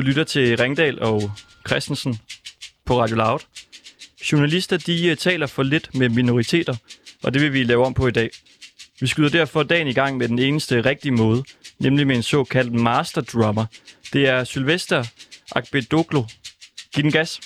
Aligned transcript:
Du 0.00 0.04
lytter 0.04 0.24
til 0.24 0.56
Ringdal 0.56 1.02
og 1.02 1.32
Christensen 1.68 2.18
på 2.84 3.00
Radio 3.00 3.16
Loud. 3.16 3.38
Journalister 4.32 4.76
de 4.76 5.08
øh, 5.08 5.16
taler 5.16 5.46
for 5.46 5.62
lidt 5.62 5.94
med 5.94 6.08
minoriteter, 6.08 6.76
og 7.22 7.34
det 7.34 7.42
vil 7.42 7.52
vi 7.52 7.62
lave 7.62 7.86
om 7.86 7.94
på 7.94 8.06
i 8.06 8.10
dag. 8.10 8.30
Vi 9.00 9.06
skyder 9.06 9.28
derfor 9.28 9.62
dagen 9.62 9.88
i 9.88 9.92
gang 9.92 10.16
med 10.16 10.28
den 10.28 10.38
eneste 10.38 10.80
rigtige 10.80 11.12
måde, 11.12 11.44
nemlig 11.78 12.06
med 12.06 12.16
en 12.16 12.22
såkaldt 12.22 12.72
master 12.72 13.20
drummer. 13.20 13.66
Det 14.12 14.28
er 14.28 14.44
Sylvester 14.44 15.04
Akbedoglu. 15.52 16.24
Giv 16.94 17.02
den 17.02 17.12
gas. 17.12 17.40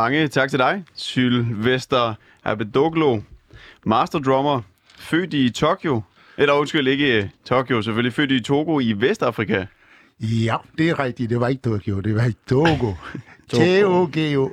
Mange 0.00 0.28
tak 0.28 0.50
til 0.50 0.58
dig, 0.58 0.84
Sylvester 0.94 2.14
Abedoglo, 2.44 3.20
master 3.86 4.18
drummer, 4.18 4.62
født 4.98 5.34
i 5.34 5.50
Tokyo, 5.50 6.02
eller 6.38 6.54
undskyld, 6.54 6.88
ikke 6.88 7.30
Tokyo, 7.44 7.82
selvfølgelig 7.82 8.12
født 8.12 8.30
i 8.30 8.40
Togo 8.40 8.80
i 8.80 8.92
Vestafrika. 8.92 9.66
Ja, 10.20 10.56
det 10.78 10.90
er 10.90 10.98
rigtigt. 10.98 11.30
Det 11.30 11.40
var 11.40 11.48
ikke 11.48 11.62
Tokyo, 11.62 12.00
det 12.00 12.14
var 12.14 12.24
i 12.26 12.34
Togo. 12.48 12.92
T-O-G-O. 13.54 14.50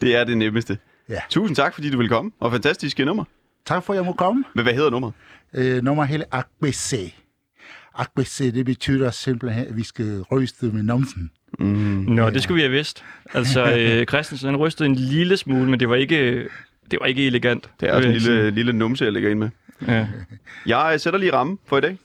Det 0.00 0.16
er 0.16 0.24
det 0.24 0.38
nemmeste. 0.38 0.78
Ja. 1.08 1.20
Tusind 1.30 1.56
tak, 1.56 1.74
fordi 1.74 1.90
du 1.90 1.98
vil 1.98 2.08
komme, 2.08 2.30
og 2.40 2.52
fantastiske 2.52 3.04
nummer. 3.04 3.24
Tak 3.66 3.84
for, 3.84 3.92
at 3.92 3.96
jeg 3.96 4.04
må 4.04 4.12
komme. 4.12 4.44
Men 4.54 4.62
hvad 4.62 4.74
hedder 4.74 4.90
nummeret? 4.90 5.14
Øh, 5.54 5.82
nummer 5.82 6.04
hele 6.04 6.24
Akbc. 6.34 7.12
Akbc, 7.94 8.52
det 8.54 8.64
betyder 8.64 9.10
simpelthen, 9.10 9.66
at 9.66 9.76
vi 9.76 9.82
skal 9.82 10.20
ryste 10.20 10.66
med 10.66 10.82
numsen. 11.58 12.14
Nå, 12.14 12.30
det 12.30 12.42
skulle 12.42 12.56
vi 12.56 12.62
have 12.62 12.72
vidst. 12.72 13.04
Altså, 13.34 13.72
øh, 13.78 14.06
Christensen 14.06 14.48
han 14.48 14.56
rystede 14.56 14.88
en 14.88 14.94
lille 14.94 15.36
smule, 15.36 15.70
men 15.70 15.80
det 15.80 15.88
var 15.88 15.96
ikke, 15.96 16.48
det 16.90 16.98
var 17.00 17.06
ikke 17.06 17.26
elegant. 17.26 17.70
Det 17.80 17.88
er 17.88 17.92
også 17.92 18.08
vil 18.08 18.16
en 18.16 18.22
lille, 18.22 18.50
lille 18.50 18.72
numse, 18.72 19.04
jeg 19.04 19.12
lægger 19.12 19.30
ind 19.30 19.38
med. 19.38 19.50
Ja. 19.88 20.06
Jeg 20.66 21.00
sætter 21.00 21.18
lige 21.18 21.32
ramme 21.32 21.58
for 21.66 21.78
i 21.78 21.80
dag. 21.80 21.98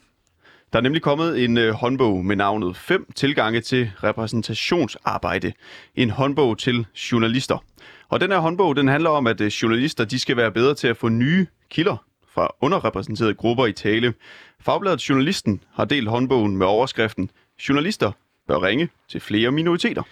Der 0.73 0.79
er 0.79 0.83
nemlig 0.83 1.01
kommet 1.01 1.43
en 1.43 1.57
øh, 1.57 1.73
håndbog 1.73 2.25
med 2.25 2.35
navnet 2.35 2.77
5 2.77 3.11
tilgange 3.15 3.61
til 3.61 3.91
repræsentationsarbejde. 4.03 5.53
En 5.95 6.09
håndbog 6.09 6.57
til 6.57 6.85
journalister. 7.11 7.63
Og 8.09 8.21
den 8.21 8.31
her 8.31 8.39
håndbog, 8.39 8.75
den 8.75 8.87
handler 8.87 9.09
om, 9.09 9.27
at 9.27 9.41
øh, 9.41 9.47
journalister 9.47 10.05
de 10.05 10.19
skal 10.19 10.37
være 10.37 10.51
bedre 10.51 10.73
til 10.73 10.87
at 10.87 10.97
få 10.97 11.09
nye 11.09 11.47
kilder 11.69 12.05
fra 12.33 12.55
underrepræsenterede 12.61 13.33
grupper 13.33 13.65
i 13.65 13.71
tale. 13.71 14.13
Fagbladet 14.59 15.09
Journalisten 15.09 15.61
har 15.73 15.85
delt 15.85 16.09
håndbogen 16.09 16.57
med 16.57 16.65
overskriften 16.65 17.29
Journalister 17.69 18.11
bør 18.47 18.63
ringe 18.63 18.89
til 19.09 19.21
flere 19.21 19.51
minoriteter. 19.51 20.03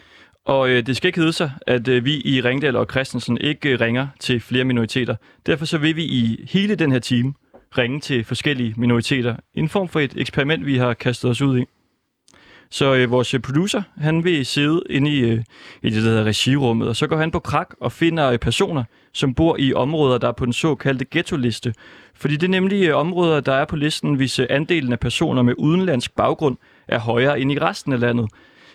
Og 0.45 0.69
øh, 0.69 0.85
det 0.85 0.97
skal 0.97 1.07
ikke 1.07 1.19
hedde 1.19 1.33
sig, 1.33 1.51
at 1.67 1.87
øh, 1.87 2.05
vi 2.05 2.21
i 2.25 2.41
Ringdal 2.41 2.75
og 2.75 2.87
Christensen 2.91 3.37
ikke 3.41 3.69
øh, 3.69 3.79
ringer 3.79 4.07
til 4.19 4.39
flere 4.39 4.63
minoriteter. 4.63 5.15
Derfor 5.45 5.65
så 5.65 5.77
vil 5.77 5.95
vi 5.95 6.03
i 6.03 6.45
hele 6.49 6.75
den 6.75 6.91
her 6.91 6.99
time 6.99 7.33
ringe 7.77 7.99
til 7.99 8.23
forskellige 8.23 8.73
minoriteter. 8.77 9.35
En 9.53 9.69
form 9.69 9.87
for 9.87 9.99
et 9.99 10.13
eksperiment, 10.17 10.65
vi 10.65 10.77
har 10.77 10.93
kastet 10.93 11.29
os 11.29 11.41
ud 11.41 11.59
i. 11.59 11.65
Så 12.69 12.95
øh, 12.95 13.11
vores 13.11 13.35
producer, 13.43 13.81
han 13.97 14.23
vil 14.23 14.45
sidde 14.45 14.83
inde 14.89 15.11
i, 15.11 15.19
øh, 15.19 15.43
i 15.81 15.89
det, 15.89 16.03
der 16.03 16.09
hedder 16.09 16.23
regirummet, 16.23 16.87
og 16.87 16.95
så 16.95 17.07
går 17.07 17.17
han 17.17 17.31
på 17.31 17.39
krak 17.39 17.75
og 17.79 17.91
finder 17.91 18.31
øh, 18.31 18.39
personer, 18.39 18.83
som 19.13 19.33
bor 19.33 19.55
i 19.59 19.73
områder, 19.73 20.17
der 20.17 20.27
er 20.27 20.31
på 20.31 20.45
den 20.45 20.53
såkaldte 20.53 21.05
ghetto-liste. 21.11 21.73
Fordi 22.15 22.33
det 22.33 22.43
er 22.43 22.51
nemlig 22.51 22.87
øh, 22.87 22.97
områder, 22.97 23.39
der 23.39 23.53
er 23.53 23.65
på 23.65 23.75
listen, 23.75 24.15
hvis 24.15 24.39
øh, 24.39 24.47
andelen 24.49 24.91
af 24.91 24.99
personer 24.99 25.41
med 25.41 25.53
udenlandsk 25.57 26.15
baggrund 26.15 26.57
er 26.87 26.99
højere 26.99 27.39
end 27.39 27.51
i 27.51 27.59
resten 27.59 27.93
af 27.93 27.99
landet. 27.99 28.29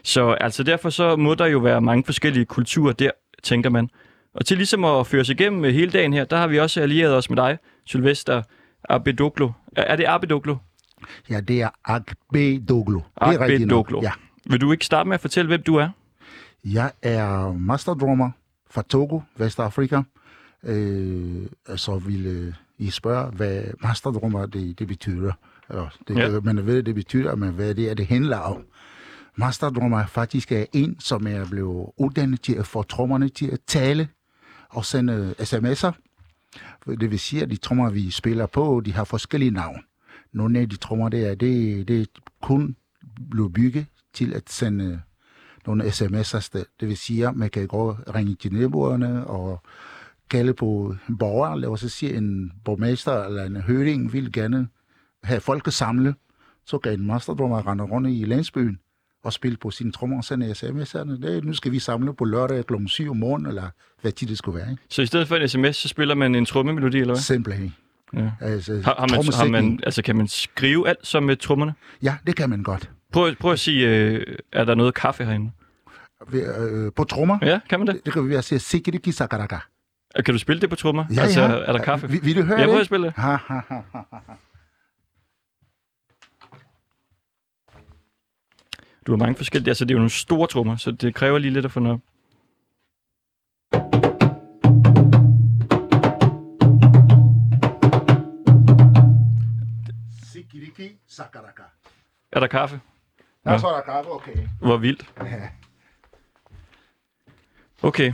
Så 0.05 0.31
altså 0.31 0.63
derfor 0.63 0.91
så 0.91 1.17
må 1.17 1.35
der 1.35 1.47
jo 1.47 1.59
være 1.59 1.81
mange 1.81 2.05
forskellige 2.05 2.45
kulturer 2.45 2.93
der, 2.93 3.11
tænker 3.43 3.71
man. 3.71 3.91
Og 4.35 4.47
til 4.47 4.57
ligesom 4.57 4.85
at 4.85 5.07
føre 5.07 5.21
os 5.21 5.29
igennem 5.29 5.65
øh, 5.65 5.75
hele 5.75 5.91
dagen 5.91 6.13
her, 6.13 6.25
der 6.25 6.37
har 6.37 6.47
vi 6.47 6.59
også 6.59 6.81
allieret 6.81 7.15
os 7.15 7.31
med 7.31 7.37
dig, 7.37 7.59
Sylvester 7.85 8.43
Abedoglu. 8.89 9.51
Er 9.77 9.97
det 9.97 10.05
Abedoglu? 10.09 10.57
Ja, 11.31 11.41
det 11.41 11.63
er 11.63 11.69
nok. 11.89 12.15
Akbedoglu. 13.17 14.03
Ja. 14.03 14.13
Vil 14.51 14.61
du 14.61 14.73
ikke 14.73 14.87
starte 14.87 15.09
med 15.09 15.15
at 15.15 15.21
fortælle, 15.21 15.49
hvem 15.49 15.63
du 15.63 15.77
er? 15.77 15.89
Jeg 16.65 16.93
er 17.03 17.53
masterdrummer 17.53 18.31
fra 18.71 18.83
Togo, 18.83 19.21
Vestafrika. 19.37 20.03
Øh, 20.65 21.47
så 21.77 21.99
ville 21.99 22.55
I 22.79 22.91
spørge, 22.91 23.31
hvad 23.31 23.63
masterdrummer 23.83 24.47
det, 24.47 24.79
det 24.79 24.89
betyder. 24.89 25.33
Eller, 25.71 25.89
det, 26.09 26.17
Ja. 26.17 26.41
Man 26.41 26.67
ved, 26.67 26.83
det 26.83 26.95
betyder, 26.95 27.37
men 27.37 27.51
hvad 27.51 27.75
det 27.75 27.91
er, 27.91 27.95
det 27.95 28.07
handler 28.07 28.37
om. 28.37 28.65
Masterdrummer 29.37 30.07
faktisk 30.07 30.53
er 30.53 30.65
en, 30.73 31.01
som 31.01 31.27
er 31.27 31.45
blevet 31.51 31.91
uddannet 31.99 32.41
til 32.41 32.55
at 32.55 32.67
få 32.67 32.83
trommerne 32.83 33.29
til 33.29 33.47
at 33.47 33.61
tale 33.67 34.09
og 34.69 34.85
sende 34.85 35.35
sms'er. 35.39 35.93
Det 36.87 37.11
vil 37.11 37.19
sige, 37.19 37.43
at 37.43 37.51
de 37.51 37.57
trommer, 37.57 37.91
vi 37.91 38.11
spiller 38.11 38.47
på, 38.47 38.83
de 38.85 38.93
har 38.93 39.05
forskellige 39.05 39.51
navn. 39.51 39.81
Nogle 40.33 40.59
af 40.59 40.69
de 40.69 40.77
trommer, 40.77 41.09
det 41.09 41.31
er, 41.31 41.35
det, 41.35 41.89
det 41.89 42.09
kun 42.43 42.77
blevet 43.31 43.53
bygget 43.53 43.87
til 44.13 44.35
at 44.35 44.43
sende 44.51 45.01
nogle 45.67 45.85
sms'er 45.85 46.37
afsted. 46.37 46.65
Det 46.81 46.89
vil 46.89 46.97
sige, 46.97 47.29
at 47.29 47.37
man 47.37 47.51
kan 47.51 47.67
gå 47.67 47.97
og 48.07 48.15
ringe 48.15 48.35
til 48.35 48.53
naboerne 48.53 49.27
og 49.27 49.63
kalde 50.31 50.55
på 50.55 50.97
en 51.09 51.19
borger. 51.19 51.55
Lad 51.57 51.69
os 51.69 51.81
sige, 51.81 52.15
en 52.15 52.53
borgmester 52.65 53.25
eller 53.25 53.45
en 53.45 53.57
høring 53.57 54.13
vil 54.13 54.33
gerne 54.33 54.69
have 55.25 55.41
folk 55.41 55.67
at 55.67 55.73
samle. 55.73 56.15
Så 56.67 56.79
kan 56.79 56.93
en 56.93 57.07
masterdrummer 57.07 57.67
rende 57.67 57.85
rundt 57.85 58.09
i 58.11 58.25
landsbyen 58.25 58.79
og 59.25 59.33
spille 59.33 59.57
på 59.57 59.71
sine 59.71 59.93
trommer 59.93 60.17
og 60.17 60.25
sende 60.25 60.51
sms'erne. 60.51 61.23
Det, 61.23 61.45
nu 61.45 61.53
skal 61.53 61.73
vi 61.73 61.79
samle 61.79 62.15
på 62.15 62.25
lørdag 62.25 62.67
kl. 62.67 62.75
7 62.87 63.11
om 63.11 63.17
morgenen, 63.17 63.47
eller 63.49 63.69
hvad 64.01 64.13
tid 64.13 64.27
det 64.27 64.39
skulle 64.39 64.59
være. 64.59 64.71
Ikke? 64.71 64.83
Så 64.89 65.03
i 65.03 65.07
stedet 65.07 65.29
for 65.29 65.37
en 65.37 65.49
sms, 65.49 65.77
så 65.77 65.89
spiller 65.89 66.15
man 66.15 66.35
en 66.35 66.45
trommemelodi, 66.45 66.99
eller 66.99 67.15
hvad? 67.15 67.21
Simpelthen. 67.23 67.75
Ja. 68.15 68.31
Altså, 68.41 68.81
Har, 68.85 68.95
har 68.99 69.07
man, 69.17 69.25
har 69.35 69.49
man, 69.63 69.81
altså, 69.83 70.03
kan 70.03 70.17
man 70.17 70.29
skrive 70.29 70.89
alt 70.89 71.07
som 71.07 71.23
med 71.23 71.37
trommerne? 71.37 71.75
Ja, 72.03 72.17
det 72.27 72.37
kan 72.37 72.51
man 72.51 72.63
godt. 72.63 72.91
Prøv, 73.13 73.35
prøv 73.35 73.53
at 73.53 73.59
sige, 73.61 73.89
øh, 73.89 74.37
er 74.53 74.65
der 74.65 74.75
noget 74.75 74.95
kaffe 74.95 75.25
herinde? 75.25 75.51
Øh, 76.33 76.93
på 76.97 77.05
trommer, 77.05 77.39
Ja, 77.43 77.61
kan 77.69 77.81
man 77.81 77.87
det? 77.87 77.95
det, 77.95 78.05
det 78.05 78.13
kan 78.13 78.25
vi 78.25 78.31
være 78.31 78.43
sige, 78.43 78.59
sikkeriki 78.59 79.13
sakaraka. 79.13 79.57
Kan 80.25 80.35
du 80.35 80.39
spille 80.39 80.61
det 80.61 80.71
på 80.71 80.77
trommer? 80.77 81.05
Ja, 81.15 81.21
altså, 81.23 81.41
ja. 81.41 81.49
er 81.49 81.73
der 81.73 81.83
kaffe? 81.83 82.11
Vil, 82.11 82.21
vil 82.25 82.37
du 82.37 82.43
høre 82.43 82.59
Jeg 82.59 82.65
prøver 82.67 82.77
at 82.77 82.81
det? 82.81 82.87
spille 82.87 83.07
det. 83.07 83.15
Ha, 83.17 83.31
ha, 83.47 83.61
ha, 83.69 83.81
ha, 83.93 83.99
Du 89.09 89.13
har 89.13 89.17
mange 89.17 89.35
forskellige, 89.35 89.71
altså 89.71 89.85
det 89.85 89.91
er 89.91 89.95
jo 89.95 89.99
nogle 89.99 90.11
store 90.11 90.47
trommer, 90.47 90.77
så 90.77 90.91
det 90.91 91.15
kræver 91.15 91.39
lige 91.39 91.53
lidt 91.53 91.65
at 91.65 91.73
få 91.73 91.81
noget. 91.81 92.01
Sakaraka. 101.07 101.63
Er 102.33 102.41
der 102.41 102.47
kaffe? 102.47 102.81
Der 103.45 103.51
er 103.51 103.59
så 103.59 103.67
der 103.67 103.93
kaffe, 103.93 104.11
okay. 104.11 104.49
Hvor 104.61 104.77
vildt. 104.77 105.13
Ja. 105.21 105.49
Okay, 107.83 108.13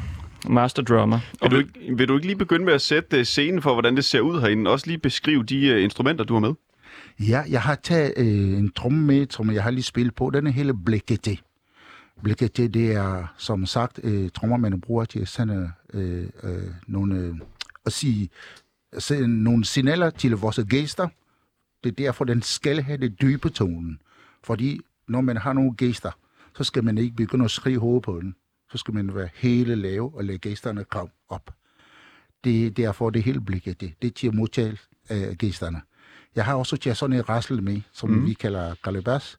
master 0.49 0.82
drummer. 0.82 1.19
Vil 1.43 1.50
du, 1.50 1.56
ikke, 1.56 1.96
vil 1.96 2.08
du 2.08 2.14
ikke 2.14 2.26
lige 2.26 2.38
begynde 2.38 2.64
med 2.64 2.73
at 2.73 2.82
sætte 2.82 3.19
øh, 3.19 3.25
scenen 3.25 3.62
for, 3.62 3.73
hvordan 3.73 3.96
det 3.96 4.05
ser 4.05 4.20
ud 4.20 4.41
herinde? 4.41 4.70
Også 4.70 4.87
lige 4.87 4.99
beskrive 4.99 5.44
de 5.44 5.75
uh, 5.75 5.82
instrumenter, 5.82 6.25
du 6.25 6.35
har 6.35 6.41
med. 6.41 6.55
Ja, 7.20 7.44
jeg 7.49 7.62
har 7.62 7.75
taget 7.75 8.12
øh, 8.16 8.58
en 8.58 8.72
tromme 8.72 9.06
med, 9.06 9.26
som 9.31 9.50
jeg 9.50 9.62
har 9.62 9.70
lige 9.70 9.82
spillet 9.82 10.14
på. 10.14 10.31
Den 10.31 10.46
er 10.46 10.50
hele 10.50 10.75
blækket 10.84 11.43
Blækket, 12.22 12.56
det 12.56 12.93
er, 12.93 13.34
som 13.37 13.66
sagt, 13.66 14.00
øh, 14.02 14.31
trommer, 14.31 14.56
man 14.56 14.81
bruger 14.81 15.05
til 15.05 15.20
at 15.20 15.28
sende 15.28 15.72
øh, 15.93 16.28
øh, 16.43 16.70
nogle, 16.87 17.16
øh, 17.16 17.34
at 17.87 17.93
sige, 17.93 18.31
sende 18.99 19.43
nogle 19.43 19.64
signaler 19.64 20.11
til 20.11 20.31
vores 20.31 20.61
gæster. 20.69 21.08
Det 21.84 21.90
er 21.90 21.94
derfor, 21.94 22.25
den 22.25 22.43
skal 22.43 22.82
have 22.82 22.99
det 22.99 23.20
dybe 23.20 23.50
tonen. 23.50 24.00
Fordi 24.44 24.81
når 25.08 25.20
man 25.20 25.37
har 25.37 25.52
nogle 25.52 25.75
gæster, 25.75 26.10
så 26.56 26.64
skal 26.64 26.84
man 26.84 26.99
ikke 26.99 27.17
begynde 27.17 27.44
at 27.44 27.50
skrige 27.50 27.78
hovedet 27.78 28.02
på 28.02 28.20
den. 28.20 28.34
Så 28.72 28.78
skal 28.78 28.94
man 28.94 29.14
være 29.14 29.28
hele 29.34 29.75
lave 29.75 30.14
og 30.14 30.25
lade 30.25 30.38
gæsterne 30.38 30.84
komme 30.84 31.10
op. 31.28 31.55
Det 32.44 32.67
er 32.67 32.70
derfor, 32.70 33.10
det 33.10 33.22
hele 33.22 33.40
blikket. 33.40 33.81
Det, 33.81 33.93
det 34.02 34.08
er 34.08 34.12
til 34.12 34.26
at 34.26 34.34
modtage 34.34 34.78
øh, 35.10 35.34
gæsterne. 35.34 35.81
Jeg 36.36 36.44
har 36.44 36.54
også 36.54 37.06
en 37.12 37.28
rassel 37.28 37.62
med, 37.62 37.81
som 37.92 38.10
mm. 38.10 38.26
vi 38.26 38.34
kalder 38.34 38.75
kalabas. 38.84 39.38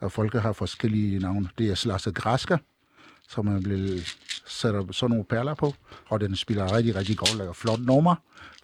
Og 0.00 0.12
folk 0.12 0.34
har 0.34 0.52
forskellige 0.52 1.18
navne. 1.18 1.48
Det 1.58 1.70
er 1.70 1.74
slags 1.74 2.08
græsker, 2.14 2.58
som 3.28 3.44
man 3.44 3.64
vil 3.64 4.08
sætte 4.46 4.82
sådan 4.92 5.10
nogle 5.10 5.24
perler 5.24 5.54
på. 5.54 5.74
Og 6.06 6.20
den 6.20 6.36
spiller 6.36 6.76
rigtig, 6.76 6.96
rigtig 6.96 7.16
godt, 7.16 7.36
laver 7.38 7.52
flot 7.52 7.80
nummer. 7.80 8.14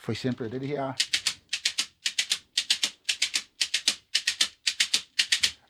For 0.01 0.13
eksempel 0.13 0.53
det 0.53 0.69
her. 0.69 0.93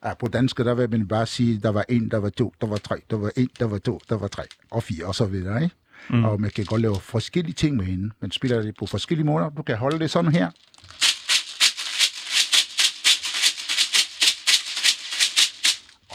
Ja, 0.05 0.15
på 0.15 0.29
dansk, 0.29 0.57
der 0.59 0.75
vil 0.75 0.91
man 0.91 1.09
bare 1.09 1.27
sige, 1.27 1.59
der 1.59 1.69
var 1.69 1.85
en, 1.89 2.11
der 2.11 2.19
var 2.19 2.31
to, 2.31 2.55
der 2.61 2.67
var 2.67 2.77
tre, 2.77 2.97
der 3.11 3.17
var 3.17 3.33
en, 3.37 3.49
der 3.59 3.65
var 3.65 3.79
to, 3.79 4.01
der 4.09 4.17
var 4.17 4.29
tre, 4.29 4.43
og 4.71 4.83
fire, 4.83 5.07
og 5.07 5.15
så 5.15 5.25
videre, 5.25 5.63
ikke? 5.63 5.77
Mm. 6.11 6.25
Og 6.25 6.41
man 6.41 6.51
kan 6.51 6.65
godt 6.65 6.81
lave 6.81 7.01
forskellige 7.01 7.55
ting 7.55 7.77
med 7.77 7.85
hende. 7.85 8.11
Man 8.21 8.31
spiller 8.31 8.63
det 8.63 8.75
på 8.79 8.87
forskellige 8.87 9.27
måder. 9.27 9.51
Du 9.51 9.63
kan 9.63 9.77
holde 9.77 9.99
det 9.99 10.11
sådan 10.11 10.33
her. 10.33 10.51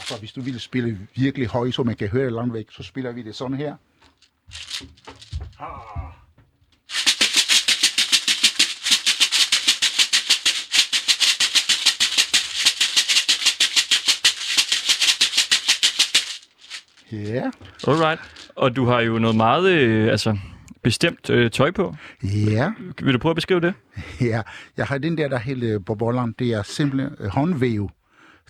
Så 0.08 0.18
hvis 0.18 0.32
du 0.32 0.40
vil 0.40 0.60
spille 0.60 0.98
virkelig 1.16 1.48
højt, 1.48 1.74
så 1.74 1.82
man 1.82 1.96
kan 1.96 2.08
høre 2.08 2.24
det 2.24 2.32
langt 2.32 2.54
væk, 2.54 2.66
så 2.70 2.82
spiller 2.82 3.12
vi 3.12 3.22
det 3.22 3.34
sådan 3.34 3.56
her. 3.56 3.76
Ah. 5.60 5.68
Ja. 17.12 17.16
Yeah. 17.16 17.52
Alright. 17.86 18.20
Og 18.56 18.76
du 18.76 18.84
har 18.84 19.00
jo 19.00 19.18
noget 19.18 19.36
meget 19.36 19.70
øh, 19.70 20.10
altså, 20.10 20.38
bestemt 20.82 21.30
øh, 21.30 21.50
tøj 21.50 21.70
på. 21.70 21.94
Ja. 22.22 22.72
Vil 23.02 23.14
du 23.14 23.18
prøve 23.18 23.30
at 23.30 23.36
beskrive 23.36 23.60
det? 23.60 23.74
Ja, 24.20 24.42
jeg 24.76 24.86
har 24.86 24.98
den 24.98 25.18
der, 25.18 25.28
der 25.28 25.38
helt 25.38 25.86
på 25.86 25.94
bolleren. 25.94 26.34
Det 26.38 26.52
er 26.52 26.62
simpelthen 26.62 27.16
øh, 27.20 27.28
håndvæv 27.28 27.90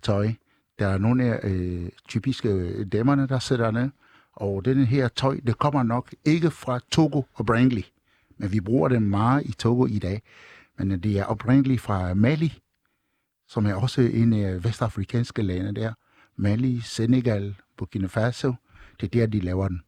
tøj. 0.03 0.33
Der 0.79 0.87
er 0.87 0.99
nogle 0.99 1.25
af 1.25 1.51
øh, 1.51 1.89
typiske 2.09 2.85
damerne, 2.85 3.27
der 3.27 3.39
sidder 3.39 3.71
ned. 3.71 3.91
Og 4.33 4.65
den 4.65 4.85
her 4.85 5.09
tøj, 5.09 5.41
det 5.47 5.59
kommer 5.59 5.83
nok 5.83 6.15
ikke 6.25 6.51
fra 6.51 6.81
Togo 6.91 7.23
oprindeligt. 7.35 7.93
Men 8.39 8.53
vi 8.53 8.61
bruger 8.61 8.89
det 8.89 9.03
meget 9.03 9.47
i 9.47 9.53
Togo 9.53 9.87
i 9.87 9.99
dag. 9.99 10.23
Men 10.79 10.93
øh, 10.93 10.99
det 10.99 11.19
er 11.19 11.25
oprindeligt 11.25 11.81
fra 11.81 12.15
Mali, 12.15 12.59
som 13.49 13.67
er 13.67 13.75
også 13.75 14.01
en 14.01 14.33
af 14.33 14.65
vestafrikanske 14.65 15.43
lande 15.43 15.81
der. 15.81 15.93
Mali, 16.37 16.81
Senegal, 16.81 17.55
Burkina 17.77 18.07
Faso. 18.07 18.55
Det 19.01 19.07
er 19.07 19.21
der, 19.21 19.27
de 19.27 19.41
laver 19.41 19.69
den. 19.69 19.83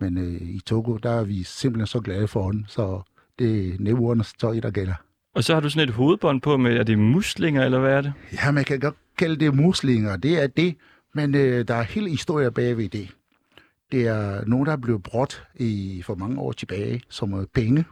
Men 0.00 0.18
øh, 0.18 0.42
i 0.42 0.60
Togo, 0.66 0.96
der 0.96 1.10
er 1.10 1.24
vi 1.24 1.42
simpelthen 1.42 1.86
så 1.86 2.00
glade 2.00 2.28
for 2.28 2.50
den, 2.50 2.64
så 2.68 3.02
det 3.38 3.68
er 3.68 3.76
nævnernes 3.78 4.32
tøj, 4.32 4.60
der 4.60 4.70
gælder. 4.70 4.94
Og 5.34 5.44
så 5.44 5.54
har 5.54 5.60
du 5.60 5.70
sådan 5.70 5.88
et 5.88 5.94
hovedbånd 5.94 6.40
på 6.40 6.56
med, 6.56 6.76
er 6.76 6.82
det 6.82 6.98
muslinger, 6.98 7.64
eller 7.64 7.78
hvad 7.78 7.92
er 7.92 8.00
det? 8.00 8.12
Ja, 8.32 8.50
man 8.50 8.64
kan 8.64 8.80
godt 8.80 8.96
kalde 9.20 9.36
det 9.36 9.54
muslinger, 9.54 10.16
det 10.16 10.42
er 10.42 10.46
det, 10.46 10.76
men 11.14 11.34
øh, 11.34 11.68
der 11.68 11.74
er 11.74 11.82
hele 11.82 12.10
historie 12.10 12.50
bagved 12.50 12.88
det. 12.88 13.16
Det 13.92 14.06
er 14.06 14.44
nogen, 14.44 14.66
der 14.66 14.72
er 14.72 14.76
blevet 14.76 15.02
brugt 15.02 15.44
i, 15.54 16.02
for 16.02 16.14
mange 16.14 16.40
år 16.40 16.52
tilbage 16.52 17.02
som 17.08 17.48
penge. 17.54 17.84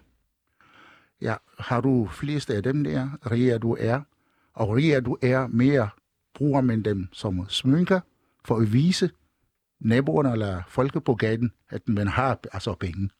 Ja, 1.21 1.35
har 1.59 1.81
du 1.81 2.09
flest 2.13 2.51
af 2.51 2.63
dem 2.63 2.85
der, 2.85 3.31
riger 3.31 3.59
du 3.59 3.77
er, 3.81 4.01
og 4.55 4.69
riger 4.69 5.01
du 5.01 5.17
er 5.23 5.47
mere, 5.47 5.89
bruger 6.35 6.61
man 6.61 6.83
dem 6.83 7.09
som 7.13 7.47
smynker 7.49 8.01
for 8.45 8.57
at 8.57 8.73
vise 8.73 9.11
naboerne 9.81 10.33
eller 10.33 10.63
folket 10.69 11.05
på 11.05 11.15
gaden, 11.15 11.53
at 11.71 11.89
man 11.89 12.09
har 12.09 12.39
altså 12.53 12.75
penge. 12.75 13.11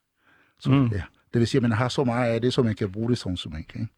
Så, 0.59 0.71
mm. 0.71 0.87
ja, 0.87 1.03
det 1.33 1.39
vil 1.39 1.47
sige, 1.47 1.59
at 1.59 1.63
man 1.63 1.73
har 1.73 1.89
så 1.89 2.05
meget 2.05 2.33
af 2.33 2.41
det, 2.41 2.53
så 2.55 2.63
man 2.63 2.75
kan 2.75 2.93
bruge 2.93 3.11
det 3.11 3.19
som 3.19 3.37
smink. 3.37 3.75
Ikke? 3.75 3.89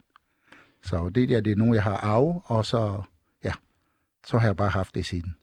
Så 0.83 1.09
det 1.09 1.29
der, 1.29 1.41
det 1.41 1.53
er 1.53 1.57
nogen, 1.57 1.75
jeg 1.75 1.83
har 1.83 1.97
arv, 1.97 2.43
og 2.45 2.67
så, 2.67 3.03
så 4.27 4.39
har 4.39 4.47
jeg 4.47 4.57
bare 4.57 4.69
haft 4.69 4.95
det 4.95 5.07
siden. 5.07 5.35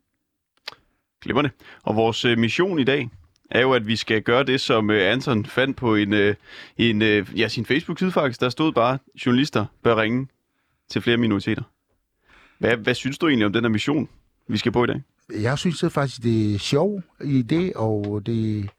Glimmerne. 1.22 1.52
Og 1.84 1.96
vores 1.96 2.26
øh, 2.26 2.38
mission 2.38 2.80
i 2.80 2.84
dag 2.84 3.10
er 3.52 3.62
jo, 3.62 3.74
at 3.74 3.88
vi 3.88 3.96
skal 3.96 4.22
gøre 4.22 4.44
det, 4.44 4.62
som 4.62 4.90
øh, 4.90 5.12
Anton 5.12 5.46
fandt 5.46 5.78
på 5.78 5.96
en, 5.96 6.14
øh, 6.14 6.36
en, 6.78 7.02
ja, 7.36 7.48
sin 7.48 7.66
Facebook-side 7.66 8.12
faktisk. 8.12 8.42
Der 8.42 8.50
stod 8.50 8.72
bare, 8.72 8.98
journalister 9.26 9.66
bør 9.84 10.02
ringe 10.02 10.28
til 10.90 11.02
flere 11.02 11.18
minoriteter. 11.18 11.64
Hvad, 12.60 12.78
hvad 12.78 12.94
synes 12.94 13.18
du 13.18 13.28
egentlig 13.28 13.46
om 13.46 13.54
den 13.54 13.64
her 13.64 13.70
mission, 13.70 14.10
vi 14.48 14.58
skal 14.58 14.72
på 14.72 14.84
i 14.84 14.88
dag? 14.88 15.02
Jeg 15.42 15.60
synes 15.60 15.80
det 15.80 15.92
faktisk, 15.92 16.24
det 16.24 16.56
er 16.56 16.60
sjov 16.60 17.02
i 17.24 17.42
det, 17.42 17.74
og 17.74 18.26
det, 18.26 18.70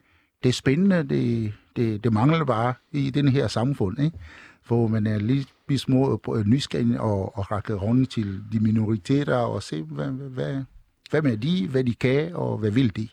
det 0.42 0.48
er 0.48 0.52
spændende. 0.52 1.08
Det, 1.08 1.54
det, 1.78 2.04
det 2.04 2.12
mangler 2.12 2.44
bare 2.44 2.74
i 2.92 3.10
den 3.10 3.28
her 3.28 3.48
samfund, 3.48 4.00
ikke? 4.00 4.18
hvor 4.66 4.86
man 4.86 5.06
er 5.06 5.18
lidt 5.18 5.80
små 5.80 6.20
nysgerrig 6.46 7.00
og, 7.00 7.38
og 7.38 7.50
række 7.50 7.74
rundt 7.74 8.10
til 8.10 8.40
de 8.52 8.60
minoriteter 8.60 9.36
og 9.36 9.62
se, 9.62 9.82
hvad, 9.82 10.06
hvad, 10.06 10.64
hvad 11.10 11.22
med 11.22 11.36
de, 11.36 11.68
hvad 11.68 11.84
de 11.84 11.94
kan, 11.94 12.34
og 12.34 12.58
hvad 12.58 12.70
vil 12.70 12.96
de. 12.96 13.08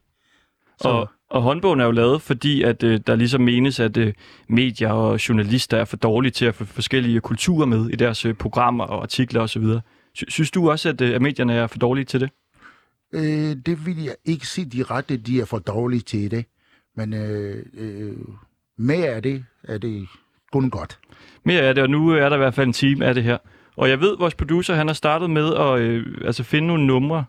Så. 0.81 0.87
Og, 0.87 1.09
og 1.29 1.41
håndbogen 1.41 1.79
er 1.79 1.85
jo 1.85 1.91
lavet, 1.91 2.21
fordi 2.21 2.63
at 2.63 2.83
øh, 2.83 2.99
der 3.07 3.15
ligesom 3.15 3.41
menes, 3.41 3.79
at 3.79 3.97
øh, 3.97 4.13
medier 4.49 4.89
og 4.89 5.29
journalister 5.29 5.77
er 5.77 5.85
for 5.85 5.97
dårlige 5.97 6.31
til 6.31 6.45
at 6.45 6.55
få 6.55 6.65
forskellige 6.65 7.19
kulturer 7.19 7.65
med 7.65 7.89
i 7.89 7.95
deres 7.95 8.25
øh, 8.25 8.33
programmer 8.33 8.83
og 8.83 9.01
artikler 9.01 9.41
osv. 9.41 9.63
Sy- 10.13 10.23
synes 10.27 10.51
du 10.51 10.71
også, 10.71 10.89
at, 10.89 11.01
øh, 11.01 11.15
at 11.15 11.21
medierne 11.21 11.53
er 11.53 11.67
for 11.67 11.77
dårlige 11.77 12.05
til 12.05 12.19
det? 12.21 12.29
Øh, 13.13 13.55
det 13.65 13.85
vil 13.85 14.03
jeg 14.03 14.15
ikke 14.25 14.47
sige 14.47 14.65
direkte, 14.65 15.17
de 15.17 15.41
er 15.41 15.45
for 15.45 15.59
dårlige 15.59 16.01
til 16.01 16.31
det. 16.31 16.45
Men 16.95 17.13
øh, 17.13 17.65
øh, 17.73 18.13
mere 18.77 19.07
af 19.07 19.23
det 19.23 19.45
er 19.63 19.77
det 19.77 20.07
kun 20.51 20.69
godt. 20.69 20.99
Mere 21.43 21.61
af 21.61 21.75
det, 21.75 21.83
og 21.83 21.89
nu 21.89 22.09
er 22.09 22.29
der 22.29 22.35
i 22.35 22.39
hvert 22.39 22.53
fald 22.53 22.67
en 22.67 22.73
time 22.73 23.05
af 23.05 23.13
det 23.13 23.23
her. 23.23 23.37
Og 23.75 23.89
jeg 23.89 23.99
ved, 23.99 24.13
at 24.13 24.19
vores 24.19 24.35
producer 24.35 24.75
han 24.75 24.87
har 24.87 24.93
startet 24.93 25.29
med 25.29 25.53
at 25.53 25.79
øh, 25.79 26.17
altså 26.25 26.43
finde 26.43 26.67
nogle 26.67 26.85
numre 26.85 27.25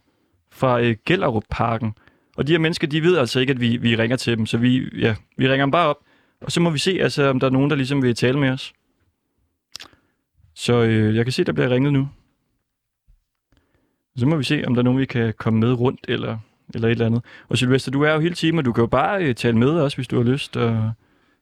fra 0.51 0.81
øh, 0.81 0.97
Gellerup-parken. 1.07 1.95
Og 2.37 2.47
de 2.47 2.53
her 2.53 2.59
mennesker, 2.59 2.87
de 2.87 3.03
ved 3.03 3.19
altså 3.19 3.41
ikke, 3.41 3.51
at 3.51 3.61
vi, 3.61 3.77
vi 3.77 3.97
ringer 3.97 4.17
til 4.17 4.39
dem, 4.39 4.47
så 4.47 4.59
vi, 4.59 4.89
ja, 4.99 5.15
vi 5.37 5.49
ringer 5.49 5.67
dem 5.67 5.71
bare 5.71 5.89
op. 5.89 5.99
Og 6.41 6.53
så 6.53 6.61
må 6.61 6.71
vi 6.71 6.79
se, 6.79 6.99
altså, 7.01 7.31
om 7.31 7.41
der 7.41 7.47
er 7.47 7.51
nogen, 7.51 7.71
der 7.71 7.77
ligesom 7.77 8.03
vil 8.03 8.15
tale 8.15 8.39
med 8.39 8.51
os. 8.51 8.73
Så 10.55 10.83
øh, 10.83 11.17
jeg 11.17 11.25
kan 11.25 11.33
se, 11.33 11.45
der 11.45 11.53
bliver 11.53 11.71
ringet 11.71 11.93
nu. 11.93 12.09
Så 14.17 14.27
må 14.27 14.37
vi 14.37 14.45
se, 14.45 14.65
om 14.67 14.75
der 14.75 14.81
er 14.81 14.85
nogen, 14.85 15.01
vi 15.01 15.07
kan 15.07 15.35
komme 15.39 15.61
med 15.61 15.73
rundt, 15.73 16.01
eller, 16.09 16.39
eller 16.75 16.89
et 16.89 16.93
eller 16.93 17.07
andet. 17.07 17.25
Og 17.49 17.57
Sylvester, 17.57 17.91
du 17.91 18.03
er 18.03 18.13
jo 18.13 18.21
hele 18.21 18.35
timen, 18.35 18.59
og 18.59 18.65
du 18.65 18.73
kan 18.73 18.83
jo 18.83 18.87
bare 18.87 19.25
øh, 19.25 19.35
tale 19.35 19.59
med 19.59 19.71
os, 19.71 19.95
hvis 19.95 20.09
du 20.09 20.17
har 20.17 20.25
lyst, 20.25 20.57
og, 20.57 20.93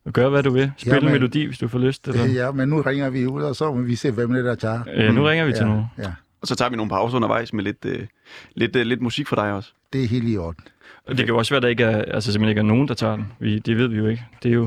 og 0.04 0.12
gøre, 0.12 0.30
hvad 0.30 0.42
du 0.42 0.50
vil. 0.50 0.72
Spille 0.76 0.94
ja, 0.94 1.00
men, 1.00 1.12
melodi, 1.12 1.44
hvis 1.44 1.58
du 1.58 1.68
får 1.68 1.78
lyst. 1.78 2.08
Eller? 2.08 2.26
Ja, 2.26 2.50
men 2.50 2.68
nu 2.68 2.80
ringer 2.80 3.10
vi 3.10 3.26
ud, 3.26 3.42
og 3.42 3.56
så 3.56 3.72
må 3.72 3.82
vi 3.82 3.94
se, 3.94 4.10
hvem 4.10 4.32
det 4.32 4.38
er, 4.38 4.42
der 4.42 4.54
tager. 4.54 4.80
Ja, 4.86 5.10
nu 5.10 5.24
ringer 5.24 5.44
vi 5.44 5.52
til 5.52 5.60
ja, 5.60 5.66
nogen. 5.66 5.84
Ja. 5.98 6.12
Og 6.40 6.48
så 6.48 6.56
tager 6.56 6.68
vi 6.68 6.76
nogle 6.76 6.90
pauser 6.90 7.16
undervejs 7.16 7.52
med 7.52 7.64
lidt, 7.64 7.84
øh, 7.84 8.06
lidt, 8.54 8.76
øh, 8.76 8.86
lidt 8.86 9.00
musik 9.00 9.26
for 9.26 9.36
dig 9.36 9.52
også. 9.52 9.72
Det 9.92 10.04
er 10.04 10.08
helt 10.08 10.28
i 10.28 10.36
orden. 10.36 10.64
Og 11.06 11.10
det 11.10 11.18
kan 11.18 11.28
jo 11.28 11.38
også 11.38 11.54
være, 11.54 11.56
at 11.56 11.62
der 11.62 11.68
ikke 11.68 11.84
er, 11.84 12.02
altså 12.14 12.32
simpelthen 12.32 12.48
ikke 12.48 12.58
er 12.58 12.62
nogen, 12.62 12.88
der 12.88 12.94
tager 12.94 13.16
den. 13.16 13.26
Vi, 13.38 13.58
det 13.58 13.76
ved 13.76 13.88
vi 13.88 13.96
jo 13.96 14.06
ikke. 14.06 14.26
Det 14.42 14.50
er 14.50 14.54
jo, 14.54 14.62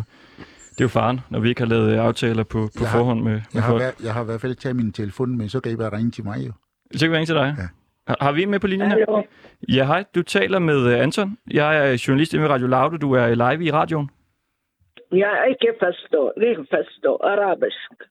det 0.69 0.81
er 0.81 0.83
jo 0.83 0.87
faren, 0.87 1.19
når 1.29 1.39
vi 1.39 1.49
ikke 1.49 1.61
har 1.61 1.67
lavet 1.67 1.95
aftaler 1.95 2.43
på, 2.43 2.69
på 2.77 2.83
jeg 2.83 2.91
forhånd 2.91 3.21
med, 3.21 3.31
med 3.31 3.41
jeg, 3.53 3.63
har, 3.63 3.69
folk. 3.69 3.81
været, 3.81 3.93
jeg 4.03 4.13
har 4.13 4.21
i 4.21 4.25
hvert 4.25 4.41
fald 4.41 4.55
taget 4.55 4.75
min 4.75 4.91
telefon, 4.91 5.37
men 5.37 5.49
så 5.49 5.59
kan 5.59 5.71
I 5.71 5.75
bare 5.75 5.97
ringe 5.97 6.11
til 6.11 6.23
mig 6.23 6.47
jo. 6.47 6.51
Så 6.95 6.99
kan 6.99 7.11
vi 7.11 7.15
ringe 7.15 7.25
til 7.25 7.35
dig. 7.35 7.55
Ja. 7.57 7.67
Har, 8.07 8.17
har 8.21 8.31
vi 8.31 8.43
en 8.43 8.49
med 8.51 8.59
på 8.59 8.67
linjen 8.67 8.89
her? 8.89 8.97
Hallo. 9.07 9.23
Ja, 9.69 9.85
hej. 9.85 10.03
Du 10.15 10.21
taler 10.21 10.59
med 10.59 10.77
uh, 10.77 11.03
Anton. 11.03 11.37
Jeg 11.51 11.77
er 11.77 12.03
journalist 12.07 12.37
ved 12.37 12.47
Radio 12.47 12.67
Loud, 12.67 12.99
du 12.99 13.11
er 13.11 13.27
live 13.29 13.65
i 13.65 13.71
radioen. 13.71 14.09
Jeg 15.11 15.45
ikke 15.49 15.73
forstår, 15.79 16.41
ikke 16.41 16.65
forstår 16.69 17.25
arabisk. 17.25 18.03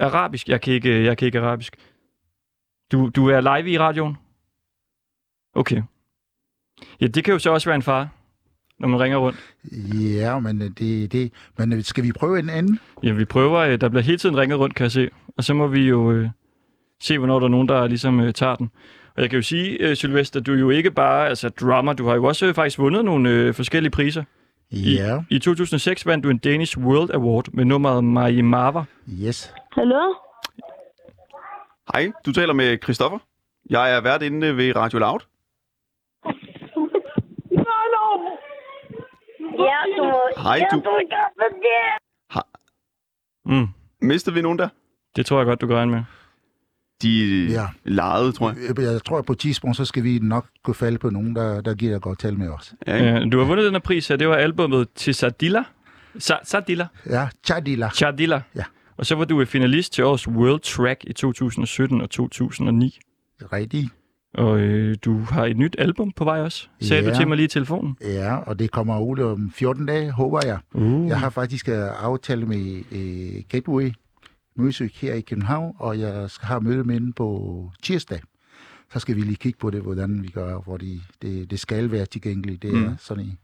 Arabisk? 0.00 0.48
Jeg 0.48 0.60
kan 0.60 0.74
ikke, 0.74 1.04
jeg 1.04 1.18
kan 1.18 1.26
ikke 1.26 1.38
arabisk. 1.40 1.76
Du, 2.92 3.08
du 3.16 3.28
er 3.28 3.40
live 3.40 3.70
i 3.70 3.78
radioen? 3.78 4.16
Okay. 5.54 5.82
Ja, 7.00 7.06
det 7.06 7.24
kan 7.24 7.32
jo 7.32 7.38
så 7.38 7.50
også 7.50 7.68
være 7.68 7.76
en 7.76 7.82
far, 7.82 8.08
når 8.78 8.88
man 8.88 9.00
ringer 9.00 9.18
rundt. 9.18 9.54
Ja, 10.20 10.38
men 10.38 10.62
øh, 10.62 10.68
det, 10.68 11.12
det, 11.12 11.32
men 11.58 11.72
øh, 11.72 11.82
skal 11.82 12.04
vi 12.04 12.12
prøve 12.12 12.38
en 12.38 12.50
anden? 12.50 12.80
Ja, 13.02 13.12
vi 13.12 13.24
prøver. 13.24 13.58
øh, 13.58 13.80
Der 13.80 13.88
bliver 13.88 14.02
hele 14.02 14.18
tiden 14.18 14.36
ringet 14.36 14.58
rundt, 14.58 14.74
kan 14.74 14.84
jeg 14.84 14.90
se. 14.92 15.10
Og 15.36 15.44
så 15.44 15.54
må 15.54 15.66
vi 15.66 15.88
jo 15.88 16.12
øh, 16.12 16.28
se, 17.00 17.18
hvornår 17.18 17.38
der 17.38 17.46
er 17.46 17.50
nogen, 17.50 17.68
der 17.68 17.86
ligesom 17.86 18.20
øh, 18.20 18.32
tager 18.32 18.54
den. 18.56 18.70
Og 19.16 19.22
jeg 19.22 19.30
kan 19.30 19.36
jo 19.36 19.42
sige, 19.42 19.78
øh, 19.88 19.96
Sylvester, 19.96 20.40
du 20.40 20.52
er 20.54 20.58
jo 20.58 20.70
ikke 20.70 20.90
bare 20.90 21.28
altså, 21.28 21.48
drummer. 21.48 21.92
Du 21.92 22.06
har 22.06 22.14
jo 22.14 22.24
også 22.24 22.46
øh, 22.46 22.54
faktisk 22.54 22.78
vundet 22.78 23.04
nogle 23.04 23.30
øh, 23.30 23.54
forskellige 23.54 23.90
priser. 23.90 24.24
Ja, 24.72 25.22
I 25.30 25.38
2006 25.38 26.06
vandt 26.06 26.24
du 26.24 26.30
en 26.30 26.38
Danish 26.38 26.78
World 26.78 27.10
Award 27.10 27.48
med 27.52 27.64
nummeret 27.64 28.04
Majimava. 28.04 28.84
yes. 29.08 29.54
Hallo? 29.72 30.14
Hej, 31.94 32.12
du 32.26 32.32
taler 32.32 32.52
med 32.52 32.78
Christoffer. 32.82 33.18
Jeg 33.70 33.96
er 33.96 34.00
vært 34.00 34.22
inde 34.22 34.56
ved 34.56 34.76
Radio 34.76 34.98
Loud. 34.98 35.20
Ja, 39.58 39.78
du 39.96 40.02
må... 40.04 40.20
Hej, 40.42 40.56
ja, 40.56 40.66
du- 40.72 40.82
det. 42.34 42.42
Mm. 43.46 43.66
Mistede 44.00 44.34
vi 44.34 44.42
nogen 44.42 44.58
der? 44.58 44.68
Det 45.16 45.26
tror 45.26 45.36
jeg 45.38 45.46
godt, 45.46 45.60
du 45.60 45.66
kan 45.66 45.76
regne 45.76 45.92
med. 45.92 46.02
De 47.02 47.46
Ja. 47.50 47.66
legede, 47.84 48.32
tror 48.32 48.54
jeg. 48.68 48.78
Jeg, 48.92 49.04
tror, 49.04 49.18
at 49.18 49.24
på 49.24 49.32
et 49.32 49.38
tidspunkt, 49.38 49.76
så 49.76 49.84
skal 49.84 50.04
vi 50.04 50.18
nok 50.22 50.46
kunne 50.64 50.74
falde 50.74 50.98
på 50.98 51.10
nogen, 51.10 51.36
der, 51.36 51.60
der 51.60 51.74
giver 51.74 51.98
godt 51.98 52.18
tale 52.18 52.36
med 52.36 52.48
os. 52.48 52.74
Ja, 52.86 53.24
du 53.32 53.38
har 53.38 53.44
vundet 53.44 53.64
den 53.64 53.74
her 53.74 53.78
pris 53.80 54.08
her. 54.08 54.16
Det 54.16 54.28
var 54.28 54.34
albumet 54.36 54.88
til 54.94 55.14
Sadilla. 55.14 55.62
Sa- 56.18 56.44
Sadilla. 56.44 56.86
Ja, 57.10 57.28
Chadila. 57.46 57.90
Chadilla. 57.94 58.42
Ja. 58.56 58.62
Og 58.96 59.06
så 59.06 59.14
var 59.14 59.24
du 59.24 59.44
finalist 59.44 59.92
til 59.92 60.04
årets 60.04 60.28
World 60.28 60.60
Track 60.60 61.04
i 61.06 61.12
2017 61.12 62.00
og 62.00 62.10
2009. 62.10 62.98
Rigtig. 63.52 63.88
Og 64.34 64.58
øh, 64.60 64.96
du 65.04 65.18
har 65.20 65.44
et 65.46 65.56
nyt 65.56 65.76
album 65.78 66.12
på 66.16 66.24
vej 66.24 66.40
også, 66.40 66.66
sagde 66.80 67.02
Ja. 67.04 67.10
du 67.10 67.16
til 67.16 67.28
mig 67.28 67.36
lige 67.36 67.44
i 67.44 67.48
telefonen. 67.48 67.96
Ja, 68.00 68.36
og 68.36 68.58
det 68.58 68.70
kommer 68.70 69.00
ud 69.00 69.18
om 69.18 69.52
14 69.54 69.86
dage, 69.86 70.10
håber 70.10 70.40
jeg. 70.44 70.58
Uh. 70.74 71.08
Jeg 71.08 71.18
har 71.20 71.30
faktisk 71.30 71.68
uh, 71.68 72.04
aftalt 72.04 72.48
med 72.48 72.82
uh, 72.92 73.42
Gateway 73.48 73.92
Music 74.56 75.00
her 75.00 75.14
i 75.14 75.20
København, 75.20 75.76
og 75.78 75.98
jeg 76.00 76.30
skal 76.30 76.46
have 76.46 76.60
møde 76.60 76.84
med 76.84 77.00
dem 77.00 77.12
på 77.12 77.70
tirsdag. 77.82 78.20
Så 78.92 78.98
skal 78.98 79.16
vi 79.16 79.20
lige 79.20 79.36
kigge 79.36 79.58
på 79.58 79.70
det, 79.70 79.82
hvordan 79.82 80.22
vi 80.22 80.28
gør, 80.28 80.58
hvor 80.60 80.76
det, 80.76 81.00
det, 81.22 81.50
det 81.50 81.60
skal 81.60 81.90
være 81.90 82.06
tilgængeligt. 82.06 82.62
Det 82.62 82.70
er 82.74 82.90
Mm. 82.90 82.96
sådan 82.98 83.24
en, 83.24 83.38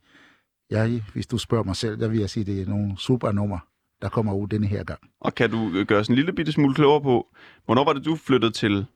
ja, 0.70 1.00
hvis 1.12 1.26
du 1.26 1.38
spørger 1.38 1.64
mig 1.64 1.76
selv, 1.76 2.00
der 2.00 2.08
vil 2.08 2.18
jeg 2.18 2.30
sige, 2.30 2.44
det 2.44 2.62
er 2.62 2.66
nogle 2.66 2.98
super 2.98 3.32
nummer, 3.32 3.58
der 4.02 4.08
kommer 4.08 4.34
ud 4.34 4.48
denne 4.48 4.66
her 4.66 4.84
gang. 4.84 5.00
Og 5.20 5.34
kan 5.34 5.50
du 5.50 5.70
øh, 5.74 5.86
gøre 5.86 6.00
os 6.00 6.08
en 6.08 6.14
lille 6.14 6.32
bitte 6.32 6.52
smule 6.52 6.74
klogere 6.74 7.02
på, 7.02 7.28
hvornår 7.64 7.84
var 7.84 7.92
det, 7.92 8.04
du 8.04 8.16
flyttede 8.16 8.52
til 8.52 8.86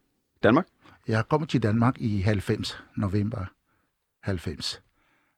Danmark? 0.43 0.67
Jeg 1.09 1.19
er 1.19 1.23
kommet 1.23 1.49
til 1.51 1.63
Danmark 1.63 1.99
i 2.01 2.21
90, 2.21 2.83
november 2.97 3.45
90, 4.23 4.83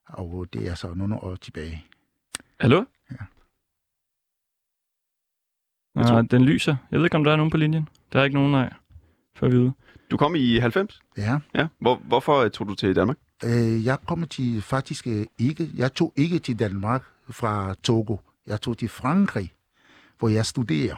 og 0.07 0.47
det 0.53 0.69
er 0.69 0.75
så 0.75 0.95
nogle 0.95 1.17
år 1.23 1.37
tilbage. 1.37 1.85
Hallo? 2.61 2.85
Ja. 3.11 3.17
Jeg 5.97 6.07
tror- 6.07 6.13
Nej, 6.15 6.23
den 6.31 6.45
lyser. 6.45 6.77
Jeg 6.91 6.99
ved 6.99 7.07
ikke, 7.07 7.17
om 7.17 7.25
der 7.25 7.33
er 7.33 7.37
nogen 7.37 7.51
på 7.51 7.57
linjen. 7.57 7.89
Der 8.13 8.21
er 8.21 8.25
ikke 8.25 8.35
nogen, 8.37 8.53
nej. 8.53 8.73
For 9.37 9.47
at 9.47 9.53
vide. 9.53 9.73
Du 10.11 10.17
kom 10.17 10.35
i 10.35 10.57
90? 10.59 11.01
Ja, 11.17 11.39
Ja. 11.55 11.67
Hvor, 11.79 11.97
hvorfor 12.05 12.37
øh, 12.37 12.51
tog 12.51 12.69
du 12.69 12.75
til 12.75 12.97
Danmark? 12.97 13.17
Øh, 13.45 13.85
jeg 13.85 13.99
kommer 14.07 14.27
til 14.27 14.63
faktisk 14.63 15.07
øh, 15.07 15.27
ikke, 15.39 15.71
jeg 15.77 15.95
tog 15.95 16.13
ikke 16.17 16.39
til 16.39 16.59
Danmark 16.59 17.03
fra 17.31 17.75
Togo. 17.83 18.17
Jeg 18.47 18.61
tog 18.61 18.79
til 18.79 18.89
Frankrig, 18.89 19.53
hvor 20.19 20.29
jeg 20.29 20.47
studerer. 20.47 20.97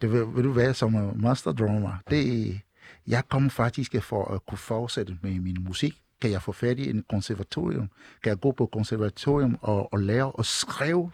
Det 0.00 0.12
vil, 0.12 0.24
vil 0.36 0.44
du 0.44 0.50
være 0.52 0.74
som 0.74 1.12
master 1.16 1.52
drummer. 1.52 1.92
Det, 2.10 2.60
jeg 3.06 3.22
kom 3.28 3.50
faktisk 3.50 4.02
for 4.02 4.34
at 4.34 4.46
kunne 4.46 4.58
fortsætte 4.58 5.18
med 5.22 5.40
min 5.40 5.56
musik. 5.60 5.98
Kan 6.20 6.30
jeg 6.30 6.42
få 6.42 6.52
fat 6.52 6.78
i 6.78 6.90
en 6.90 7.04
konservatorium? 7.10 7.88
Kan 8.22 8.30
jeg 8.30 8.40
gå 8.40 8.52
på 8.52 8.66
konservatorium 8.72 9.58
og, 9.60 9.92
og 9.92 9.98
lære 10.00 10.32
at 10.38 10.46
skrive? 10.46 11.10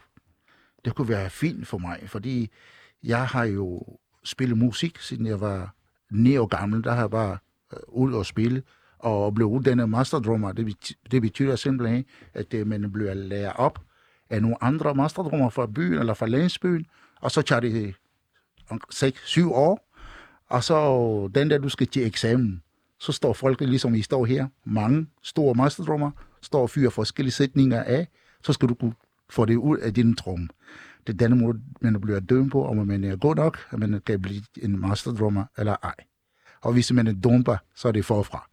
Det 0.84 0.94
kunne 0.94 1.08
være 1.08 1.30
fint 1.30 1.66
for 1.66 1.78
mig, 1.78 1.98
fordi 2.06 2.50
jeg 3.04 3.26
har 3.26 3.44
jo 3.44 3.82
spillet 4.24 4.58
musik, 4.58 4.98
siden 4.98 5.26
jeg 5.26 5.40
var 5.40 5.74
9 6.10 6.36
år 6.36 6.46
gammel. 6.46 6.84
Der 6.84 6.92
har 6.92 7.00
jeg 7.00 7.10
bare 7.10 7.38
øh, 7.72 7.78
ud 7.88 8.12
og 8.12 8.26
spille 8.26 8.62
og 8.98 9.34
blev 9.34 9.46
uddannet 9.46 9.88
masterdrummer. 9.88 10.52
Det, 10.52 10.94
det 11.10 11.22
betyder 11.22 11.56
simpelthen, 11.56 12.04
at 12.34 12.54
øh, 12.54 12.66
man 12.66 12.92
bliver 12.92 13.14
lært 13.14 13.56
op 13.56 13.78
af 14.30 14.42
nogle 14.42 14.64
andre 14.64 14.94
masterdrummer 14.94 15.50
fra 15.50 15.66
byen 15.66 15.98
eller 15.98 16.14
fra 16.14 16.26
landsbyen, 16.26 16.86
og 17.20 17.30
så 17.30 17.42
tager 17.42 17.60
det 17.60 17.72
øh, 17.72 17.92
6-7 18.94 19.44
år, 19.44 19.94
og 20.48 20.64
så 20.64 21.28
den 21.34 21.50
der, 21.50 21.58
du 21.58 21.68
skal 21.68 21.86
til 21.86 22.06
eksamen, 22.06 22.62
så 22.98 23.12
står 23.12 23.32
folk, 23.32 23.60
ligesom 23.60 23.94
I 23.94 24.02
står 24.02 24.24
her, 24.24 24.48
mange 24.64 25.06
store 25.22 25.54
masterdrummer, 25.54 26.10
står 26.42 26.62
og 26.62 26.70
fyrer 26.70 26.90
forskellige 26.90 27.32
sætninger 27.32 27.82
af, 27.82 28.08
så 28.44 28.52
skal 28.52 28.68
du 28.68 28.74
kunne 28.74 28.94
få 29.30 29.44
det 29.44 29.56
ud 29.56 29.78
af 29.78 29.94
din 29.94 30.16
trum. 30.16 30.50
Det 31.08 31.22
er 31.22 31.28
den 31.28 31.38
måde, 31.38 31.60
man 31.80 32.00
bliver 32.00 32.20
dømt 32.20 32.52
på, 32.52 32.66
om 32.66 32.76
man 32.76 33.04
er 33.04 33.16
god 33.16 33.36
nok, 33.36 33.58
at 33.70 33.78
man 33.78 34.00
kan 34.06 34.22
blive 34.22 34.42
en 34.62 34.80
masterdrummer 34.80 35.44
eller 35.58 35.76
ej. 35.82 35.94
Og 36.62 36.72
hvis 36.72 36.92
man 36.92 37.06
er 37.06 37.12
dumper, 37.12 37.56
så 37.74 37.88
er 37.88 37.92
det 37.92 38.04
forfra. 38.04 38.48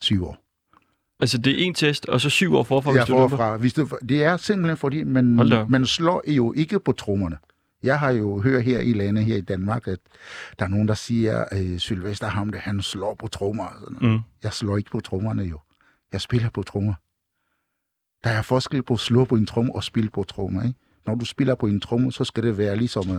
Syv 0.00 0.24
år. 0.26 0.36
Altså, 1.20 1.38
det 1.38 1.52
er 1.52 1.66
en 1.66 1.74
test, 1.74 2.06
og 2.06 2.20
så 2.20 2.30
syv 2.30 2.54
år 2.54 2.62
forfra, 2.62 2.90
Ja, 2.90 2.96
hvis 2.96 3.06
du 3.06 3.28
forfra. 3.28 3.56
Hvis 3.56 3.74
du, 3.74 3.88
det 4.08 4.24
er 4.24 4.36
simpelthen 4.36 4.76
fordi, 4.76 5.04
man, 5.04 5.24
man 5.68 5.86
slår 5.86 6.22
jo 6.26 6.52
ikke 6.52 6.80
på 6.80 6.92
trommerne. 6.92 7.38
Jeg 7.82 7.98
har 7.98 8.10
jo 8.10 8.40
hørt 8.40 8.64
her 8.64 8.80
i 8.80 8.92
landet, 8.92 9.24
her 9.24 9.36
i 9.36 9.40
Danmark, 9.40 9.88
at 9.88 9.98
der 10.58 10.64
er 10.64 10.68
nogen, 10.68 10.88
der 10.88 10.94
siger, 10.94 11.44
at 11.44 11.64
øh, 11.64 11.78
Sylvester 11.78 12.26
Hamle, 12.26 12.58
han 12.58 12.82
slår 12.82 13.14
på 13.14 13.26
trommer. 13.26 13.98
Mm. 14.00 14.18
Jeg 14.42 14.52
slår 14.52 14.76
ikke 14.76 14.90
på 14.90 15.00
trommerne 15.00 15.42
jo. 15.42 15.58
Jeg 16.12 16.20
spiller 16.20 16.50
på 16.50 16.62
trommer. 16.62 16.94
Der 18.24 18.30
er 18.30 18.42
forskel 18.42 18.82
på 18.82 18.94
at 18.94 19.00
slå 19.00 19.24
på 19.24 19.34
en 19.34 19.46
tromme 19.46 19.74
og 19.74 19.84
spille 19.84 20.10
på 20.10 20.24
trommer, 20.24 20.62
ikke? 20.62 20.78
Når 21.06 21.14
du 21.14 21.24
spiller 21.24 21.54
på 21.54 21.66
en 21.66 21.80
tromme, 21.80 22.12
så 22.12 22.24
skal 22.24 22.42
det 22.42 22.58
være 22.58 22.76
ligesom 22.76 23.10
uh, 23.10 23.16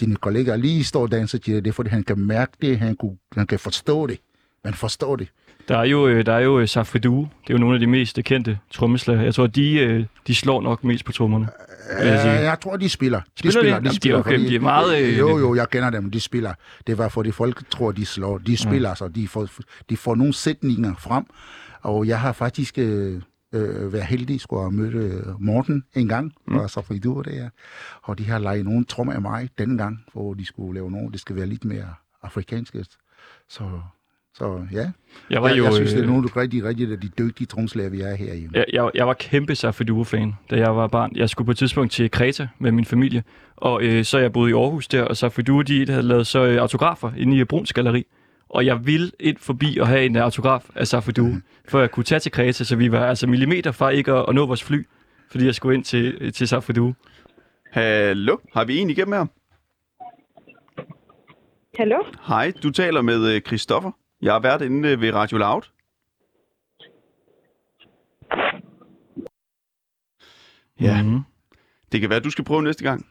dine 0.00 0.16
kollegaer 0.16 0.56
lige 0.56 0.84
står 0.84 1.02
og 1.02 1.10
danser 1.10 1.38
til 1.38 1.54
det. 1.54 1.64
Det 1.64 1.74
fordi 1.74 1.90
han 1.90 2.02
kan 2.02 2.18
mærke 2.18 2.52
det, 2.62 2.78
han, 2.78 2.96
kunne, 2.96 3.16
han 3.32 3.46
kan 3.46 3.58
forstå 3.58 4.06
det. 4.06 4.18
Man 4.64 4.74
forstår 4.74 5.16
det. 5.16 5.28
Der 5.68 5.78
er 5.78 5.84
jo, 5.84 6.08
øh, 6.08 6.26
der 6.26 6.32
er 6.32 6.40
jo 6.40 6.60
øh, 6.60 6.68
Safridu. 6.68 7.18
Det 7.20 7.50
er 7.50 7.54
jo 7.54 7.58
nogle 7.58 7.74
af 7.74 7.80
de 7.80 7.86
mest 7.86 8.18
øh, 8.18 8.24
kendte 8.24 8.58
trommeslager. 8.70 9.22
Jeg 9.22 9.34
tror, 9.34 9.46
de, 9.46 9.74
øh, 9.74 10.04
de 10.26 10.34
slår 10.34 10.60
nok 10.60 10.84
mest 10.84 11.04
på 11.04 11.12
trommerne. 11.12 11.48
jeg 11.98 12.20
sige. 12.20 12.32
Jeg 12.32 12.60
tror, 12.60 12.76
de 12.76 12.88
spiller. 12.88 13.20
De 13.20 13.52
Spiller 13.52 13.62
de? 13.62 13.68
Jamen, 13.68 13.92
de 13.92 14.10
er 14.10 14.14
okay, 14.14 14.38
de 14.38 14.54
er 14.54 14.60
meget, 14.60 15.02
øh, 15.02 15.18
Jo, 15.18 15.38
jo, 15.38 15.54
jeg 15.54 15.70
kender 15.70 15.90
dem. 15.90 16.10
De 16.10 16.20
spiller. 16.20 16.54
Det 16.86 16.98
var 16.98 17.08
fordi 17.08 17.30
folk 17.30 17.70
tror, 17.70 17.92
de 17.92 18.06
slår. 18.06 18.38
De 18.38 18.56
spiller, 18.56 18.94
så 18.94 19.08
de 19.08 19.28
får, 19.28 19.48
de 19.90 19.96
får 19.96 20.14
nogle 20.14 20.34
sætninger 20.34 20.94
frem. 20.98 21.24
Og 21.82 22.06
jeg 22.06 22.20
har 22.20 22.32
faktisk 22.32 22.78
øh, 22.78 23.22
øh, 23.52 23.92
været 23.92 24.04
heldig, 24.04 24.40
skulle 24.40 24.62
have 24.62 24.72
mødt 24.72 24.94
øh, 24.94 25.40
Morten 25.40 25.84
en 25.94 26.08
gang, 26.08 26.32
mm. 26.46 26.54
fra 26.54 26.68
Safridur 26.68 27.22
der. 27.22 27.48
Og 28.02 28.18
de 28.18 28.24
har 28.24 28.38
leget 28.38 28.64
nogle 28.64 28.84
trommer 28.84 29.12
af 29.12 29.20
mig 29.22 29.48
den 29.58 29.78
gang, 29.78 30.04
hvor 30.12 30.34
de 30.34 30.46
skulle 30.46 30.74
lave 30.74 30.90
noget. 30.90 31.12
Det 31.12 31.20
skal 31.20 31.36
være 31.36 31.46
lidt 31.46 31.64
mere 31.64 31.94
afrikansk. 32.22 32.76
Så, 33.48 33.80
så 34.34 34.66
ja. 34.72 34.90
Jeg 35.30 35.42
var 35.42 35.48
jeg, 35.48 35.58
jo... 35.58 35.64
jeg 35.64 35.72
synes, 35.72 35.90
det 35.90 35.98
er 35.98 36.02
øh, 36.02 36.08
nogle 36.08 36.22
af 36.22 36.28
de 36.28 36.40
rigtig, 36.40 36.64
rigtig 36.64 37.02
de 37.02 37.08
dygtige 37.18 37.46
tromslager, 37.46 37.90
vi 37.90 38.00
er 38.00 38.14
her 38.14 38.32
i. 38.32 38.48
Jeg, 38.54 38.64
jeg, 38.72 38.90
jeg 38.94 39.06
var 39.06 39.14
kæmpe 39.14 39.54
Safriduo-fan, 39.54 40.34
da 40.50 40.56
jeg 40.56 40.76
var 40.76 40.86
barn. 40.86 41.12
Jeg 41.16 41.28
skulle 41.28 41.46
på 41.46 41.50
et 41.50 41.56
tidspunkt 41.56 41.92
til 41.92 42.10
Kreta 42.10 42.48
med 42.58 42.72
min 42.72 42.84
familie, 42.84 43.22
og 43.56 43.82
øh, 43.82 44.04
så 44.04 44.18
jeg 44.18 44.32
boede 44.32 44.50
i 44.50 44.54
Aarhus 44.54 44.88
der, 44.88 45.02
og 45.02 45.16
Safriduo, 45.16 45.62
de 45.62 45.86
havde 45.88 46.02
lavet 46.02 46.26
så 46.26 46.44
øh, 46.44 46.60
autografer 46.60 47.12
inde 47.16 47.36
i 47.36 47.44
Bruns 47.44 47.72
Galeri. 47.72 48.06
Og 48.50 48.66
jeg 48.66 48.86
ville 48.86 49.10
ind 49.20 49.36
forbi 49.38 49.78
og 49.80 49.88
have 49.88 50.04
en 50.06 50.16
autograf 50.16 50.70
af 50.74 50.86
Safriduo, 50.86 51.32
for 51.68 51.80
at 51.80 51.90
kunne 51.90 52.04
tage 52.04 52.18
til 52.18 52.32
Kreta, 52.32 52.64
så 52.64 52.76
vi 52.76 52.92
var 52.92 53.06
altså 53.06 53.26
millimeter 53.26 53.72
fra 53.72 53.88
ikke 53.88 54.12
at, 54.12 54.24
at 54.28 54.34
nå 54.34 54.46
vores 54.46 54.62
fly, 54.64 54.86
fordi 55.30 55.44
jeg 55.46 55.54
skulle 55.54 55.74
ind 55.76 55.84
til, 55.84 56.32
til 56.32 56.48
Safriduo. 56.48 56.92
Hallo? 57.72 58.36
Har 58.54 58.64
vi 58.64 58.78
en 58.78 58.90
igennem 58.90 59.12
her? 59.12 59.26
Hallo? 61.78 61.96
Hej, 62.26 62.52
du 62.62 62.70
taler 62.70 63.02
med 63.02 63.34
øh, 63.34 63.40
Christoffer. 63.40 63.90
Jeg 64.22 64.32
har 64.32 64.40
været 64.40 64.62
inde 64.62 64.88
øh, 64.88 65.00
ved 65.00 65.14
Radio 65.14 65.38
Loud. 65.38 65.62
Ja, 70.80 71.02
Mm-hmm. 71.02 71.20
det 71.92 72.00
kan 72.00 72.10
være, 72.10 72.20
du 72.20 72.30
skal 72.30 72.44
prøve 72.44 72.62
næste 72.62 72.84
gang. 72.84 73.06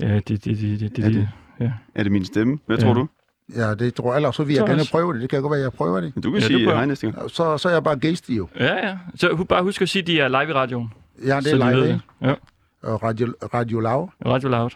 Ja, 0.00 0.14
det, 0.14 0.28
det, 0.28 0.44
det, 0.44 0.80
det, 0.80 0.96
det, 0.96 1.04
Er 1.04 1.08
det, 1.08 1.14
det- 1.14 1.28
ja. 1.60 1.72
Er 1.94 2.02
det 2.02 2.12
min 2.12 2.24
stemme? 2.24 2.58
Hvad 2.66 2.78
Ja. 2.78 2.82
tror 2.84 2.94
du? 2.94 3.08
Ja, 3.56 3.74
det 3.74 3.94
tror 3.94 4.12
jeg. 4.12 4.16
Ellers 4.16 4.36
så 4.36 4.44
vil 4.44 4.54
jeg 4.54 4.60
Så 4.62 4.66
gerne 4.66 4.82
prøve 4.90 5.12
det. 5.12 5.22
Det 5.22 5.30
kan 5.30 5.42
godt 5.42 5.50
være, 5.50 5.58
at 5.60 5.62
jeg 5.64 5.72
prøver 5.72 6.00
det. 6.00 6.12
Du 6.14 6.20
kan 6.22 6.30
Ja, 6.30 6.34
ja, 6.34 6.48
det 6.48 6.56
sige 6.60 6.64
hej 6.74 6.86
næste 6.86 7.10
gang. 7.10 7.30
Så, 7.30 7.58
så 7.58 7.68
er 7.68 7.72
jeg 7.72 7.84
bare 7.84 7.96
gæst 7.98 8.28
jo. 8.30 8.48
ja, 8.58 8.88
ja. 8.88 8.98
Så 9.16 9.44
bare 9.48 9.62
husk 9.62 9.82
at 9.82 9.88
sige, 9.88 10.02
at 10.02 10.06
de 10.06 10.20
er 10.20 10.28
live 10.28 10.50
i 10.50 10.52
radioen. 10.52 10.92
Ja, 11.26 11.36
det 11.36 11.44
så 11.44 11.56
er 11.56 11.58
de 11.58 11.64
ved 11.66 11.74
live, 11.74 11.82
det. 11.86 11.88
ikke? 11.94 12.04
Ja, 12.22 12.34
Og 12.82 13.02
Radio, 13.02 13.34
Radio 13.54 13.80
Lav. 13.80 14.10
Radio 14.26 14.48
Loud. 14.48 14.70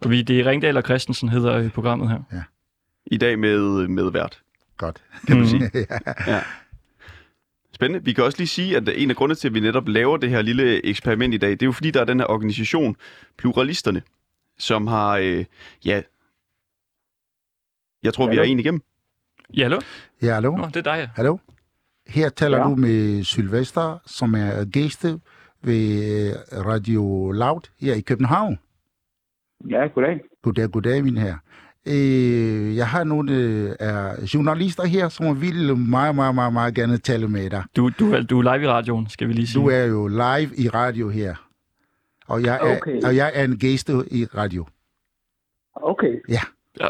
Og 0.00 0.10
vi, 0.10 0.22
det 0.22 0.40
er 0.40 0.46
Ringdal 0.46 0.76
og 0.76 0.82
Christensen 0.82 1.28
hedder 1.28 1.56
øh, 1.56 1.70
programmet 1.70 2.08
her. 2.10 2.42
I 3.06 3.16
dag 3.16 3.38
med, 3.38 3.88
med 3.88 4.10
vært, 4.12 4.38
Godt. 4.76 5.02
kan 5.26 5.36
man 5.36 5.46
sige. 5.48 5.70
Ja. 6.26 6.40
Spændende. 7.74 8.04
Vi 8.04 8.12
kan 8.12 8.24
også 8.24 8.38
lige 8.38 8.48
sige, 8.48 8.76
at 8.76 8.88
en 8.94 9.10
af 9.10 9.16
grundene 9.16 9.34
til, 9.34 9.48
at 9.48 9.54
vi 9.54 9.60
netop 9.60 9.88
laver 9.88 10.16
det 10.16 10.30
her 10.30 10.42
lille 10.42 10.86
eksperiment 10.86 11.34
i 11.34 11.36
dag, 11.36 11.50
det 11.50 11.62
er 11.62 11.66
jo 11.66 11.72
fordi, 11.72 11.90
der 11.90 12.00
er 12.00 12.04
den 12.04 12.20
her 12.20 12.26
organisation, 12.26 12.96
Pluralisterne, 13.38 14.02
som 14.58 14.86
har, 14.86 15.16
øh, 15.22 15.44
ja, 15.84 16.02
jeg 18.02 18.14
tror, 18.14 18.30
vi 18.30 18.36
er 18.36 18.42
en 18.42 18.58
igennem. 18.58 18.80
Ja, 19.56 19.62
hallo? 19.62 19.78
Ja, 20.22 20.34
hallo? 20.34 20.56
Nå, 20.56 20.66
det 20.66 20.76
er 20.76 20.82
dig. 20.96 21.10
Hallo? 21.14 21.38
Her 22.06 22.28
taler 22.28 22.58
Ja. 22.58 22.64
du 22.64 22.76
med 22.76 23.24
Sylvester, 23.24 23.98
som 24.06 24.34
er 24.34 24.64
gæst 24.64 25.04
ved 25.62 26.04
øh, 26.52 26.66
Radio 26.66 27.30
Loud 27.32 27.60
her 27.80 27.94
i 27.94 28.00
København. 28.00 28.58
Ja, 29.70 29.86
goddag. 29.86 30.20
Goddag, 30.42 30.70
goddag, 30.70 31.04
min 31.04 31.16
her. 31.16 31.36
Øh, 31.88 32.76
jeg 32.76 32.88
har 32.88 33.04
nogle 33.04 33.32
øh, 33.34 33.76
er 33.80 34.30
journalister 34.34 34.84
her, 34.86 35.08
som 35.08 35.40
vil 35.40 35.76
meget, 35.76 36.14
meget, 36.14 36.34
meget, 36.34 36.52
meget 36.52 36.74
gerne 36.74 36.98
tale 36.98 37.28
med 37.28 37.50
dig. 37.50 37.64
Du, 37.76 37.90
du, 37.98 38.12
er, 38.12 38.22
du 38.22 38.38
er 38.40 38.42
live 38.56 38.64
i 38.64 38.68
radioen, 38.68 39.08
skal 39.08 39.28
vi 39.28 39.32
lige 39.32 39.46
sige. 39.46 39.62
Du 39.62 39.68
er 39.68 39.84
jo 39.84 40.06
live 40.06 40.50
i 40.56 40.68
radio 40.68 41.08
her. 41.08 41.48
Og 42.26 42.42
jeg 42.42 42.54
er, 42.62 42.76
Okay. 42.76 43.02
og 43.02 43.16
jeg 43.16 43.32
er 43.34 43.44
en 43.44 43.58
gæst 43.58 43.88
i 43.88 44.24
radio. 44.24 44.66
Okay. 45.74 46.20
Ja, 46.28 46.40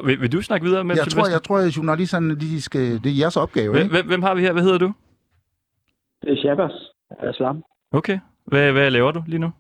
vil, 0.07 0.21
vil 0.21 0.33
du 0.33 0.43
snakke 0.43 0.67
videre 0.67 0.85
med 0.85 0.97
Jeg 0.97 1.07
tror, 1.07 1.29
jeg 1.29 1.43
tror, 1.43 1.59
at 1.59 1.77
journalisterne, 1.77 2.35
de 2.41 2.63
skal, 2.63 2.81
det 3.05 3.07
er 3.13 3.19
jeres 3.19 3.37
opgave, 3.37 3.71
hvem, 3.73 3.83
ikke? 3.97 4.03
hvem, 4.09 4.23
har 4.23 4.35
vi 4.35 4.41
her? 4.41 4.53
Hvad 4.53 4.63
hedder 4.63 4.79
du? 4.79 4.93
Det 6.23 6.33
er 6.33 6.37
Shabas. 6.37 6.73
Aslam. 7.19 7.65
Okay. 7.93 8.19
Hvad, 8.45 8.73
hvad 8.73 8.91
laver 8.91 9.13
du 9.13 9.23
lige 9.27 9.39
nu? 9.39 9.51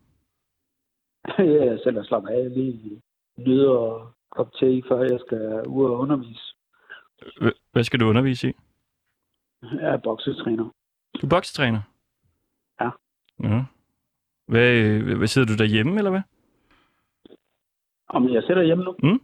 jeg 1.38 1.79
selv 1.85 1.97
er 1.97 2.02
slappet 2.05 2.31
af 2.31 2.50
lige 2.55 3.02
nyder 3.38 3.71
og 3.71 4.12
kop 4.31 4.52
te, 4.52 4.83
før 4.88 5.00
jeg 5.02 5.21
skal 5.26 5.67
ud 5.67 5.85
og 5.85 5.99
undervise. 5.99 6.55
Hva- 7.23 7.69
Hvad 7.73 7.85
skal 7.85 8.00
du 8.00 8.07
undervise 8.09 8.50
i? 8.50 8.52
Jeg 9.62 9.93
er 9.95 9.97
boksetræner. 9.97 10.64
Du 11.21 11.26
er 11.26 11.31
boksetræner? 11.31 11.81
Ja. 12.81 12.91
ja. 13.43 13.64
Hvad, 14.47 14.73
øh, 14.76 15.17
hvad 15.19 15.26
sidder 15.29 15.49
du 15.49 15.57
derhjemme, 15.57 15.97
eller 15.99 16.11
hvad? 16.11 16.21
Om 18.09 18.29
jeg 18.29 18.43
sætter 18.47 18.62
hjemme 18.62 18.85
nu? 18.85 18.97
Mm. 19.02 19.21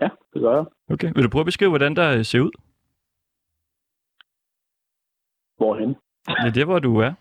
Ja, 0.00 0.08
det 0.34 0.42
gør 0.42 0.56
jeg. 0.56 0.64
Okay. 0.90 1.12
Vil 1.14 1.24
du 1.24 1.28
prøve 1.28 1.40
at 1.40 1.46
beskrive, 1.46 1.70
hvordan 1.70 1.96
der 1.96 2.18
øh, 2.18 2.24
ser 2.24 2.40
ud? 2.40 2.50
Hvorhen? 5.56 5.96
Ja, 6.28 6.50
det 6.54 6.60
er, 6.60 6.64
hvor 6.64 6.78
du 6.78 6.98
er. 6.98 7.12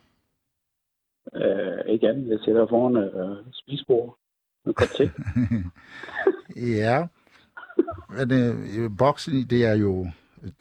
Øh, 1.36 1.93
ikke 1.93 2.09
andet. 2.09 2.29
Jeg 2.29 2.39
sætter 2.45 2.67
foran 2.67 2.95
øh, 2.95 3.45
spisbord 3.53 4.17
med 4.65 4.74
kop 4.74 4.88
te. 4.88 5.12
Ja. 6.75 7.07
Men 8.09 8.31
øh, 8.31 8.89
boksen, 8.98 9.33
det 9.50 9.65
er 9.65 9.74
jo 9.74 10.07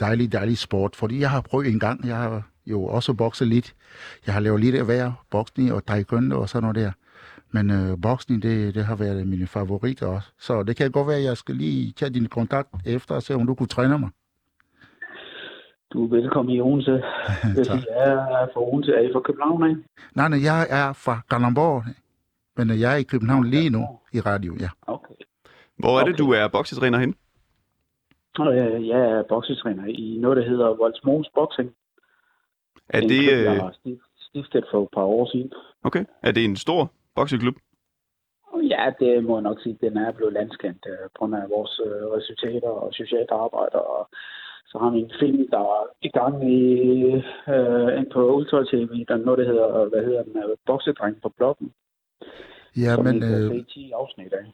dejlig, 0.00 0.32
dejlig 0.32 0.58
sport, 0.58 0.96
fordi 0.96 1.20
jeg 1.20 1.30
har 1.30 1.40
prøvet 1.40 1.66
en 1.66 1.80
gang, 1.80 2.06
jeg 2.06 2.16
har 2.16 2.50
jo 2.66 2.84
også 2.84 3.14
bokset 3.14 3.48
lidt. 3.48 3.74
Jeg 4.26 4.34
har 4.34 4.40
lavet 4.40 4.60
lidt 4.60 4.76
af 4.76 4.84
hver, 4.84 5.12
boksning 5.30 5.72
og 5.72 5.86
taekwondo 5.86 6.40
og 6.40 6.48
sådan 6.48 6.62
noget 6.62 6.76
der. 6.76 6.92
Men 7.50 7.70
øh, 7.70 7.98
boksning, 8.02 8.42
det, 8.42 8.74
det 8.74 8.84
har 8.84 8.96
været 8.96 9.26
mine 9.26 9.46
favoritter 9.46 10.06
også. 10.06 10.28
Så 10.38 10.62
det 10.62 10.76
kan 10.76 10.90
godt 10.90 11.08
være, 11.08 11.16
at 11.16 11.24
jeg 11.24 11.36
skal 11.36 11.54
lige 11.54 11.92
tage 11.92 12.10
din 12.10 12.26
kontakt 12.26 12.68
efter 12.86 13.14
og 13.14 13.22
se, 13.22 13.34
om 13.34 13.46
du 13.46 13.54
kunne 13.54 13.66
træne 13.66 13.98
mig. 13.98 14.10
Du 15.92 16.04
er 16.04 16.08
velkommen 16.08 16.54
i 16.54 16.60
Odense. 16.60 16.90
Hvis. 17.54 17.68
I 17.68 17.86
er 17.90 18.46
fra 18.54 18.60
Odense, 18.72 18.92
er 18.92 19.00
I 19.00 19.10
fra 19.12 19.20
København, 19.20 19.70
ikke? 19.70 19.82
Nej, 20.14 20.28
nej, 20.28 20.38
jeg 20.44 20.66
er 20.70 20.92
fra 20.92 21.20
Kalundborg, 21.30 21.82
men 22.56 22.70
øh, 22.70 22.80
jeg 22.80 22.92
er 22.92 22.96
i 22.96 23.02
København 23.02 23.44
lige 23.46 23.70
nu 23.70 23.86
i 24.12 24.20
radio, 24.20 24.56
ja. 24.60 24.68
Okay. 24.86 25.14
Hvor 25.76 26.00
er 26.00 26.04
det, 26.04 26.14
Okay. 26.14 26.18
du 26.24 26.30
er 26.32 26.48
boksetræner 26.48 26.98
hen? 26.98 27.14
Øh, 28.40 28.88
jeg 28.88 29.00
er 29.00 29.22
boksetræner 29.28 29.84
i 29.86 30.18
noget, 30.20 30.36
der 30.36 30.48
hedder 30.48 30.66
Voldsmogens 30.76 31.28
Boxing. 31.34 31.70
Er 32.88 33.00
det, 33.00 33.08
klub, 33.08 33.32
jeg 33.46 33.46
øh, 33.56 33.62
har 33.62 33.70
stif- 33.72 34.08
stiftet 34.28 34.64
for 34.70 34.82
et 34.82 34.88
par 34.94 35.02
år 35.02 35.28
siden. 35.32 35.52
okay. 35.84 36.04
er 36.22 36.32
det 36.32 36.44
en 36.44 36.56
stor 36.56 36.90
bokseklub? 37.14 37.56
Ja, 38.72 38.92
det 39.00 39.24
må 39.24 39.36
jeg 39.36 39.42
nok 39.42 39.60
sige, 39.62 39.78
den 39.80 39.96
er 39.96 40.12
blevet 40.12 40.32
landskendt 40.32 40.86
øh, 40.92 41.04
på 41.04 41.18
grund 41.18 41.34
af 41.34 41.50
vores 41.56 41.80
øh, 41.86 42.02
resultater 42.16 42.68
og 42.68 42.92
socialt 42.92 43.30
arbejde. 43.30 43.82
Og 43.82 44.08
så 44.66 44.78
har 44.78 44.90
vi 44.90 44.98
en 44.98 45.12
film, 45.20 45.50
der 45.50 45.58
er 45.58 45.84
i 46.02 46.08
gang 46.08 46.34
i, 46.52 46.62
øh, 47.54 47.98
ind 47.98 48.10
på 48.12 48.20
Ultra 48.36 48.64
TV, 48.70 48.92
der 49.08 49.14
er 49.14 49.24
noget, 49.26 49.38
der 49.38 49.46
hedder, 49.52 49.88
hvad 49.88 50.04
hedder 50.04 50.22
den, 50.22 50.36
øh, 50.36 50.56
Boksedreng 50.66 51.22
på 51.22 51.28
bloggen. 51.36 51.72
Ja, 52.76 52.94
som 52.94 53.04
men 53.04 53.16
I 53.16 53.20
kan 53.20 53.42
øh, 53.42 53.50
se 53.50 53.64
10 53.64 53.90
afsnit 53.90 54.32
af. 54.32 54.44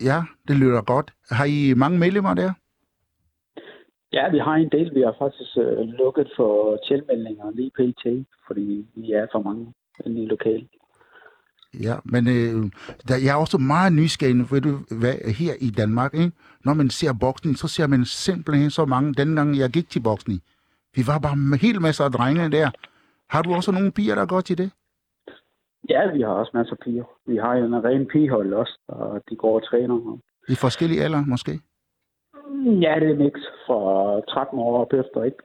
ja, 0.00 0.18
det 0.48 0.56
lyder 0.56 0.82
godt. 0.82 1.08
Har 1.30 1.44
I 1.44 1.74
mange 1.74 1.98
medlemmer 1.98 2.34
der? 2.34 2.52
Ja, 4.12 4.30
vi 4.30 4.38
har 4.38 4.54
en 4.54 4.68
del. 4.68 4.94
Vi 4.94 5.00
har 5.00 5.14
faktisk 5.18 5.50
øh, 5.56 5.78
lukket 5.78 6.28
for 6.36 6.78
tilmeldninger 6.88 7.50
lige 7.50 7.70
pt, 7.78 8.26
fordi 8.46 8.86
vi 8.94 9.12
er 9.12 9.26
for 9.32 9.42
mange 9.42 9.72
i 10.06 10.26
lokal. 10.26 10.68
Ja, 11.80 11.96
men 12.04 12.28
øh, 12.28 12.70
der, 13.08 13.16
jeg 13.24 13.32
er 13.36 13.40
også 13.44 13.58
meget 13.58 13.92
nysgerrig, 13.92 14.50
ved 14.52 14.60
du 14.60 14.72
hvad, 15.00 15.14
her 15.40 15.54
i 15.60 15.70
Danmark, 15.70 16.14
ikke? 16.14 16.32
når 16.64 16.74
man 16.74 16.90
ser 16.90 17.12
boksning, 17.20 17.56
så 17.56 17.68
ser 17.68 17.86
man 17.86 18.04
simpelthen 18.04 18.70
så 18.70 18.84
mange, 18.84 19.14
dengang 19.14 19.58
jeg 19.58 19.70
gik 19.70 19.88
til 19.90 20.02
boksning. 20.02 20.40
Vi 20.96 21.02
var 21.06 21.18
bare 21.18 21.32
en 21.32 21.58
hel 21.66 21.80
masse 21.80 22.04
af 22.04 22.10
drenge 22.10 22.50
der. 22.50 22.70
Har 23.30 23.42
du 23.42 23.54
også 23.54 23.72
nogle 23.72 23.92
piger, 23.92 24.14
der 24.14 24.26
går 24.26 24.40
til 24.40 24.58
det? 24.58 24.70
Ja, 25.88 26.12
vi 26.12 26.20
har 26.20 26.28
også 26.28 26.50
masser 26.54 26.72
af 26.72 26.78
piger. 26.84 27.04
Vi 27.26 27.36
har 27.36 27.54
jo 27.54 27.64
en 27.64 27.84
ren 27.84 28.06
pigehold 28.06 28.54
også, 28.54 28.78
og 28.88 29.22
de 29.30 29.36
går 29.36 29.54
og 29.54 29.64
træner. 29.70 30.18
I 30.48 30.54
forskellige 30.54 31.02
alder, 31.04 31.24
måske? 31.26 31.52
Ja, 32.84 32.94
det 33.00 33.10
er 33.10 33.18
mix 33.24 33.34
fra 33.66 33.80
13 34.20 34.58
år 34.58 34.80
op 34.80 34.92
efter, 34.92 35.24
ikke? 35.24 35.38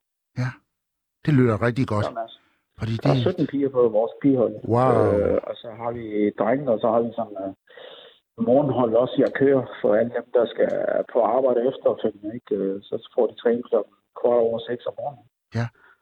Det 1.26 1.34
lyder 1.34 1.62
rigtig 1.62 1.88
godt, 1.88 2.14
Mads. 2.14 2.40
Fordi 2.80 2.94
Der 3.04 3.10
er 3.10 3.14
det... 3.14 3.22
17 3.22 3.48
piger 3.52 3.70
på 3.78 3.82
vores 3.98 4.14
pigehold. 4.22 4.56
Wow. 4.76 4.94
Øh, 5.04 5.38
og 5.50 5.54
så 5.62 5.68
har 5.82 5.92
vi 5.98 6.06
drenge, 6.40 6.66
og 6.74 6.80
så 6.84 6.88
har 6.94 7.02
vi 7.06 7.10
sådan 7.20 7.38
uh, 7.46 8.46
morgenhold 8.50 8.94
også 9.04 9.16
i 9.20 9.24
at 9.30 9.34
køre 9.42 9.62
for 9.82 9.90
alle 10.00 10.12
dem, 10.18 10.26
der 10.38 10.46
skal 10.54 10.70
på 11.14 11.20
arbejde 11.36 11.60
efterfølgende. 11.72 12.30
Ikke? 12.38 12.56
Øh, 12.56 12.82
Så 12.88 12.96
får 13.16 13.26
de 13.28 13.36
træning 13.42 13.64
klokken 13.70 13.94
kvart 14.20 14.42
over 14.48 14.60
6 14.60 14.86
om 14.86 14.94
morgenen. 15.00 15.26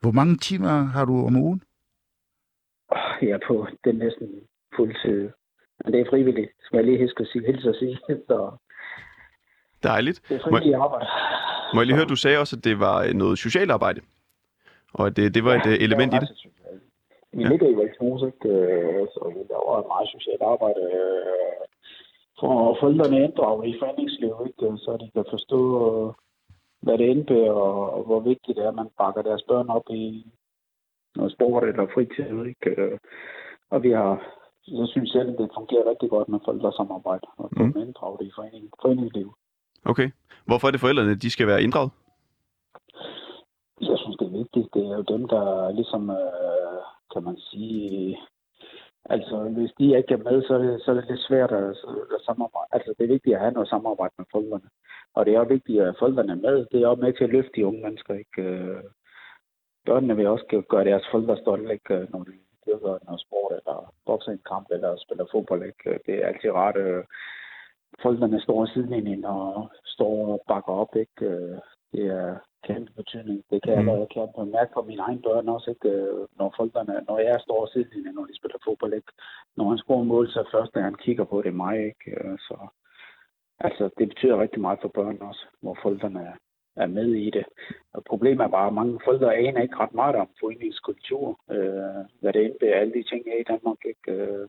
Hvor 0.01 0.11
mange 0.11 0.35
timer 0.37 0.75
har 0.95 1.05
du 1.05 1.15
om 1.27 1.35
ugen? 1.35 1.61
Jeg 3.21 3.29
er 3.29 3.39
på 3.47 3.67
det 3.83 3.89
er 3.89 3.99
næsten 4.05 4.27
fuldtid. 4.75 5.29
Men 5.83 5.93
det 5.93 6.01
er 6.01 6.05
frivilligt, 6.09 6.51
skal 6.59 6.77
jeg 6.77 6.85
lige 6.85 7.03
huske 7.03 7.21
at 7.21 7.27
sige, 7.27 7.45
hilse 7.45 7.69
at 7.69 7.75
sige. 7.75 7.97
Så 8.27 8.57
Dejligt. 9.83 10.21
det 10.29 10.35
er 10.35 10.43
frivilligt 10.43 10.75
arbejde. 10.75 11.07
Må 11.73 11.79
jeg 11.81 11.87
lige 11.87 11.95
høre, 11.95 12.05
du 12.05 12.15
sagde 12.15 12.37
også, 12.37 12.55
at 12.55 12.63
det 12.63 12.79
var 12.79 13.03
øh, 13.03 13.13
noget 13.13 13.37
socialt 13.39 13.71
arbejde, 13.71 14.01
og 14.93 15.07
at 15.07 15.15
det, 15.17 15.35
det 15.35 15.43
var 15.43 15.53
et 15.53 15.65
øh, 15.67 15.73
element 15.73 16.13
i 16.13 16.17
det. 16.17 16.29
Vi 17.37 17.41
Ja. 17.43 17.49
ligger 17.49 17.67
i 17.69 17.77
Valsmose, 17.79 18.25
ikke? 18.31 18.49
Øh, 18.49 19.07
så 19.13 19.19
vi 19.35 19.41
laver 19.53 19.73
et 19.81 19.87
meget 19.93 20.09
socialt 20.15 20.41
arbejde 20.53 20.81
øh, 20.99 21.63
for 22.39 22.77
forældrene 22.79 23.23
inddraget 23.25 23.65
i 23.71 23.79
foreningslivet, 23.81 24.41
ikke? 24.49 24.77
så 24.85 24.91
de 25.01 25.07
kan 25.15 25.25
forstå, 25.35 25.59
øh, 25.87 26.13
hvad 26.83 26.97
det 26.97 27.07
indebærer, 27.13 27.61
og 27.97 28.03
hvor 28.07 28.19
vigtigt 28.19 28.55
det 28.57 28.63
er, 28.65 28.69
at 28.69 28.75
man 28.81 28.89
bakker 28.97 29.21
deres 29.21 29.43
børn 29.49 29.69
op 29.69 29.87
i 29.89 30.03
noget 31.15 31.31
sport 31.31 31.63
eller 31.63 31.85
fritid. 31.93 32.45
Ikke? 32.45 32.69
Øh, 32.81 32.97
Og 33.71 33.83
vi 33.83 33.91
har, 33.91 34.11
jeg 34.67 34.87
synes 34.87 35.11
selv, 35.11 35.37
det 35.37 35.49
fungerer 35.57 35.89
rigtig 35.89 36.09
godt 36.09 36.29
med 36.29 36.39
forældresamarbejde, 36.45 37.27
og 37.37 37.49
Mm. 37.51 37.73
dem 37.73 37.81
inddraget 37.81 38.21
i 38.27 38.31
forening, 38.35 38.69
foreningslivet. 38.81 39.33
Okay. 39.85 40.09
Hvorfor 40.45 40.67
er 40.67 40.71
det 40.71 40.79
forældrene, 40.79 41.15
de 41.15 41.29
skal 41.31 41.47
være 41.47 41.63
inddraget? 41.63 41.91
Jeg 43.81 43.97
synes, 43.97 44.17
det 44.19 44.25
er 44.27 44.37
vigtigt. 44.41 44.67
Det 44.73 44.83
er 44.91 44.95
jo 44.95 45.01
dem, 45.15 45.27
der 45.27 45.71
ligesom, 45.71 46.09
øh, 46.09 46.81
kan 47.17 47.25
man 47.31 47.37
sige, 47.37 48.17
altså 49.05 49.35
hvis 49.57 49.71
de 49.79 49.97
ikke 49.97 50.13
er 50.13 50.25
med, 50.29 50.43
så 50.43 50.53
er 50.53 50.57
det, 50.57 50.81
så 50.81 50.91
er 50.91 50.95
det 50.95 51.05
lidt 51.09 51.27
svært 51.29 51.51
at, 51.51 51.69
at 52.15 52.21
samarbejde. 52.25 52.69
Altså 52.71 52.93
det 52.97 53.03
er 53.03 53.15
vigtigt 53.15 53.35
at 53.35 53.41
have 53.41 53.53
noget 53.57 53.69
samarbejde 53.69 54.13
med 54.17 54.25
forældrene. 54.31 54.69
Og 55.15 55.25
det 55.25 55.31
er 55.33 55.39
også 55.39 55.53
vigtigt, 55.53 55.81
at 55.81 55.95
forældrene 55.99 56.33
er 56.33 56.43
med. 56.47 56.65
Det 56.71 56.77
er 56.81 56.87
også 56.87 57.01
med 57.01 57.13
til 57.13 57.23
at 57.23 57.29
løfte 57.29 57.55
de 57.55 57.65
unge 57.65 57.81
mennesker. 57.83 58.13
Ikke? 58.13 58.41
Øh, 58.41 58.83
børnene 59.85 60.15
vil 60.15 60.27
også 60.27 60.63
gøre 60.69 60.85
deres 60.85 61.05
forældre 61.11 61.37
stolte, 61.37 61.73
ikke? 61.73 61.93
Øh, 61.95 62.11
når 62.13 62.23
de 62.23 62.33
dyrker 62.65 63.05
noget 63.05 63.21
sport, 63.25 63.51
eller 63.59 63.93
bokser 64.05 64.31
en 64.31 64.47
kamp, 64.51 64.67
eller 64.71 64.91
spiller 64.97 65.25
fodbold. 65.31 65.63
Ikke? 65.71 65.89
Øh, 65.89 65.99
det 66.05 66.13
er 66.15 66.27
altid 66.27 66.51
rart, 66.51 66.77
at 66.77 67.05
forældrene 68.01 68.41
står 68.41 68.65
siden 68.65 68.87
sidelinjen 68.87 69.25
og 69.25 69.69
står 69.85 70.15
og 70.33 70.41
bakker 70.47 70.73
op. 70.73 70.95
Ikke? 70.95 71.25
Det 71.91 72.05
er 72.07 72.37
kæmpe 72.67 72.91
betydning. 72.93 73.43
Det 73.49 73.63
kan 73.63 73.73
jeg 73.73 73.81
Mm. 73.83 73.89
allerede 73.89 74.07
kan 74.13 74.21
jeg 74.37 74.47
mærke 74.47 74.71
på 74.73 74.81
mine 74.81 75.01
egne 75.01 75.21
børn 75.21 75.49
også, 75.49 75.69
ikke? 75.69 75.89
Øh, 75.89 76.27
når 76.39 76.53
forældrene, 76.57 77.03
når 77.07 77.19
jeg 77.19 77.39
står 77.41 77.61
og 77.61 77.67
sidelinjen, 77.67 78.15
når 78.15 78.25
de 78.25 78.35
spiller 78.37 78.57
fodbold, 78.63 78.93
ikke? 78.93 79.11
Når 79.57 79.69
han 79.69 79.77
scorer 79.77 80.03
mål, 80.03 80.27
så 80.29 80.49
først, 80.51 80.75
når 80.75 80.81
han 80.81 80.95
kigger 80.95 81.23
på 81.23 81.41
det 81.41 81.53
mig, 81.53 81.77
ikke? 81.85 82.11
Øh, 82.11 82.37
Så, 82.39 82.67
altså, 83.59 83.89
det 83.97 84.07
betyder 84.09 84.41
rigtig 84.41 84.61
meget 84.61 84.79
for 84.81 84.87
børn 84.87 85.17
også, 85.21 85.45
hvor 85.61 85.77
forældrene 85.81 86.19
er, 86.21 86.35
er 86.83 86.87
med 86.87 87.07
i 87.13 87.29
det. 87.29 87.45
Og 87.93 88.03
problemet 88.03 88.43
er 88.43 88.47
bare, 88.47 88.67
at 88.67 88.73
mange 88.73 88.99
forældre 89.05 89.35
aner 89.35 89.61
ikke 89.61 89.75
ret 89.79 89.93
meget 89.93 90.15
om 90.15 90.29
foreningskultur, 90.39 91.39
øh, 91.51 92.01
hvad 92.21 92.33
det 92.33 92.41
indebærer, 92.41 92.79
alle 92.79 92.93
de 92.93 93.03
ting 93.03 93.27
er 93.27 93.39
i 93.39 93.43
Danmark, 93.51 93.77
ikke? 93.85 94.11
Øh, 94.11 94.47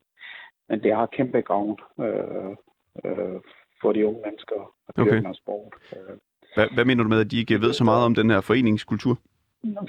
men 0.69 0.83
det 0.83 0.95
har 0.95 1.05
kæmpe 1.05 1.41
gavn 1.41 1.79
øh, 1.99 2.51
øh, 3.05 3.39
for 3.81 3.91
de 3.93 4.07
unge 4.07 4.21
mennesker 4.25 4.75
at 4.87 4.97
dyrke 4.97 5.09
Okay. 5.09 5.21
noget 5.21 5.37
sport. 5.37 5.73
Øh, 5.95 6.17
hvad, 6.55 6.67
hvad 6.73 6.85
mener 6.85 7.03
du 7.03 7.09
med, 7.09 7.25
at 7.25 7.31
de 7.31 7.39
ikke 7.39 7.61
ved 7.61 7.73
så 7.73 7.83
meget 7.83 8.05
om 8.05 8.15
den 8.15 8.29
her 8.29 8.41
foreningskultur? 8.41 9.17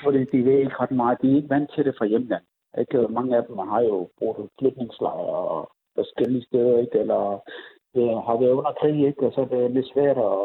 fordi 0.02 0.24
de 0.32 0.44
ved 0.44 0.58
ikke 0.58 0.80
ret 0.80 0.90
meget. 0.90 1.22
De 1.22 1.32
er 1.32 1.36
ikke 1.36 1.50
vant 1.50 1.70
til 1.74 1.84
det 1.84 1.94
fra 1.98 2.06
hjemland. 2.06 2.44
Ikke? 2.78 3.08
Mange 3.08 3.36
af 3.36 3.44
dem 3.44 3.58
har 3.58 3.80
jo 3.80 4.10
brugt 4.18 4.52
flytningslejre 4.58 5.44
og 5.56 5.70
forskellige 5.94 6.44
steder, 6.44 6.78
ikke? 6.78 6.98
eller 6.98 7.22
øh, 7.96 8.16
har 8.26 8.40
været 8.40 8.58
under 8.58 8.72
krig, 8.80 9.06
ikke? 9.06 9.26
og 9.26 9.32
så 9.32 9.40
er 9.40 9.44
det 9.44 9.70
lidt 9.70 9.92
svært 9.94 10.18
at... 10.18 10.36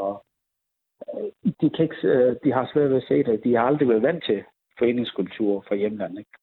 Øh, 1.14 1.30
de, 1.62 1.70
kan 1.70 1.84
ikke, 1.84 2.08
øh, 2.08 2.36
de 2.44 2.54
har 2.54 2.70
svært 2.74 2.90
ved 2.90 2.98
at 2.98 3.08
se 3.08 3.24
det. 3.24 3.44
De 3.44 3.56
har 3.56 3.64
aldrig 3.64 3.90
været 3.90 4.02
vant 4.02 4.24
til 4.24 4.44
foreningskultur 4.80 5.64
fra 5.68 5.76
hjemland. 5.76 6.20
Ikke? 6.20 6.36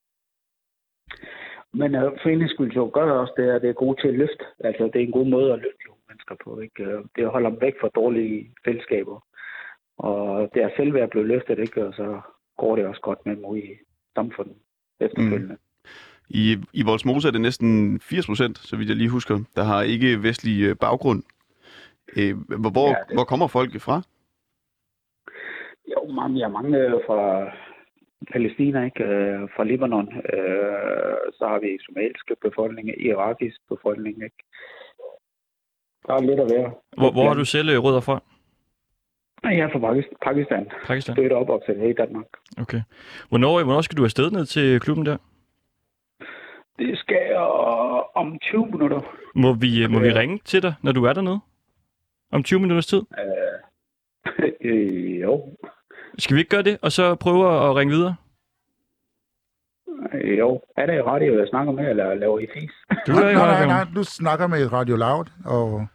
Men 1.73 1.95
øh, 1.95 2.13
foreningskultur 2.23 2.91
gør 2.91 3.11
også 3.13 3.35
det, 3.37 3.49
at 3.51 3.63
det 3.63 3.71
er 3.71 3.83
god 3.85 3.95
til 3.97 4.09
at 4.09 4.15
løfte. 4.15 4.45
Altså, 4.61 4.85
det 4.85 4.97
er 4.97 5.07
en 5.07 5.19
god 5.19 5.27
måde 5.27 5.53
at 5.53 5.59
løfte 5.59 5.83
mennesker 6.09 6.37
på. 6.45 6.61
Ikke? 6.61 6.85
Øh, 6.85 7.05
det 7.17 7.27
holder 7.27 7.51
dem 7.51 7.61
væk 7.61 7.75
fra 7.81 7.89
dårlige 7.95 8.51
fællesskaber. 8.65 9.17
Og 10.03 10.51
det 10.55 10.63
er 10.63 10.71
selv 10.77 10.95
ved 10.95 11.01
at 11.01 11.11
blive 11.11 11.27
løftet, 11.27 11.59
ikke? 11.59 11.87
Og 11.87 11.95
så 11.95 12.21
går 12.59 12.77
det 12.77 12.87
også 12.87 13.01
godt 13.01 13.27
med 13.27 13.37
dem 13.37 13.45
ude 13.45 13.61
i 13.63 13.71
samfundet 14.15 14.57
efterfølgende. 15.01 15.57
I, 16.29 16.57
I 16.73 16.83
Voldsmose 16.85 17.29
er 17.29 17.33
det 17.33 17.41
næsten 17.41 18.01
80 18.01 18.27
procent, 18.27 18.59
så 18.59 18.77
vidt 18.77 18.89
jeg 18.89 18.97
lige 18.97 19.11
husker, 19.11 19.39
der 19.57 19.63
har 19.65 19.83
ikke 19.83 20.23
vestlig 20.23 20.63
øh, 20.63 20.77
baggrund. 20.77 21.23
Øh, 22.17 22.35
hvor, 22.61 22.71
hvor, 22.71 22.89
Ja, 22.89 22.95
det- 23.09 23.17
hvor 23.17 23.25
kommer 23.25 23.47
folk 23.47 23.81
fra? 23.81 24.03
Jo, 25.93 26.13
mange, 26.13 26.39
ja, 26.39 26.49
mange 26.49 26.79
fra 27.07 27.51
Palæstina, 28.33 28.85
ikke? 28.85 29.05
Øh, 29.05 29.49
fra 29.57 29.65
Libanon. 29.65 30.09
Øh, 30.17 31.17
så 31.39 31.45
har 31.49 31.59
vi 31.61 31.79
somaliske 31.87 32.37
befolkning, 32.43 32.89
irakisk 33.07 33.57
befolkning, 33.69 34.17
ikke? 34.25 34.37
Der 36.07 36.15
er 36.15 36.21
lidt 36.23 36.41
at 36.41 36.51
være. 36.57 36.71
Hvor, 36.99 37.13
hvor 37.13 37.25
har 37.29 37.35
du 37.35 37.45
selv 37.45 37.69
øh, 37.69 37.79
rødder 37.85 38.01
fra? 38.01 38.23
Jeg 39.45 39.59
er 39.59 39.69
fra 39.73 39.95
Pakistan. 40.23 40.69
Pakistan. 40.87 41.17
Født 41.17 41.33
og 41.33 41.39
opvokset 41.41 41.77
her 41.77 41.89
i 41.89 41.93
Danmark. 41.93 42.27
Okay. 42.61 42.81
Hvornår, 43.29 43.63
hvornår 43.65 43.81
skal 43.81 43.99
du 43.99 44.05
afsted 44.05 44.31
ned 44.31 44.47
til 44.47 44.81
klubben 44.81 45.07
der? 45.07 45.17
Det 46.79 46.99
skal 46.99 47.23
jeg 47.31 47.39
om 48.15 48.39
20 48.39 48.67
minutter. 48.67 49.01
Må 49.35 49.53
vi, 49.53 49.85
øh, 49.85 49.91
må 49.91 49.99
vi 49.99 50.13
ringe 50.13 50.41
til 50.45 50.63
dig, 50.63 50.75
når 50.83 50.93
du 50.93 51.05
er 51.05 51.13
dernede? 51.13 51.41
Om 52.33 52.43
20 52.43 52.61
minutters 52.61 52.87
tid? 52.87 53.03
Øh, 54.65 55.21
jo. 55.21 55.49
Skal 56.19 56.35
vi 56.35 56.41
ikke 56.41 56.51
gøre 56.51 56.63
det, 56.63 56.79
og 56.83 56.93
så 56.93 57.15
prøve 57.15 57.69
at 57.71 57.77
ringe 57.77 57.95
videre? 57.95 58.15
Øh, 60.15 60.39
Jo. 60.39 60.61
Er 60.77 60.87
det 60.87 61.07
radio, 61.07 61.39
jeg 61.39 61.49
snakker 61.49 61.73
med, 61.73 61.91
eller 61.91 62.15
laver 62.15 62.39
I 62.39 62.47
fis? 62.55 62.71
Du 63.07 63.13
nej, 63.13 63.33
nej, 63.33 63.35
nej, 63.35 63.67
nej, 63.67 63.85
du 63.95 64.03
snakker 64.05 64.47
med 64.47 64.73
Radio 64.73 64.97
Loud, 64.97 65.25
og, 65.45 65.87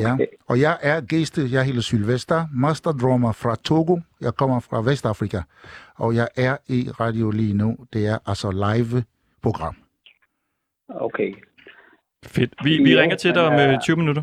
ja. 0.00 0.12
Okay. 0.14 0.26
og 0.48 0.60
jeg 0.60 0.78
er 0.82 1.00
gæste, 1.00 1.40
jeg 1.52 1.64
hedder 1.64 1.80
Sylvester, 1.80 2.46
master 2.54 2.92
drummer 2.92 3.32
fra 3.32 3.56
Togo, 3.64 3.98
jeg 4.20 4.34
kommer 4.34 4.60
fra 4.60 4.82
Vestafrika, 4.82 5.40
og 5.96 6.14
jeg 6.14 6.28
er 6.36 6.56
i 6.68 6.88
radio 7.00 7.30
lige 7.30 7.54
nu, 7.54 7.76
det 7.92 8.06
er 8.06 8.18
altså 8.26 8.50
live 8.50 9.04
program. 9.42 9.76
okay. 10.88 11.34
Fedt. 12.26 12.54
Vi, 12.64 12.70
vi 12.84 12.92
Jo, 12.92 13.00
ringer 13.00 13.16
til 13.16 13.34
dig 13.34 13.42
om 13.46 13.52
men, 13.52 13.60
øh, 13.60 13.72
øh, 13.72 13.80
20 13.80 13.96
minutter. 13.96 14.22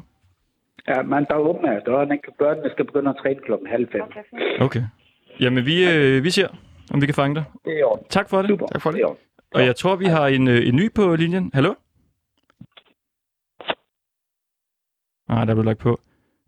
Ja, 0.88 1.02
men 1.02 1.26
der 1.30 1.36
åbner 1.36 1.80
døren, 1.80 2.12
ikke? 2.12 2.32
Børnene 2.40 2.70
skal 2.72 2.86
begynde 2.86 3.10
at 3.10 3.16
træne 3.22 3.40
klokken 3.46 3.68
halv 3.68 3.88
fem. 3.92 4.02
Okay. 4.62 4.84
Jamen, 5.40 5.66
vi, 5.66 5.90
øh, 5.92 6.24
vi 6.24 6.30
ser, 6.30 6.48
om 6.94 7.02
vi 7.02 7.06
kan 7.06 7.16
fange 7.16 7.36
dig. 7.36 7.44
Det 7.66 7.74
er. 7.74 8.06
Tak 8.10 8.30
for 8.30 8.42
det. 8.42 8.50
Super. 8.50 8.66
Tak 8.68 8.82
for 8.82 8.92
det. 8.92 9.02
er 9.02 9.06
orden. 9.06 9.18
Og 9.54 9.66
jeg 9.66 9.76
tror, 9.76 9.96
vi 9.96 10.06
har 10.06 10.28
en, 10.28 10.48
øh, 10.48 10.68
en 10.68 10.76
ny 10.76 10.94
på 10.94 11.16
linjen. 11.16 11.52
Hallo? 11.54 11.74
Nej, 15.30 15.46
der 15.46 15.54
blev 15.54 15.66
lagt 15.66 15.80
på. 15.80 16.00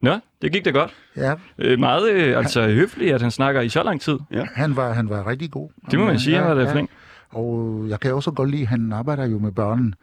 Nå, 0.02 0.20
det 0.42 0.52
gik 0.52 0.66
da 0.66 0.70
godt. 0.70 0.92
Ja, 1.16 1.36
Øh, 1.58 1.80
meget 1.80 2.12
øh, 2.12 2.38
altså, 2.38 2.68
høfligt, 2.68 3.14
at 3.14 3.22
han 3.22 3.32
snakker 3.32 3.62
i 3.62 3.70
så 3.70 3.84
lang 3.84 4.02
tid. 4.02 4.20
han 4.56 4.76
var, 4.76 4.94
han 4.94 5.10
var 5.10 5.28
rigtig 5.28 5.52
god. 5.52 5.70
Det 5.92 6.00
må 6.00 6.06
man 6.06 6.20
sige, 6.20 6.38
han 6.38 6.48
var 6.48 6.54
da 6.54 6.72
flink. 6.74 6.90
Og 7.30 7.86
jeg 7.90 8.00
kan 8.00 8.14
også 8.14 8.32
godt 8.32 8.50
lide, 8.50 8.62
at 8.62 8.68
han 8.68 8.94
arbejder 8.94 9.26
jo 9.26 9.40
med 9.40 9.52
børn. 9.52 9.94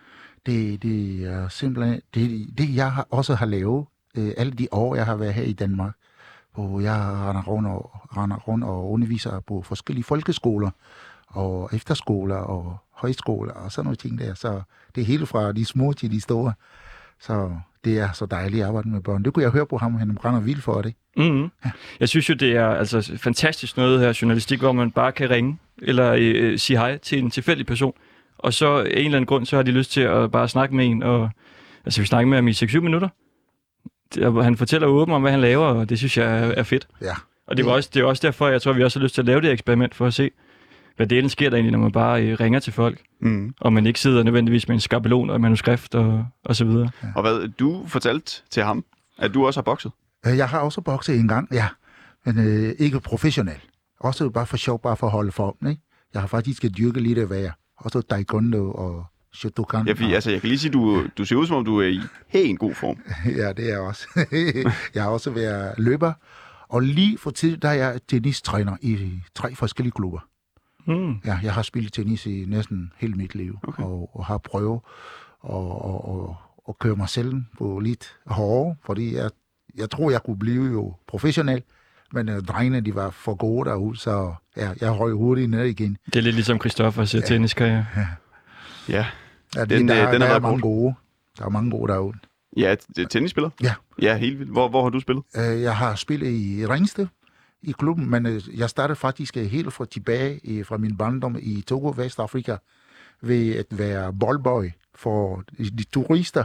Det, 0.46 0.82
det 0.82 1.24
er 1.24 1.48
simpelthen 1.48 2.00
det, 2.14 2.48
det 2.58 2.76
jeg 2.76 2.92
har, 2.92 3.06
også 3.10 3.34
har 3.34 3.46
lavet 3.46 3.86
øh, 4.16 4.30
alle 4.36 4.52
de 4.52 4.68
år, 4.72 4.94
jeg 4.96 5.06
har 5.06 5.16
været 5.16 5.34
her 5.34 5.42
i 5.42 5.52
Danmark. 5.52 5.92
Hvor 6.54 6.80
jeg 6.80 6.94
render 6.96 7.42
rundt 7.42 7.68
og, 7.68 7.90
render 8.16 8.36
rundt 8.36 8.64
og 8.64 8.90
underviser 8.90 9.40
på 9.40 9.62
forskellige 9.62 10.04
folkeskoler 10.04 10.70
og 11.26 11.70
efterskoler 11.72 12.36
og 12.36 12.76
højskoler 12.92 13.52
og 13.52 13.72
sådan 13.72 13.84
nogle 13.84 13.96
ting 13.96 14.18
der. 14.18 14.34
Så 14.34 14.62
det 14.94 15.00
er 15.00 15.04
helt 15.04 15.28
fra 15.28 15.52
de 15.52 15.64
små 15.64 15.92
til 15.92 16.10
de 16.10 16.20
store. 16.20 16.52
Så 17.20 17.50
det 17.84 17.98
er 17.98 18.12
så 18.12 18.26
dejligt 18.26 18.62
at 18.62 18.68
arbejde 18.68 18.88
med 18.88 19.00
børn. 19.00 19.24
Det 19.24 19.32
kunne 19.32 19.42
jeg 19.42 19.50
høre 19.50 19.66
på 19.66 19.76
ham, 19.76 19.94
han 19.94 20.14
brænder 20.14 20.40
vildt 20.40 20.62
for 20.62 20.82
det. 20.82 20.94
Mm-hmm. 21.16 21.50
Jeg 22.00 22.08
synes 22.08 22.28
jo, 22.28 22.34
det 22.34 22.56
er 22.56 22.66
altså, 22.66 23.12
fantastisk 23.16 23.76
noget 23.76 24.00
her 24.00 24.18
journalistik, 24.22 24.60
hvor 24.60 24.72
man 24.72 24.90
bare 24.90 25.12
kan 25.12 25.30
ringe 25.30 25.58
eller 25.82 26.14
øh, 26.18 26.58
sige 26.58 26.78
hej 26.78 26.98
til 26.98 27.18
en 27.18 27.30
tilfældig 27.30 27.66
person. 27.66 27.92
Og 28.38 28.52
så 28.52 28.76
af 28.76 28.80
en 28.80 28.86
eller 28.86 29.16
anden 29.16 29.26
grund, 29.26 29.46
så 29.46 29.56
har 29.56 29.62
de 29.62 29.70
lyst 29.70 29.92
til 29.92 30.00
at 30.00 30.30
bare 30.30 30.48
snakke 30.48 30.76
med 30.76 30.86
en. 30.86 31.02
Og, 31.02 31.30
altså, 31.84 32.00
vi 32.00 32.06
snakker 32.06 32.28
med 32.28 32.38
ham 32.38 32.48
i 32.48 32.50
6-7 32.50 32.80
minutter. 32.80 33.08
Det, 34.14 34.44
han 34.44 34.56
fortæller 34.56 34.88
åbent 34.88 35.14
om, 35.14 35.22
hvad 35.22 35.30
han 35.30 35.40
laver, 35.40 35.66
og 35.66 35.88
det 35.88 35.98
synes 35.98 36.18
jeg 36.18 36.26
er, 36.26 36.52
er 36.56 36.62
fedt. 36.62 36.88
Ja. 37.02 37.14
Og 37.46 37.56
det, 37.56 37.66
var 37.66 37.72
også, 37.72 37.90
det 37.94 38.00
er 38.00 38.04
også 38.04 38.26
derfor, 38.26 38.48
jeg 38.48 38.62
tror, 38.62 38.72
vi 38.72 38.84
også 38.84 38.98
har 38.98 39.04
lyst 39.04 39.14
til 39.14 39.22
at 39.22 39.26
lave 39.26 39.40
det 39.40 39.52
eksperiment, 39.52 39.94
for 39.94 40.06
at 40.06 40.14
se, 40.14 40.30
hvad 40.96 41.06
delen 41.06 41.28
sker 41.30 41.50
der 41.50 41.56
egentlig, 41.56 41.72
når 41.72 41.78
man 41.78 41.92
bare 41.92 42.26
øh, 42.26 42.40
ringer 42.40 42.60
til 42.60 42.72
folk, 42.72 43.00
Mm. 43.20 43.54
og 43.60 43.72
man 43.72 43.86
ikke 43.86 44.00
sidder 44.00 44.22
nødvendigvis 44.22 44.68
med 44.68 44.76
en 44.76 44.80
skabelon 44.80 45.30
og 45.30 45.40
manuskript 45.40 45.94
og, 45.94 46.24
og 46.44 46.56
så 46.56 46.64
videre. 46.64 46.90
Og 47.14 47.22
hvad, 47.22 47.48
du 47.48 47.84
fortalte 47.86 48.42
til 48.50 48.62
ham, 48.62 48.84
at 49.18 49.34
du 49.34 49.46
også 49.46 49.60
har 49.60 49.62
bokset. 49.62 49.92
Øh, 50.26 50.36
Jeg 50.36 50.48
har 50.48 50.58
også 50.58 50.80
bokset 50.80 51.16
en 51.20 51.28
gang, 51.28 51.48
ja. 51.52 51.68
Men 52.26 52.38
øh, 52.38 52.74
ikke 52.78 53.00
professionelt. 53.00 53.62
Også 54.00 54.30
bare 54.30 54.46
for 54.46 54.56
sjov, 54.56 54.80
bare 54.82 54.96
for 54.96 55.06
at 55.06 55.12
holde 55.12 55.32
form, 55.32 55.68
ikke? 55.68 55.82
Jeg 56.14 56.22
har 56.22 56.28
faktisk 56.28 56.62
dyrket 56.78 57.02
lidt 57.02 57.18
af 57.18 57.26
hver. 57.26 57.50
Også 57.76 58.02
taekwondo 58.02 58.72
og 58.72 59.04
shotokan. 59.34 59.86
Ja, 59.86 59.92
fordi, 59.92 60.12
altså, 60.14 60.30
jeg 60.30 60.40
kan 60.40 60.48
lige 60.48 60.58
sige, 60.58 60.72
du, 60.72 61.06
du 61.18 61.24
ser 61.24 61.36
ud 61.36 61.46
som 61.46 61.56
om, 61.56 61.64
du 61.64 61.80
er 61.80 61.86
i 61.86 62.00
helt 62.28 62.58
god 62.58 62.74
form. 62.74 62.96
ja, 63.40 63.52
det 63.52 63.64
er 63.64 63.68
jeg 63.68 63.78
også. 63.80 64.08
jeg 64.94 65.02
har 65.02 65.10
også 65.10 65.30
været 65.30 65.74
løber. 65.78 66.12
Og 66.68 66.80
lige 66.80 67.18
for 67.18 67.30
tid, 67.30 67.56
der 67.56 67.68
er 67.68 67.72
jeg 67.74 68.00
tennistræner 68.08 68.76
i 68.82 69.12
tre 69.34 69.54
forskellige 69.54 69.92
klubber. 69.92 70.18
Mm. 70.86 71.14
Ja, 71.24 71.38
jeg 71.42 71.54
har 71.54 71.62
spillet 71.62 71.92
tennis 71.92 72.26
i 72.26 72.44
næsten 72.48 72.92
hele 72.98 73.14
mit 73.14 73.34
liv, 73.34 73.58
Okay. 73.68 73.82
og, 73.82 74.10
og 74.16 74.24
har 74.26 74.38
prøvet 74.38 74.80
at, 75.48 75.54
at, 75.54 76.00
at, 76.14 76.34
at 76.68 76.78
køre 76.78 76.96
mig 76.96 77.08
selv 77.08 77.34
på 77.58 77.78
lidt 77.78 78.16
hårdere, 78.26 78.76
fordi 78.84 79.14
jeg, 79.16 79.30
jeg 79.76 79.90
tror, 79.90 80.10
jeg 80.10 80.22
kunne 80.22 80.38
blive 80.38 80.64
jo 80.72 80.94
professionel, 81.08 81.62
men 82.12 82.28
uh, 82.28 82.38
drengene, 82.38 82.80
de 82.80 82.94
var 82.94 83.10
for 83.10 83.34
gode 83.34 83.68
derude, 83.70 83.96
så 83.98 84.34
ja, 84.56 84.70
jeg 84.80 84.92
røg 85.00 85.12
hurtigt 85.12 85.50
ned 85.50 85.64
igen. 85.64 85.98
Det 86.06 86.16
er 86.16 86.20
lidt 86.22 86.34
ligesom 86.34 86.58
Christoffers 86.60 87.14
ja. 87.14 87.20
tenniskarriere. 87.20 87.86
Ja, 88.88 89.06
Ja, 89.56 89.60
Den, 89.64 89.70
den, 89.70 89.88
der, 89.88 90.06
øh, 90.06 90.12
den 90.12 90.20
der 90.20 90.26
har 90.26 90.34
er 90.34 90.40
været 90.40 90.42
mange 90.42 90.60
gode. 90.60 90.94
Der 91.38 91.44
er 91.44 91.48
mange 91.48 91.70
gode 91.70 91.92
derude. 91.92 92.18
ja 92.56 92.74
tennisspiller? 93.10 93.50
Ja. 93.62 93.74
Ja, 94.02 94.16
helt 94.16 94.38
vildt. 94.38 94.52
Hvor, 94.52 94.68
hvor 94.68 94.82
har 94.82 94.90
du 94.90 95.00
spillet? 95.00 95.24
Uh, 95.38 95.62
jeg 95.62 95.76
har 95.76 95.94
spillet 95.94 96.30
i 96.30 96.66
Ringsted 96.66 97.06
i 97.66 97.72
klubben, 97.72 98.10
men 98.10 98.26
øh, 98.26 98.58
jeg 98.58 98.70
startede 98.70 98.96
faktisk 98.96 99.36
øh, 99.36 99.44
helt 99.44 99.72
fra 99.72 99.84
tilbage 99.84 100.40
i, 100.44 100.62
fra 100.62 100.76
min 100.76 100.96
barndom 100.96 101.36
i 101.40 101.60
Togo, 101.60 101.92
Vestafrika, 101.96 102.56
ved 103.20 103.56
at 103.56 103.66
være 103.70 104.12
boldboy 104.12 104.70
for 104.94 105.44
de, 105.58 105.70
de 105.70 105.84
turister. 105.84 106.44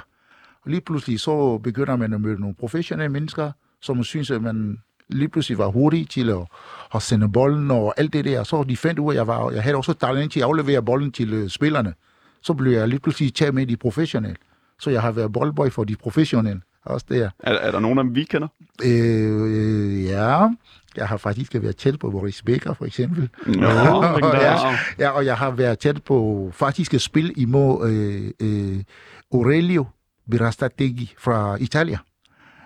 Og 0.64 0.72
lige 0.72 0.82
pludselig 0.82 1.20
så 1.20 1.58
begynder 1.58 1.96
man 1.96 2.14
at 2.14 2.22
møde 2.22 2.40
nogle 2.40 2.56
professionelle 2.56 3.12
mennesker, 3.12 3.52
som 3.82 4.04
synes, 4.04 4.32
at 4.32 4.42
man 4.42 4.78
lige 5.10 5.30
pludselig 5.30 5.58
var 5.58 5.68
hurtig 5.68 6.10
til 6.10 6.30
at, 6.30 6.48
at 6.96 7.02
sende 7.02 7.30
bolden 7.32 7.72
og 7.72 7.94
alt 7.98 8.14
det 8.14 8.26
der. 8.26 8.44
Så 8.44 8.64
de 8.64 8.78
fandt 8.78 9.00
ud 9.00 9.06
af, 9.06 9.12
at 9.12 9.16
jeg, 9.16 9.28
var, 9.28 9.52
jeg 9.52 9.64
havde 9.64 9.76
også 9.76 9.94
talent 9.94 10.32
til 10.32 10.40
at 10.40 10.46
aflevere 10.46 10.84
bolden 10.84 11.12
til 11.12 11.34
øh, 11.34 11.50
spillerne. 11.50 11.94
Så 12.42 12.54
blev 12.54 12.72
jeg 12.72 12.88
lige 12.88 13.00
pludselig 13.00 13.34
taget 13.34 13.54
med 13.54 13.68
de 13.68 13.78
professionelle. 13.78 14.38
Så 14.80 14.90
jeg 14.90 15.02
har 15.02 15.12
været 15.12 15.34
boldboy 15.34 15.70
for 15.70 15.84
de 15.84 15.96
professionelle 15.96 16.62
også 16.86 17.06
der. 17.10 17.30
Er, 17.40 17.54
er 17.54 17.72
der 17.72 17.80
nogen 17.80 17.98
af 17.98 18.04
dem, 18.04 18.16
vi 18.16 18.24
kender? 18.24 18.48
Øh, 18.84 20.04
ja, 20.04 20.48
jeg 20.96 21.08
har 21.08 21.18
faktisk 21.18 21.54
været 21.54 21.76
tæt 21.76 22.00
på 22.00 22.12
Boris 22.12 22.42
Becker, 22.44 22.74
for 22.74 22.86
eksempel. 22.86 23.30
Nå, 23.46 23.52
legendarisk. 24.16 24.64
ja, 25.00 25.06
ja, 25.06 25.10
og 25.10 25.26
jeg 25.26 25.38
har 25.38 25.52
været 25.52 25.80
tæt 25.80 26.04
på 26.04 26.50
faktisk 26.54 26.94
at 26.94 27.02
spille 27.02 27.34
imod 27.34 27.90
øh, 27.90 28.32
øh, 28.40 28.84
Aurelio 29.34 29.86
Birastategi 30.32 31.14
fra 31.18 31.56
Italien. 31.60 31.98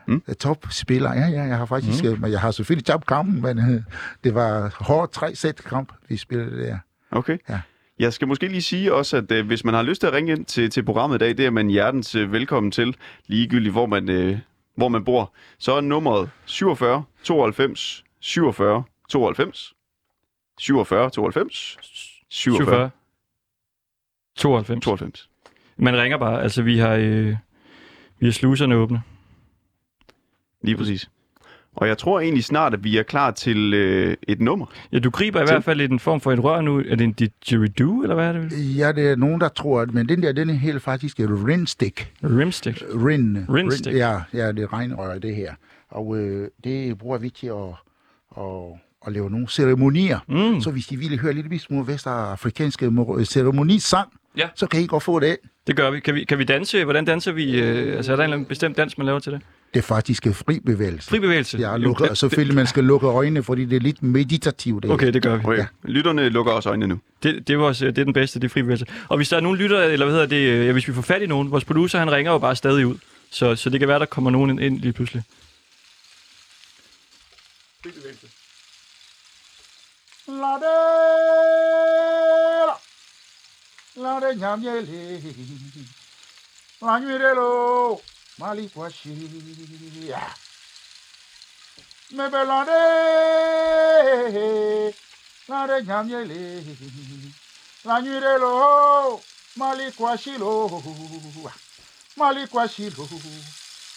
Mm. 0.08 0.13
Mm. 0.13 0.36
Topspiller, 0.39 1.13
ja, 1.13 1.28
ja, 1.28 1.43
jeg 1.43 1.58
har 1.58 1.65
faktisk, 1.65 2.04
mm. 2.04 2.21
men 2.21 2.32
jeg 2.32 2.39
har 2.39 2.51
selvfølgelig 2.51 2.86
tabt 2.86 3.06
kampen, 3.06 3.41
men 3.41 3.60
øh, 3.60 3.82
det 4.23 4.36
var 4.36 4.75
hårdt 4.80 5.12
tre 5.12 5.36
sæt 5.36 5.56
kamp, 5.56 5.93
vi 6.10 6.17
spillede 6.17 6.65
der. 6.65 6.78
Okay. 7.12 7.38
Ja. 7.49 7.60
Jeg 8.00 8.14
skal 8.14 8.28
måske 8.28 8.48
lige 8.48 8.62
sige 8.62 8.94
også, 8.94 9.18
at 9.18 9.32
øh, 9.32 9.46
hvis 9.48 9.64
man 9.66 9.74
har 9.74 9.84
lyst 9.84 10.00
til 10.02 10.08
at 10.08 10.14
ringe 10.14 10.32
ind 10.32 10.46
til, 10.46 10.70
til 10.70 10.84
programmet 10.84 11.16
i 11.16 11.20
dag, 11.20 11.38
det 11.38 11.46
er 11.46 11.50
man 11.50 11.70
hjertens 11.70 12.16
øh, 12.16 12.32
velkommen 12.32 12.72
til, 12.72 12.96
ligegyldigt 13.28 13.74
hvor 13.74 13.86
man, 13.86 14.10
øh, 14.10 14.40
hvor 14.76 14.88
man 14.88 15.06
bor. 15.06 15.34
Så 15.58 15.74
er 15.74 15.82
nummeret 15.82 16.30
47 16.46 17.04
92 17.24 18.04
47 18.20 18.84
92 19.10 19.74
47 20.58 21.10
92 21.10 21.78
47 22.30 22.66
47. 22.66 22.90
92. 24.36 24.82
92. 24.82 25.30
Man 25.78 25.98
ringer 25.98 26.18
bare. 26.18 26.44
Altså, 26.44 26.62
vi 26.62 26.78
har, 26.78 26.94
øh, 26.94 27.36
vi 28.20 28.26
har 28.26 28.32
sluserne 28.32 28.76
åbne. 28.76 29.02
Lige 30.62 30.78
præcis. 30.78 31.10
Og 31.76 31.88
jeg 31.88 31.98
tror 31.98 32.20
egentlig 32.20 32.44
snart, 32.44 32.74
at 32.74 32.84
vi 32.84 32.98
er 32.98 33.04
klar 33.04 33.32
til 33.32 33.74
øh, 33.74 34.18
et 34.28 34.42
nummer. 34.42 34.66
Ja, 34.92 35.00
du 35.00 35.10
griber 35.10 35.42
i 35.42 35.46
Til- 35.46 35.54
hvert 35.54 35.64
fald 35.64 35.82
i 35.82 35.88
den 35.88 36.00
form 36.00 36.22
for 36.22 36.32
et 36.32 36.44
rør 36.44 36.62
nu. 36.62 36.78
Er 36.80 36.96
det 36.96 37.02
en 37.02 37.12
didgeridoo, 37.14 38.02
eller 38.02 38.16
hvad 38.16 38.28
er 38.28 38.32
det? 38.34 38.78
Ja, 38.78 38.92
det 38.92 39.10
er 39.10 39.16
nogen, 39.16 39.42
der 39.42 39.48
tror, 39.48 39.82
at 39.82 39.94
men 39.94 40.10
den 40.10 40.24
der, 40.24 40.32
den 40.32 40.50
er 40.50 40.54
helt 40.54 40.82
faktisk 40.82 41.20
et 41.20 41.30
rinstick. 41.48 42.12
Rimstick. 42.24 42.84
Rin. 43.06 43.46
Rinstick. 43.54 43.88
Rin, 43.88 43.98
ja, 43.98 44.20
ja, 44.34 44.52
det 44.52 44.60
er 44.64 44.74
regnrør, 44.74 45.20
det 45.20 45.36
her. 45.36 45.54
Og 45.90 46.18
øh, 46.18 46.48
det 46.64 46.98
bruger 46.98 47.18
vi 47.18 47.30
til 47.30 47.48
at, 47.48 47.54
at, 48.38 48.44
at 49.08 49.14
lave 49.14 49.30
nogle 49.30 49.48
ceremonier. 49.50 50.20
Mm. 50.28 50.62
Så 50.62 50.72
hvis 50.72 50.88
de 50.88 50.98
ville 50.98 51.18
høre 51.18 51.34
lidt 51.34 51.62
små 51.62 51.84
vestafrikanske 51.84 52.86
mo- 52.88 53.24
ceremonisang, 53.24 54.10
Ja. 54.38 54.48
så 54.56 54.68
kan 54.68 54.82
I 54.82 54.86
godt 54.88 55.04
få 55.04 55.20
det. 55.20 55.38
Det 55.68 55.76
gør 55.76 55.92
vi. 55.92 56.00
Kan 56.00 56.16
vi, 56.16 56.24
kan 56.24 56.38
vi 56.40 56.44
danse? 56.44 56.84
Hvordan 56.84 57.06
danser 57.06 57.32
vi? 57.32 57.62
Øh, 57.62 57.98
altså, 57.98 58.12
er 58.12 58.16
der 58.16 58.24
en 58.24 58.26
eller 58.26 58.36
anden 58.36 58.46
bestemt 58.48 58.78
dans, 58.78 58.98
man 58.98 59.06
laver 59.06 59.20
til 59.20 59.32
det? 59.32 59.42
Det 59.76 59.84
faktiske 59.84 60.34
fri 60.34 60.60
bevægelse. 60.60 61.10
Fri 61.10 61.20
bevægelse. 61.20 61.58
Ja, 61.58 61.78
lukke, 61.78 62.10
og 62.10 62.18
selvfølgelig 62.18 62.56
man 62.56 62.68
skal 62.68 62.84
lukke 62.84 63.08
øjnene, 63.08 63.44
fordi 63.44 63.66
det 63.66 63.76
er 63.76 63.80
lidt 63.80 64.04
meditativt. 64.04 64.84
det 64.84 64.90
her. 64.90 64.96
Okay, 64.96 65.14
det 65.14 65.22
gør 65.22 65.36
vi. 65.36 65.46
Okay. 65.46 65.58
Ja. 65.58 65.66
Lytterne 65.84 66.30
lukker 66.30 66.52
også 66.52 66.70
øjnene 66.70 66.88
nu. 66.88 67.00
Det, 67.24 67.48
det, 67.48 67.54
er 67.54 67.58
vores, 67.58 67.78
det 67.78 67.98
er 67.98 68.04
den 68.04 68.14
bedste, 68.14 68.40
det 68.40 68.46
er 68.46 68.50
fri 68.50 68.62
bevægelse. 68.62 68.86
Og 69.08 69.18
hvis 69.18 69.30
der 69.30 69.38
er 69.38 69.42
nogen 69.42 69.58
lytter, 69.58 69.84
eller 69.84 70.06
hvad 70.06 70.14
hedder 70.14 70.28
det, 70.28 70.60
øh, 70.60 70.66
ja, 70.66 70.72
hvis 70.72 70.88
vi 70.88 70.94
får 70.94 71.02
fat 71.02 71.22
i 71.22 71.26
nogen, 71.26 71.52
vores 71.52 71.66
producer, 71.66 72.00
han 72.00 72.12
ringer 72.12 72.32
jo 72.32 72.38
bare 72.38 72.56
stadig 72.56 72.88
ud. 72.88 72.96
Så, 73.32 73.56
så 73.56 73.70
det 73.70 73.80
kan 73.80 73.90
være, 73.90 74.00
der 74.00 74.06
kommer 74.06 74.32
nogen 74.32 74.60
ind, 74.60 74.80
lige 74.80 74.94
pludselig. 74.94 75.24
La 80.28 80.58
de 80.62 80.74
la 83.96 84.20
la 84.20 84.20
de 84.20 84.36
nyamyele 84.36 85.22
la 86.82 87.00
nywirelo 87.00 87.50
mali 87.52 87.76
kwashi 87.76 87.84
me 87.86 88.04
be 88.04 88.14
Malikwashi. 88.38 89.10
Mebelade, 92.12 92.82
la 95.50 95.65
re 95.65 95.84
nyamyele, 95.84 96.63
la 97.86 98.02
nyurelo, 98.02 99.21
malikwashilo, 99.56 100.84
malikwashilo, 102.17 103.10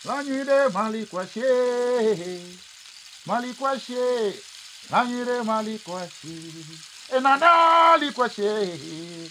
la 0.05 0.23
nyure 0.25 0.69
malikwashe, 0.69 1.43
malikwashe, 3.27 4.35
la 4.91 5.05
nyure 5.05 5.43
malikwashe, 5.43 6.29
enanda 7.17 7.97
likwashe, 7.99 9.31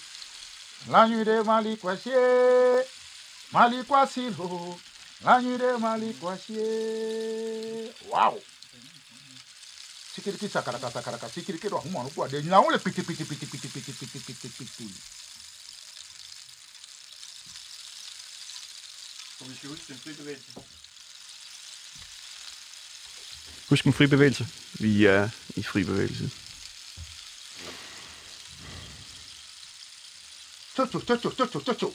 la 0.91 1.07
nyure 1.07 1.43
malikwashe, 1.43 2.85
lo, 3.53 4.79
Lanyire 5.23 5.77
malikwashe. 5.77 6.61
Wow. 8.11 8.41
Sikiriki 10.15 10.49
sakaraka 10.49 10.91
sakaraka 10.91 11.29
sikiriki 11.29 11.69
ro 11.69 11.77
humo 11.77 12.09
kwa 12.15 12.27
de 12.27 12.43
nyawo 12.43 12.71
le 12.71 12.77
piti 12.77 13.01
piti 13.03 13.23
piti 13.25 13.45
piti 13.45 13.67
piti 13.67 13.93
piti 13.93 14.19
piti 14.19 14.49
piti. 14.49 14.93
Husk 23.69 23.85
en 23.85 23.93
fri 23.93 24.07
bevægelse. 24.07 24.47
Vi 24.79 25.05
er 25.05 25.29
i 25.55 25.63
fri 25.63 25.83
bevægelse. 25.83 26.29
Tutu 30.75 30.99
tutu 30.99 31.29
tutu 31.29 31.59
tutu. 31.59 31.93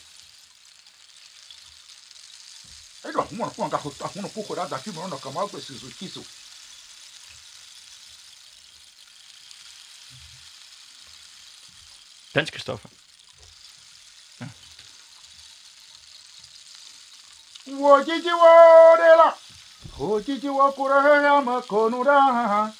huonakuanga 3.37 3.77
hakuna 4.03 4.29
kuhurada 4.29 4.77
lakini 4.77 4.97
unaona 4.97 5.17
kama 5.17 5.41
wako 5.41 5.61
sizukizo 5.61 6.25
O 12.35 12.51
Christopher? 12.51 12.91
o 14.41 14.51
Wajiji 17.81 18.31
O 18.31 18.97
dela, 18.97 19.37
hojiji 19.99 20.49
wa 20.49 20.73
kura 20.73 21.23
ya 21.23 21.41
makonura, 21.41 22.73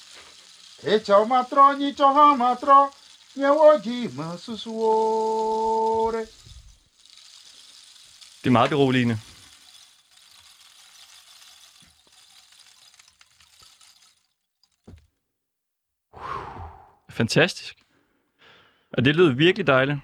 echa 0.83 1.25
matro 1.25 1.73
ni 1.73 1.93
choha 1.93 2.35
e 2.35 2.91
nye 3.35 3.45
waji 3.45 4.07
masusuore. 4.15 5.23
Det 8.43 8.49
er 8.49 8.51
meget 8.51 8.69
beroligende. 8.69 9.17
Fantastisk. 17.13 17.75
Og 18.93 19.05
det 19.05 19.15
lød 19.15 19.29
virkelig 19.31 19.67
dejligt. 19.67 19.97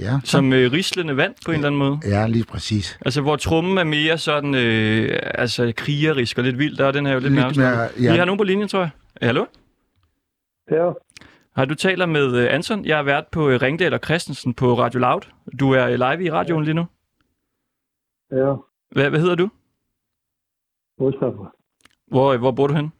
Ja. 0.00 0.20
Som 0.24 0.52
øh, 0.52 0.72
rislende 0.72 1.16
vand 1.16 1.34
på 1.44 1.50
en 1.50 1.54
eller 1.54 1.66
anden 1.66 1.78
måde. 1.78 1.98
Ja, 2.04 2.26
lige 2.26 2.44
præcis. 2.44 2.98
Altså, 3.04 3.20
hvor 3.20 3.36
trummen 3.36 3.78
er 3.78 3.84
mere 3.84 4.18
sådan, 4.18 4.54
øh, 4.54 5.20
altså 5.34 5.72
krigerisk 5.76 6.38
og 6.38 6.44
lidt 6.44 6.58
vild, 6.58 6.76
der 6.76 6.86
er 6.86 6.92
den 6.92 7.06
her 7.06 7.12
jo 7.12 7.18
lidt, 7.18 7.32
Lidt 7.32 7.56
mere 7.56 7.68
ja. 7.80 7.88
Vi 8.12 8.18
har 8.18 8.24
nogen 8.24 8.38
på 8.38 8.44
linjen, 8.44 8.68
tror 8.68 8.80
jeg. 8.80 8.90
Ja, 9.20 9.26
Hallo? 9.26 9.44
Ja, 10.70 10.90
Har 11.56 11.64
du 11.64 11.74
taler 11.74 12.06
med 12.06 12.36
øh, 12.36 12.54
Anton? 12.54 12.84
Jeg 12.84 12.96
har 12.96 13.02
været 13.02 13.26
på 13.26 13.48
øh, 13.50 13.62
Ringdal 13.62 13.94
og 13.94 14.00
Christensen 14.04 14.54
på 14.54 14.74
Radio 14.78 15.00
Loud. 15.00 15.20
Du 15.60 15.72
er 15.72 15.84
øh, 15.86 15.94
live 15.94 16.24
i 16.24 16.30
radioen 16.30 16.64
lige 16.64 16.74
nu. 16.74 16.86
ja, 18.32 18.54
Hvad, 18.90 19.10
hvad 19.10 19.20
hedder 19.20 19.34
du? 19.34 19.48
Mustafa. 21.00 21.42
Hvor, 22.06 22.36
hvor 22.36 22.50
bor 22.50 22.66
du 22.66 22.74
hen? 22.74 22.92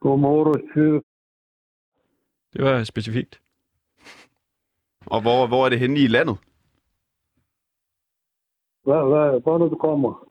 Godmorgen. 0.00 1.02
Det 2.52 2.64
var 2.64 2.84
specifikt. 2.84 3.42
Og 5.06 5.20
hvor, 5.22 5.46
hvor 5.46 5.64
er 5.64 5.68
det 5.68 5.78
henne 5.78 6.00
i 6.00 6.06
landet? 6.06 6.36
Hvad, 8.82 9.08
hvad, 9.08 9.40
hvor 9.40 9.54
er 9.54 9.58
det, 9.58 9.70
du 9.70 9.78
kommer? 9.78 10.28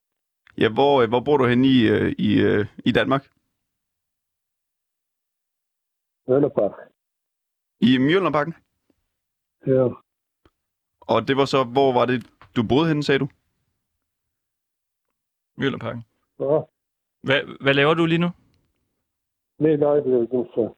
Ja, 0.58 0.70
hvor, 0.70 1.08
hvor 1.08 1.20
bor 1.20 1.38
du 1.38 1.46
henne 1.46 1.68
i, 1.68 1.88
øh, 1.90 2.16
i, 2.18 2.42
øh, 2.42 2.66
i 2.86 2.92
Danmark? 2.92 3.30
Vællepark. 6.28 6.72
I 7.82 7.98
Mjølnerparken? 7.98 8.54
Ja, 9.68 9.88
Og 11.02 11.28
det 11.28 11.38
var 11.38 11.46
så, 11.46 11.64
hvor 11.64 11.94
var 11.94 12.06
det, 12.06 12.28
du 12.56 12.64
boede 12.64 12.88
henne, 12.88 13.04
sagde 13.04 13.20
du? 13.20 13.28
Møllerparken. 15.58 16.04
ja. 16.40 16.60
Hvad, 17.24 17.58
hvad 17.62 17.74
laver 17.74 17.94
du 17.94 18.06
lige 18.06 18.18
nu? 18.20 18.30
Er 19.60 20.28
du 20.32 20.48
så. 20.56 20.74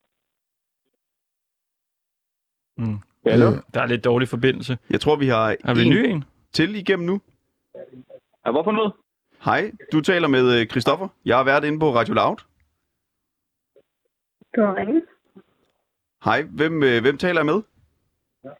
Mm. 2.78 2.98
Hallo? 3.28 3.46
Øh, 3.48 3.58
Der 3.74 3.82
er 3.82 3.86
lidt 3.86 4.04
dårlig 4.06 4.28
forbindelse. 4.28 4.78
Jeg 4.90 5.02
tror, 5.02 5.16
vi 5.16 5.28
har, 5.28 5.56
Har 5.66 5.74
vi 5.74 5.82
en 5.82 5.88
en 5.88 5.94
ny 5.94 6.06
en? 6.10 6.24
til 6.54 6.76
igennem 6.76 7.06
nu. 7.06 7.22
Ja, 8.46 8.52
hvorfor 8.52 8.72
noget? 8.72 8.94
Hej, 9.46 9.72
du 9.92 10.02
taler 10.02 10.28
med 10.28 10.60
øh, 10.60 10.68
Christoffer. 10.68 11.08
Jeg 11.26 11.38
har 11.38 11.44
været 11.44 11.64
inde 11.64 11.80
på 11.80 11.96
Radio 11.96 12.14
Loud. 12.14 12.38
Du 14.56 14.62
har 14.62 14.76
ringet. 14.76 15.04
Hej, 16.24 16.42
hvem, 16.44 16.84
øh, 16.84 17.02
hvem 17.02 17.18
taler 17.18 17.40
jeg 17.40 17.46
med? 17.46 17.62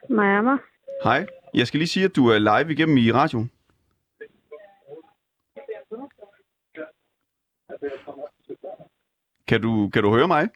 Maja 0.10 0.58
Hej, 1.04 1.28
jeg 1.54 1.68
skal 1.68 1.78
lige 1.78 1.88
sige, 1.88 2.06
at 2.06 2.16
du 2.16 2.28
er 2.28 2.40
live 2.40 2.72
igennem 2.72 2.98
i 2.98 3.12
radioen. 3.12 3.52
Kan 9.52 9.62
du, 9.62 9.90
kan 9.90 10.04
du 10.04 10.14
høre 10.14 10.28
mig? 10.28 10.50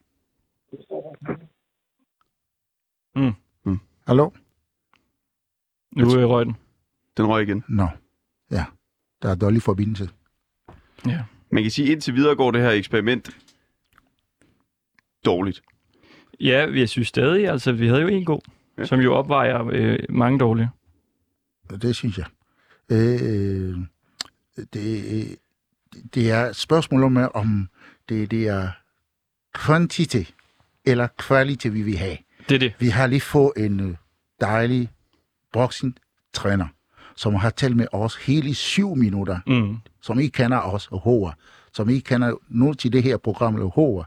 Hallo? 4.08 4.30
Nu 5.92 6.08
er 6.10 6.26
røg 6.26 6.46
den. 6.46 6.56
Den 7.18 7.28
røg 7.28 7.44
igen. 7.48 7.64
Nå. 7.68 7.88
Ja. 8.52 8.66
Der 9.22 9.30
er 9.30 9.36
dårlig 9.36 9.62
forbindelse. 9.62 10.10
Ja. 11.06 11.24
Man 11.50 11.64
kan 11.64 11.72
sige, 11.72 11.88
at 11.88 11.92
indtil 11.92 12.14
videre 12.16 12.36
går 12.36 12.52
det 12.52 12.62
her 12.62 12.70
eksperiment 12.70 13.30
dårligt. 15.26 15.62
ja, 16.40 16.68
jeg 16.74 16.90
synes 16.90 17.08
stadig, 17.08 17.48
altså 17.50 17.72
vi 17.72 17.88
havde 17.88 18.02
jo 18.02 18.08
en 18.08 18.26
god, 18.26 18.42
Ja. 18.78 18.82
ja. 18.82 18.86
som 18.86 19.00
jo 19.00 19.14
opvejer 19.14 19.66
øh, 19.72 20.00
mange 20.10 20.40
dårlige. 20.40 20.70
Det 21.70 21.96
synes 21.96 22.18
jeg. 22.18 22.26
Øh, 22.92 23.78
det, 24.74 25.40
det 26.14 26.32
er 26.32 26.46
et 26.46 26.56
spørgsmål 26.56 27.04
om, 27.04 27.18
om 27.34 27.70
det, 28.10 28.32
det 28.32 28.48
er 28.48 28.72
kvantitet 29.56 30.34
eller 30.86 31.08
kvalitet, 31.18 31.74
vi 31.74 31.82
vil 31.82 31.98
have. 31.98 32.18
Det 32.50 32.56
er 32.56 32.60
det. 32.60 32.74
Vi 32.80 32.88
har 32.90 33.08
lige 33.08 33.22
fået 33.22 33.52
en 33.58 33.80
øh, 33.80 33.96
dejlig 34.42 34.90
boxing-træner, 35.54 36.68
som 37.16 37.34
har 37.36 37.50
talt 37.50 37.76
med 37.76 37.88
os 37.92 38.16
hele 38.16 38.56
syv 38.56 38.96
minutter, 38.96 39.40
Mm. 39.48 39.78
som 40.02 40.20
ikke 40.20 40.32
kender 40.34 40.58
os 40.60 40.88
og 40.92 41.00
Hova, 41.00 41.32
som 41.74 41.90
ikke 41.90 42.02
kender 42.06 42.36
noget 42.50 42.78
til 42.80 42.94
det 42.94 43.04
her 43.04 43.18
program 43.18 43.56
eller 43.56 43.68
Hova. 43.70 44.04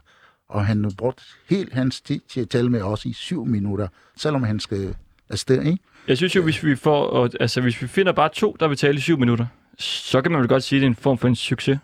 Og 0.49 0.65
han 0.65 0.83
har 0.83 0.91
brugt 0.97 1.37
helt 1.49 1.73
hans 1.73 2.01
tid 2.01 2.19
til 2.29 2.41
at 2.41 2.49
tale 2.49 2.69
med 2.69 2.81
os 2.81 3.05
i 3.05 3.13
syv 3.13 3.45
minutter, 3.45 3.87
selvom 4.17 4.43
han 4.43 4.59
skal 4.59 4.95
afsted, 5.29 5.63
ikke? 5.63 5.77
Jeg 6.07 6.17
synes 6.17 6.35
jo, 6.35 6.43
hvis 6.43 6.63
vi 6.63 6.75
får, 6.75 7.29
altså 7.39 7.61
hvis 7.61 7.81
vi 7.81 7.87
finder 7.87 8.11
bare 8.11 8.29
to, 8.33 8.55
der 8.59 8.67
vil 8.67 8.77
tale 8.77 8.97
i 8.97 9.01
syv 9.01 9.19
minutter, 9.19 9.45
så 9.79 10.21
kan 10.21 10.31
man 10.31 10.41
vel 10.41 10.47
godt 10.49 10.63
sige, 10.63 10.77
at 10.77 10.81
det 10.81 10.85
er 10.85 10.89
en 10.89 10.95
form 10.95 11.17
for 11.17 11.27
en 11.27 11.35
succes. 11.35 11.79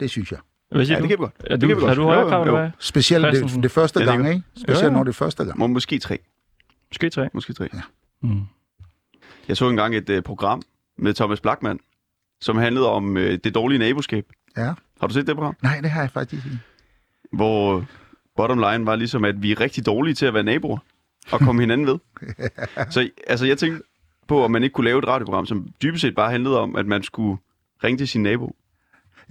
Det 0.00 0.10
synes 0.10 0.32
jeg. 0.32 0.38
Hvad 0.72 0.84
siger 0.86 0.96
Ja, 0.96 1.02
det 1.02 1.02
du? 1.02 1.08
kan 1.08 1.18
vi 1.18 1.22
godt. 1.22 1.32
Er 1.40 1.56
det 1.56 1.60
du, 1.62 1.66
kan 1.68 1.76
vi 1.76 1.80
har 1.80 1.86
godt. 1.86 1.96
du 1.98 2.02
højere 2.02 2.28
krav, 2.28 2.40
eller 2.42 2.52
jo. 2.54 2.58
hvad? 2.60 2.70
Specielt 2.78 3.24
det, 3.54 3.62
det 3.62 3.70
første 3.70 4.00
Ja, 4.00 4.06
det 4.06 4.14
gang, 4.18 4.28
ikke? 4.28 4.42
Specielt 4.56 4.80
Ja, 4.80 4.84
ja. 4.86 4.92
når 4.92 5.04
det 5.04 5.08
er 5.08 5.12
første 5.14 5.44
gang. 5.44 5.58
Må, 5.58 5.66
måske 5.66 5.98
tre. 5.98 6.18
Måske 6.90 7.10
tre. 7.10 7.28
Måske 7.34 7.52
tre. 7.52 7.68
Mm. 8.22 8.40
Jeg 9.48 9.56
så 9.56 9.68
engang 9.68 9.96
et 9.96 10.10
uh, 10.10 10.20
program 10.22 10.62
med 10.98 11.14
Thomas 11.14 11.40
Blackman, 11.40 11.78
som 12.40 12.56
handlede 12.56 12.88
om 12.90 13.16
uh, 13.16 13.22
det 13.22 13.54
dårlige 13.54 13.78
naboskab. 13.78 14.26
Ja. 14.56 14.72
Har 15.00 15.06
du 15.06 15.14
set 15.14 15.26
det 15.26 15.34
program? 15.36 15.56
Nej, 15.62 15.80
det 15.80 15.90
har 15.90 16.00
jeg 16.00 16.10
faktisk 16.10 16.44
ikke. 16.46 16.58
Hvor 17.32 17.76
øh, 17.76 17.84
bottom 18.36 18.58
line 18.58 18.86
var 18.86 18.96
ligesom, 18.96 19.24
at 19.24 19.42
vi 19.42 19.52
er 19.52 19.60
rigtig 19.60 19.86
dårlige 19.86 20.14
til 20.14 20.26
at 20.26 20.34
være 20.34 20.42
naboer 20.42 20.78
og 21.32 21.40
komme 21.40 21.62
hinanden 21.64 21.86
ved. 21.86 21.98
Så 22.90 23.10
altså, 23.26 23.46
jeg 23.46 23.58
tænkte 23.58 23.82
på, 24.28 24.44
om 24.44 24.50
man 24.50 24.62
ikke 24.62 24.72
kunne 24.74 24.84
lave 24.84 24.98
et 24.98 25.06
radioprogram, 25.08 25.46
som 25.46 25.68
dybest 25.82 26.00
set 26.02 26.14
bare 26.14 26.30
handlede 26.30 26.60
om, 26.60 26.76
at 26.76 26.86
man 26.86 27.02
skulle 27.02 27.38
ringe 27.84 27.98
til 27.98 28.08
sin 28.08 28.22
nabo 28.22 28.56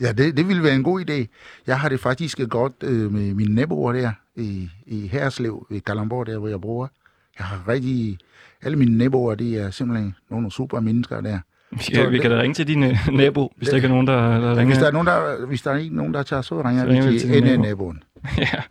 Ja, 0.02 0.12
det, 0.12 0.38
det 0.38 0.48
ville 0.48 0.64
være 0.64 0.76
en 0.76 0.84
god 0.84 1.02
idé. 1.10 1.26
Jeg 1.68 1.80
har 1.80 1.90
det 1.90 2.00
faktisk 2.00 2.40
godt 2.50 2.74
øh, 2.84 3.14
med 3.14 3.34
mine 3.34 3.56
naboer 3.56 3.94
der 3.94 4.12
i, 4.36 4.70
i 4.86 5.08
Herslev, 5.08 5.68
i 5.72 5.80
Kalamborg, 5.80 6.26
der 6.28 6.38
hvor 6.38 6.48
jeg 6.48 6.62
bor. 6.62 6.92
Jeg 7.40 7.46
har 7.46 7.68
rigtig... 7.68 8.18
Alle 8.64 8.78
mine 8.78 8.98
naboer, 8.98 9.36
de 9.36 9.58
er 9.58 9.72
simpelthen 9.72 10.16
nogle 10.30 10.52
super 10.52 10.80
mennesker 10.80 11.22
der. 11.22 11.40
Vi 11.72 11.84
kan, 11.94 12.12
vi 12.12 12.18
kan 12.20 12.32
da 12.32 12.42
ringe 12.42 12.54
til 12.54 12.68
din 12.68 12.84
øh, 12.84 12.98
nabo, 13.12 13.54
hvis 13.58 13.70
der 13.70 13.76
ikke 13.76 13.86
er 13.86 13.90
nogen, 13.92 14.08
der, 14.08 14.40
der 14.40 14.50
ringer. 14.50 14.66
Hvis 14.66 14.78
der 14.78 14.88
er 14.88 14.92
nogen, 14.92 15.08
der, 15.08 15.46
hvis 15.46 15.62
der 15.62 15.72
er 15.72 15.78
ikke 15.78 15.96
nogen, 15.96 16.14
der 16.14 16.24
tager, 16.24 16.42
så 16.42 16.62
ringer 16.62 16.84
Så 16.84 16.88
vi 16.88 16.94
ringer 16.94 17.12
vi 17.12 17.20
til 17.20 17.28
til 17.30 17.36
din 17.36 17.44
en 17.44 17.50
af 17.50 17.60
nabo. 17.60 17.64
naboen. 17.68 18.04
ja. 18.38 18.62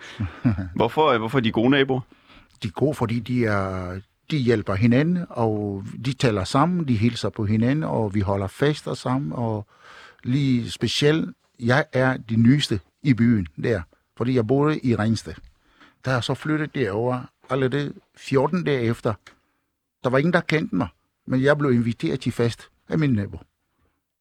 Hvorfor, 0.74 1.06
øh, 1.06 1.18
hvorfor 1.18 1.38
er 1.38 1.42
de 1.42 1.52
gode 1.52 1.70
naboer? 1.70 2.00
De 2.62 2.68
er 2.68 2.72
gode, 2.72 2.94
fordi 2.94 3.20
de, 3.20 3.46
er, 3.46 3.92
de 4.30 4.36
hjælper 4.38 4.74
hinanden, 4.74 5.18
og 5.28 5.84
de 6.04 6.12
taler 6.12 6.44
sammen, 6.44 6.88
de 6.88 6.96
hilser 6.96 7.28
på 7.28 7.44
hinanden, 7.44 7.84
og 7.84 8.14
vi 8.14 8.20
holder 8.20 8.46
fester 8.46 8.94
sammen, 8.94 9.32
og 9.32 9.66
lige 10.24 10.70
specielt, 10.70 11.36
jeg 11.60 11.84
er 11.92 12.16
de 12.16 12.36
nyeste 12.36 12.80
i 13.02 13.14
byen 13.14 13.46
der, 13.62 13.82
fordi 14.16 14.34
jeg 14.34 14.46
boede 14.46 14.80
i 14.80 14.96
Ringsted. 14.96 15.34
Da 16.04 16.10
jeg 16.10 16.24
så 16.24 16.34
flyttet 16.34 16.74
derover, 16.74 17.20
allerede 17.50 17.92
14 18.16 18.64
dage 18.64 18.82
efter, 18.82 19.14
der 20.04 20.10
var 20.10 20.18
ingen, 20.18 20.32
der 20.32 20.40
kendte 20.40 20.76
mig, 20.76 20.88
men 21.26 21.42
jeg 21.42 21.58
blev 21.58 21.72
inviteret 21.72 22.20
til 22.20 22.32
fest 22.32 22.68
af 22.88 22.98
min 22.98 23.10
nabo. 23.10 23.38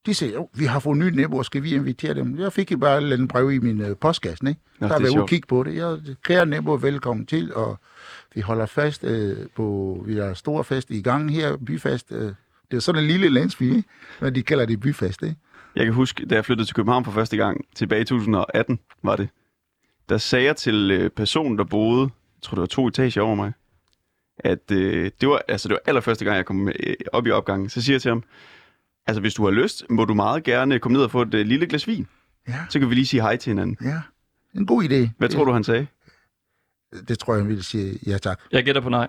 De 0.06 0.14
sagde, 0.14 0.34
jo, 0.34 0.50
vi 0.54 0.66
har 0.66 0.80
fået 0.80 0.98
nye 0.98 1.12
naboer, 1.12 1.44
skal 1.44 1.64
vi 1.64 1.76
invitere 1.76 2.14
dem? 2.14 2.40
Jeg 2.40 2.54
fik 2.54 2.80
bare 2.80 2.98
andet 2.98 3.30
brev 3.30 3.52
i 3.52 3.60
min 3.60 3.82
øh, 3.82 3.98
postkasse, 3.98 4.48
ikke? 4.48 4.62
Nå, 4.80 4.88
der 4.88 4.96
er 4.96 5.00
var 5.00 5.22
ude 5.22 5.28
kigge 5.28 5.48
på 5.48 5.64
det. 5.64 5.76
Jeg, 5.76 5.98
kære 6.24 6.46
naboer, 6.46 6.78
velkommen 6.78 7.26
til, 7.26 7.56
og 7.56 7.80
vi 8.36 8.42
holder 8.42 8.66
fast 8.66 9.04
øh, 9.04 9.48
på, 9.56 9.98
vi 10.06 10.18
har 10.18 10.34
stor 10.34 10.64
fest 10.64 10.90
i 10.90 11.02
gang 11.02 11.32
her, 11.32 11.58
byfest. 11.58 12.12
Øh, 12.12 12.34
det 12.72 12.78
er 12.78 12.82
sådan 12.82 13.02
en 13.02 13.08
lille 13.08 13.30
landsby, 13.30 13.62
ikke? 13.62 13.84
men 14.22 14.36
de 14.36 14.44
kalder 14.44 14.66
det 14.66 14.80
byfest, 14.80 15.24
ikke? 15.24 15.36
Jeg 15.76 15.86
kan 15.86 15.94
huske, 15.94 16.26
da 16.26 16.36
jeg 16.36 16.46
flyttede 16.46 16.68
til 16.68 16.76
København 16.76 17.06
for 17.06 17.12
første 17.12 17.38
gang, 17.38 17.66
tilbage 17.76 18.02
i 18.02 18.06
2018 18.06 18.80
var 19.04 19.16
det, 19.16 19.30
der 20.10 20.18
sagde 20.18 20.46
jeg 20.46 20.56
til 20.56 20.92
øh, 20.92 21.10
personen, 21.10 21.58
der 21.58 21.64
boede, 21.64 22.02
jeg 22.02 22.42
tror 22.42 22.56
det 22.56 22.62
var 22.62 22.66
to 22.68 22.88
etager 22.88 23.22
over 23.22 23.36
mig, 23.36 23.52
at 24.40 24.72
øh, 24.72 25.12
det, 25.22 25.30
var, 25.30 25.42
altså, 25.48 25.68
det 25.68 25.74
var 25.74 25.80
allerførste 25.86 26.26
gang, 26.26 26.38
jeg 26.38 26.46
kom 26.46 26.68
øh, 26.68 26.96
op 27.14 27.28
i 27.28 27.32
opgangen. 27.32 27.70
Så 27.70 27.82
siger 27.82 27.94
jeg 27.94 28.02
til 28.02 28.10
ham, 28.10 28.24
altså 29.08 29.22
hvis 29.22 29.34
du 29.34 29.44
har 29.44 29.52
lyst, 29.52 29.84
må 29.90 30.06
du 30.06 30.14
meget 30.14 30.44
gerne 30.44 30.80
komme 30.80 30.94
ned 30.96 31.04
og 31.04 31.12
få 31.12 31.22
et 31.22 31.34
øh, 31.34 31.46
lille 31.46 31.68
glas 31.68 31.88
vin. 31.88 32.08
Ja, 32.48 32.66
Så 32.70 32.80
kan 32.80 32.90
vi 32.90 32.96
lige 32.96 33.08
sige 33.08 33.22
hej 33.22 33.36
til 33.36 33.50
hinanden. 33.52 33.78
ja. 33.82 34.02
En 34.56 34.66
god 34.66 34.84
idé. 34.84 35.10
Hvad 35.18 35.30
tror 35.30 35.46
du, 35.46 35.52
han 35.52 35.64
sagde? 35.64 35.88
Det, 36.94 37.10
det 37.10 37.20
tror 37.20 37.34
jeg, 37.34 37.42
han 37.42 37.50
ville 37.50 37.64
sige 37.64 38.00
ja 38.08 38.18
tak. 38.18 38.40
Jeg 38.52 38.64
gætter 38.64 38.82
på 38.82 38.90
nej. 38.90 39.08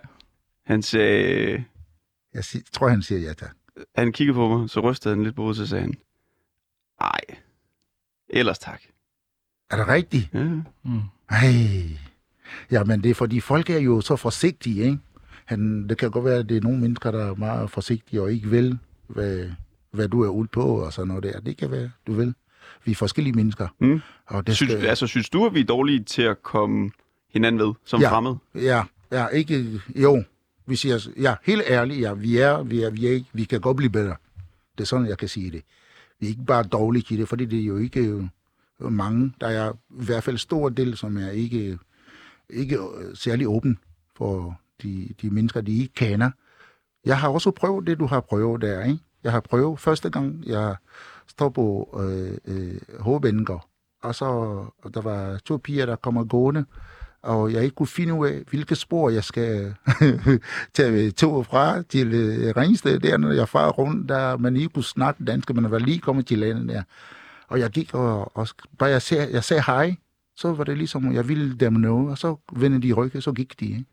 Han 0.66 0.82
sagde, 0.82 1.64
Jeg 2.34 2.44
sig, 2.44 2.60
tror, 2.72 2.88
han 2.88 3.02
siger 3.02 3.20
ja 3.20 3.32
tak. 3.32 3.50
han 3.96 4.12
kiggede 4.12 4.34
på 4.34 4.58
mig, 4.58 4.70
så 4.70 4.80
rystede 4.80 5.14
han 5.14 5.24
lidt 5.24 5.36
på 5.36 5.42
hovedet, 5.42 5.56
så 5.56 5.66
sagde 5.66 5.82
han, 5.82 5.94
ej, 7.00 7.20
ellers 8.28 8.58
tak. 8.58 8.80
Er 9.70 9.76
det 9.76 9.88
rigtigt? 9.88 10.28
Ja. 10.34 10.44
Mm. 10.44 11.00
Ej. 11.30 11.52
Ja, 12.70 12.84
men 12.84 13.02
det 13.02 13.10
er 13.10 13.14
fordi, 13.14 13.40
folk 13.40 13.70
er 13.70 13.78
jo 13.78 14.00
så 14.00 14.16
forsigtige, 14.16 14.84
ikke? 14.84 14.98
Han, 15.44 15.88
det 15.88 15.98
kan 15.98 16.10
godt 16.10 16.24
være, 16.24 16.38
at 16.38 16.48
det 16.48 16.56
er 16.56 16.60
nogle 16.60 16.78
mennesker, 16.80 17.10
der 17.10 17.24
er 17.30 17.34
meget 17.34 17.70
forsigtige 17.70 18.22
og 18.22 18.32
ikke 18.32 18.48
vil, 18.48 18.78
hvad, 19.06 19.50
hvad 19.90 20.08
du 20.08 20.22
er 20.22 20.28
ude 20.28 20.48
på 20.48 20.62
og 20.84 20.92
sådan 20.92 21.08
noget 21.08 21.22
der. 21.22 21.40
Det 21.40 21.56
kan 21.56 21.70
være, 21.70 21.90
du 22.06 22.12
vil. 22.12 22.34
Vi 22.84 22.90
er 22.92 22.96
forskellige 22.96 23.34
mennesker. 23.34 23.68
Mm. 23.78 24.00
Og 24.26 24.46
det 24.46 24.56
Synes, 24.56 24.72
skal, 24.72 24.86
altså, 24.86 25.06
synes 25.06 25.28
du, 25.30 25.46
at 25.46 25.54
vi 25.54 25.60
er 25.60 25.64
dårlige 25.64 26.04
til 26.04 26.22
at 26.22 26.42
komme 26.42 26.90
hinanden 27.32 27.66
ved 27.68 27.74
som 27.84 28.00
Ja. 28.00 28.10
fremmed? 28.12 28.34
Ja, 28.54 28.82
ja, 29.12 29.26
ikke... 29.26 29.80
Jo, 29.96 30.24
vi 30.66 30.76
siger... 30.76 31.08
Ja, 31.20 31.34
helt 31.44 31.62
ærligt, 31.68 32.00
ja, 32.00 32.12
vi 32.12 32.36
er, 32.38 32.62
vi 32.62 32.82
er, 32.82 32.90
vi 32.90 33.06
er 33.06 33.10
ikke... 33.10 33.26
Vi 33.32 33.44
kan 33.44 33.60
godt 33.60 33.76
blive 33.76 33.90
bedre. 33.90 34.16
Det 34.78 34.84
er 34.84 34.86
sådan, 34.86 35.06
jeg 35.06 35.18
kan 35.18 35.28
sige 35.28 35.50
det 35.50 35.62
det 36.20 36.26
er 36.26 36.30
ikke 36.30 36.44
bare 36.44 36.62
dårligt 36.62 37.10
i 37.10 37.16
det, 37.16 37.28
fordi 37.28 37.44
det 37.44 37.60
er 37.60 37.64
jo 37.64 37.76
ikke 37.76 38.00
øh, 38.80 38.92
mange. 38.92 39.32
Der 39.40 39.46
er 39.46 39.72
i 39.72 40.04
hvert 40.04 40.22
fald 40.22 40.38
stor 40.38 40.68
del, 40.68 40.96
som 40.96 41.16
er 41.16 41.30
ikke, 41.30 41.78
ikke 42.50 42.76
øh, 42.76 43.16
særlig 43.16 43.48
åben 43.48 43.78
for 44.16 44.60
de, 44.82 45.08
de 45.22 45.30
mennesker, 45.30 45.60
de 45.60 45.78
ikke 45.78 45.94
kender. 45.94 46.30
Jeg 47.04 47.18
har 47.18 47.28
også 47.28 47.50
prøvet 47.50 47.86
det, 47.86 47.98
du 47.98 48.06
har 48.06 48.20
prøvet 48.20 48.62
der, 48.62 48.84
ikke? 48.84 48.98
Jeg 49.24 49.32
har 49.32 49.40
prøvet 49.40 49.80
første 49.80 50.10
gang, 50.10 50.46
jeg 50.46 50.76
står 51.26 51.48
på 51.48 51.98
øh, 52.00 52.38
øh, 52.44 52.80
Håbænger, 53.00 53.68
og 54.02 54.14
så 54.14 54.26
der 54.94 55.00
var 55.00 55.38
to 55.38 55.56
piger, 55.56 55.86
der 55.86 55.96
kommer 55.96 56.24
gående, 56.24 56.64
og 57.22 57.52
jeg 57.52 57.64
ikke 57.64 57.74
kunne 57.74 57.86
finde 57.86 58.14
ud 58.14 58.26
af, 58.26 58.42
hvilke 58.50 58.74
spor 58.74 59.10
jeg 59.10 59.24
skal 59.24 59.74
tage 60.74 61.10
tog 61.10 61.46
fra 61.46 61.82
til 61.82 62.14
øh, 62.14 62.56
Ringsted, 62.56 62.98
der 63.00 63.16
når 63.16 63.32
jeg 63.32 63.48
farer 63.48 63.70
rundt, 63.70 64.08
der 64.08 64.36
man 64.36 64.56
ikke 64.56 64.68
kunne 64.68 64.84
snakke 64.84 65.24
dansk, 65.24 65.54
men 65.54 65.70
var 65.70 65.78
lige 65.78 65.98
kommet 65.98 66.26
til 66.26 66.38
landet 66.38 66.68
der. 66.68 66.82
Og 67.48 67.60
jeg 67.60 67.70
gik, 67.70 67.94
og, 67.94 68.36
og 68.36 68.48
bare 68.78 68.90
jeg 68.90 69.02
sagde, 69.02 69.28
jeg 69.32 69.44
sagde 69.44 69.62
hej, 69.66 69.96
så 70.36 70.52
var 70.52 70.64
det 70.64 70.78
ligesom, 70.78 71.14
jeg 71.14 71.28
ville 71.28 71.54
dem 71.54 71.72
noget, 71.72 72.10
og 72.10 72.18
så 72.18 72.36
vendte 72.52 72.88
de 72.88 72.92
ryggen, 72.92 73.20
så 73.20 73.32
gik 73.32 73.60
de. 73.60 73.64
Ikke? 73.66 73.84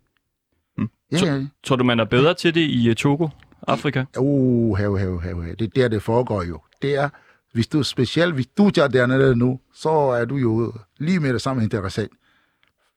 Mm. 0.77 0.89
Ja, 1.11 1.17
ja. 1.25 1.45
Tror 1.63 1.75
du, 1.75 1.83
man 1.83 1.99
er 1.99 2.05
bedre 2.05 2.33
til 2.33 2.55
det 2.55 2.61
i 2.61 2.89
øh, 2.89 2.95
Togo, 2.95 3.27
Afrika? 3.67 4.05
Uh, 4.17 4.77
have, 4.77 4.99
have, 4.99 5.21
have, 5.21 5.43
have. 5.43 5.55
Det 5.55 5.65
er 5.65 5.71
der, 5.75 5.87
det 5.87 6.01
foregår 6.01 6.43
jo. 6.43 6.59
Det 6.81 6.95
er, 6.95 7.09
hvis 7.53 7.67
du 7.67 7.83
specielt, 7.83 8.33
hvis 8.33 8.47
du 8.47 8.69
tager 8.69 8.87
dernede 8.87 9.35
nu, 9.35 9.59
så 9.73 9.89
er 9.89 10.25
du 10.25 10.35
jo 10.35 10.73
lige 10.97 11.19
med 11.19 11.33
det 11.33 11.41
samme 11.41 11.63
interessant. 11.63 12.11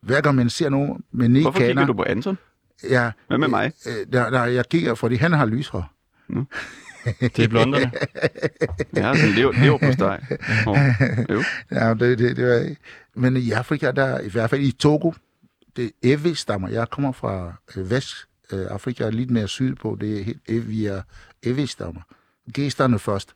Hver 0.03 0.21
gang 0.21 0.37
man 0.37 0.51
ser 0.51 0.69
nogen, 0.69 1.05
man 1.13 1.37
ikke 1.37 1.45
Hvorfor 1.45 1.59
kender, 1.59 1.73
kigger 1.73 1.87
du 1.87 1.93
på 1.93 2.03
Anton? 2.03 2.39
Ja, 2.91 3.11
Hvad 3.27 3.39
med 3.39 3.49
mig? 3.49 3.73
øh, 3.87 4.13
der, 4.13 4.31
der, 4.31 4.45
jeg 4.45 4.69
kigger, 4.69 4.95
fordi 4.95 5.15
han 5.15 5.33
har 5.33 5.47
lyshår. 5.47 5.93
Det 7.21 7.39
er 7.39 7.49
blonderne. 7.49 7.93
Ja, 8.97 9.15
sådan 9.17 9.35
lever, 9.35 9.53
lever 9.53 9.79
på 9.79 9.91
dig. 9.99 10.27
Oh, 10.67 10.79
jo. 11.31 11.43
Ja, 11.71 11.95
det, 11.95 12.19
det, 12.19 12.37
det 12.37 12.47
var, 12.49 12.75
men 13.15 13.37
i 13.37 13.51
Afrika, 13.51 13.91
der, 13.91 14.21
i 14.21 14.29
hvert 14.29 14.51
fald 14.51 14.61
i 14.61 14.73
Togo, 14.73 15.13
det 15.77 15.85
er 15.85 15.91
Ewe-stammer. 16.03 16.69
Jeg 16.69 16.91
kommer 16.91 17.13
fra 17.13 17.53
øh, 17.77 17.91
Vestafrika, 17.91 19.11
lidt 19.11 19.31
mere 19.31 19.49
sydpå. 19.49 19.97
Det 20.01 20.21
er 20.21 20.25
helt, 20.25 20.41
øh, 20.49 20.69
vi 20.69 20.87
er 20.87 21.03
Ewe-stammer. 21.43 22.01
Gæsterne 22.53 22.99
først. 22.99 23.35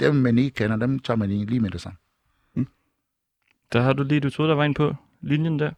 Dem, 0.00 0.14
man 0.14 0.38
ikke 0.38 0.54
kender, 0.54 0.76
dem 0.76 0.98
tager 0.98 1.16
man 1.18 1.30
lige 1.30 1.60
med 1.60 1.70
det 1.70 1.80
samme. 1.80 1.96
Der 3.72 3.80
har 3.80 3.92
du 3.92 4.02
lige, 4.02 4.20
du 4.20 4.30
troede, 4.30 4.50
der 4.50 4.56
var 4.56 4.64
en 4.64 4.74
på 4.74 4.94
linjen 5.20 5.58
der. 5.58 5.70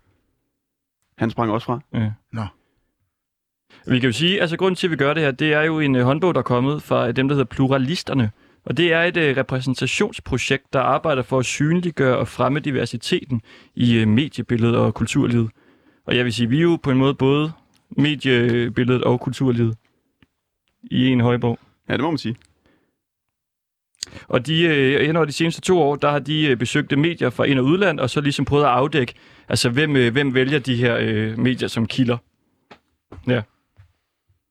Han 1.20 1.30
sprang 1.30 1.52
også 1.52 1.64
fra. 1.64 1.80
Ja. 1.94 2.10
Nå. 2.32 2.42
Vi 3.86 3.98
kan 3.98 4.08
jo 4.08 4.12
sige, 4.12 4.40
altså 4.40 4.56
grunden 4.56 4.76
til, 4.76 4.86
at 4.86 4.90
vi 4.90 4.96
gør 4.96 5.14
det 5.14 5.22
her, 5.22 5.30
det 5.30 5.52
er 5.52 5.62
jo 5.62 5.80
en 5.80 5.96
øh, 5.96 6.04
håndbog, 6.04 6.34
der 6.34 6.38
er 6.38 6.42
kommet 6.42 6.82
fra 6.82 7.08
øh, 7.08 7.16
dem, 7.16 7.28
der 7.28 7.34
hedder 7.34 7.44
Pluralisterne. 7.54 8.30
Og 8.64 8.76
det 8.76 8.92
er 8.92 9.02
et 9.02 9.16
øh, 9.16 9.36
repræsentationsprojekt, 9.36 10.72
der 10.72 10.80
arbejder 10.80 11.22
for 11.22 11.38
at 11.38 11.44
synliggøre 11.44 12.18
og 12.18 12.28
fremme 12.28 12.60
diversiteten 12.60 13.42
i 13.74 13.96
øh, 13.98 14.08
mediebilledet 14.08 14.76
og 14.76 14.94
kulturlivet. 14.94 15.50
Og 16.06 16.16
jeg 16.16 16.24
vil 16.24 16.32
sige, 16.32 16.48
vi 16.48 16.58
er 16.58 16.62
jo 16.62 16.78
på 16.82 16.90
en 16.90 16.98
måde 16.98 17.14
både 17.14 17.52
mediebilledet 17.90 19.04
og 19.04 19.20
kulturlivet 19.20 19.76
i 20.82 21.08
en 21.08 21.20
højbog. 21.20 21.58
Ja, 21.88 21.92
det 21.92 22.02
må 22.02 22.10
man 22.10 22.18
sige. 22.18 22.36
Og 24.28 24.46
de, 24.46 24.62
øh, 24.62 25.06
hen 25.06 25.16
over 25.16 25.24
de 25.24 25.32
seneste 25.32 25.60
to 25.60 25.82
år, 25.82 25.96
der 25.96 26.10
har 26.10 26.18
de 26.18 26.46
øh, 26.46 26.56
besøgt 26.56 26.98
medier 26.98 27.30
fra 27.30 27.44
ind- 27.44 27.58
og 27.58 27.64
udland, 27.64 28.00
og 28.00 28.10
så 28.10 28.20
ligesom 28.20 28.44
prøvet 28.44 28.64
at 28.64 28.70
afdække, 28.70 29.14
altså 29.50 29.70
hvem, 29.70 29.96
øh, 29.96 30.12
hvem 30.12 30.34
vælger 30.34 30.58
de 30.58 30.76
her 30.76 30.96
øh, 31.00 31.38
medier 31.38 31.68
som 31.68 31.86
kilder. 31.86 32.16
Ja. 33.26 33.42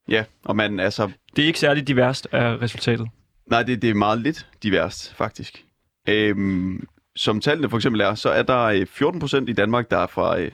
Ja, 0.09 0.25
og 0.45 0.55
man, 0.55 0.79
altså, 0.79 1.11
Det 1.35 1.41
er 1.41 1.47
ikke 1.47 1.59
særlig 1.59 1.87
diverst 1.87 2.27
af 2.31 2.57
resultatet. 2.61 3.07
nej, 3.45 3.63
det, 3.63 3.81
det 3.81 3.89
er 3.89 3.93
meget 3.93 4.21
lidt 4.21 4.47
diverst, 4.63 5.13
faktisk. 5.15 5.65
Øhm, 6.09 6.87
som 7.15 7.41
tallene 7.41 7.69
for 7.69 7.77
eksempel 7.77 8.01
er, 8.01 8.15
så 8.15 8.29
er 8.29 8.43
der 8.43 8.59
øh, 8.63 8.85
14 8.85 9.19
procent 9.19 9.49
i 9.49 9.53
Danmark, 9.53 9.91
der 9.91 9.97
er 9.97 10.07
fra 10.07 10.39
øh, 10.39 10.51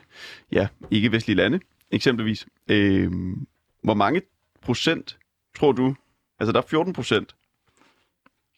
ja, 0.51 0.67
ikke-vestlige 0.91 1.37
lande, 1.37 1.59
eksempelvis. 1.91 2.47
Øhm, 2.69 3.47
hvor 3.83 3.93
mange 3.93 4.21
procent 4.61 5.17
tror 5.57 5.71
du, 5.71 5.95
altså 6.39 6.51
der 6.51 6.61
er 6.61 6.65
14 6.69 6.93
procent 6.93 7.35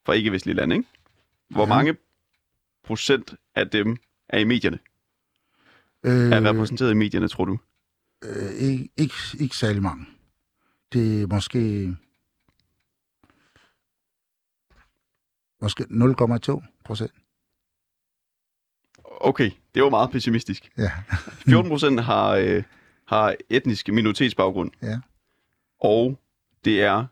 fra 0.05 0.13
ikke-vestlige 0.13 0.55
lande, 0.55 0.75
ikke? 0.75 0.87
Hvor 1.49 1.61
Ja. 1.63 1.67
mange 1.69 1.95
procent 2.83 3.33
af 3.55 3.69
dem 3.69 3.97
er 4.29 4.39
i 4.39 4.43
medierne? 4.43 4.79
Øh, 6.03 6.31
Er 6.31 6.49
repræsenteret 6.49 6.91
i 6.91 6.93
medierne, 6.93 7.27
tror 7.27 7.45
du? 7.45 7.57
øh, 8.23 8.51
ikke, 8.53 8.89
ikke, 8.97 9.13
ikke 9.39 9.57
særlig 9.57 9.81
mange. 9.81 10.05
Det 10.93 11.21
er 11.21 11.27
måske... 11.27 11.95
Måske 15.61 15.83
0,2 15.83 16.63
procent. 16.85 17.11
Okay, 19.21 19.51
det 19.75 19.83
var 19.83 19.89
meget 19.89 20.11
pessimistisk. 20.11 20.69
Ja. 20.77 20.91
14 21.49 21.69
procent 21.69 21.99
har, 21.99 22.29
øh, 22.31 22.63
har 23.05 23.35
etnisk 23.49 23.87
minoritetsbaggrund. 23.87 24.71
Ja. 24.81 24.99
Og 25.79 26.19
det 26.65 26.81
er 26.83 27.05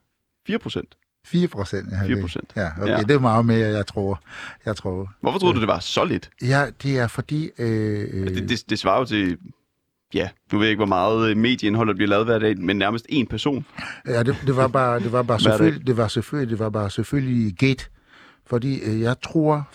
4 0.47 0.59
procent. 0.59 0.97
4 1.25 1.47
procent. 1.47 1.91
Ja, 1.91 1.99
4 2.01 2.07
det- 2.15 2.21
procent. 2.21 2.51
Ja, 2.55 2.67
okay, 2.77 2.87
Ja. 2.87 2.97
ja, 2.97 3.01
det 3.03 3.11
er 3.11 3.19
meget 3.19 3.45
mere, 3.45 3.67
jeg 3.67 3.87
tror. 3.87 4.19
Jeg 4.65 4.75
tror. 4.75 5.13
Hvorfor 5.21 5.39
troede 5.39 5.55
du, 5.55 5.59
det 5.59 5.67
var 5.67 5.79
så 5.79 6.05
lidt? 6.05 6.29
Ja, 6.41 6.65
det 6.83 6.99
er 6.99 7.07
fordi... 7.07 7.49
Øh, 7.59 8.07
øh, 8.13 8.27
Det, 8.35 8.49
det, 8.49 8.69
det 8.69 8.79
svarer 8.79 8.99
jo 8.99 9.05
til, 9.05 9.37
ja, 10.13 10.29
nu 10.51 10.57
ved 10.57 10.65
jeg 10.65 10.71
ikke, 10.71 10.79
hvor 10.79 10.85
meget 10.85 11.29
øh, 11.29 11.37
medieindhold, 11.37 11.87
der 11.87 11.93
bliver 11.95 12.09
lavet 12.09 12.25
hver 12.25 12.39
dag, 12.39 12.57
men 12.57 12.77
nærmest 12.77 13.05
én 13.11 13.25
person. 13.29 13.65
Ja, 14.07 14.23
det, 14.23 14.35
det 14.45 14.55
var 14.55 14.67
bare, 14.67 14.99
det 14.99 15.11
var 15.11 15.23
bare 15.23 15.39
selvfølgelig, 15.49 15.87
det 15.87 15.97
var 15.97 16.07
selvfølgelig, 16.07 16.49
det 16.49 16.59
var 16.59 16.69
bare 16.69 16.89
selvfølgelig 16.89 17.53
gæt. 17.53 17.89
Fordi 18.47 18.79
øh, 18.83 19.01
jeg 19.01 19.15
tror, 19.21 19.69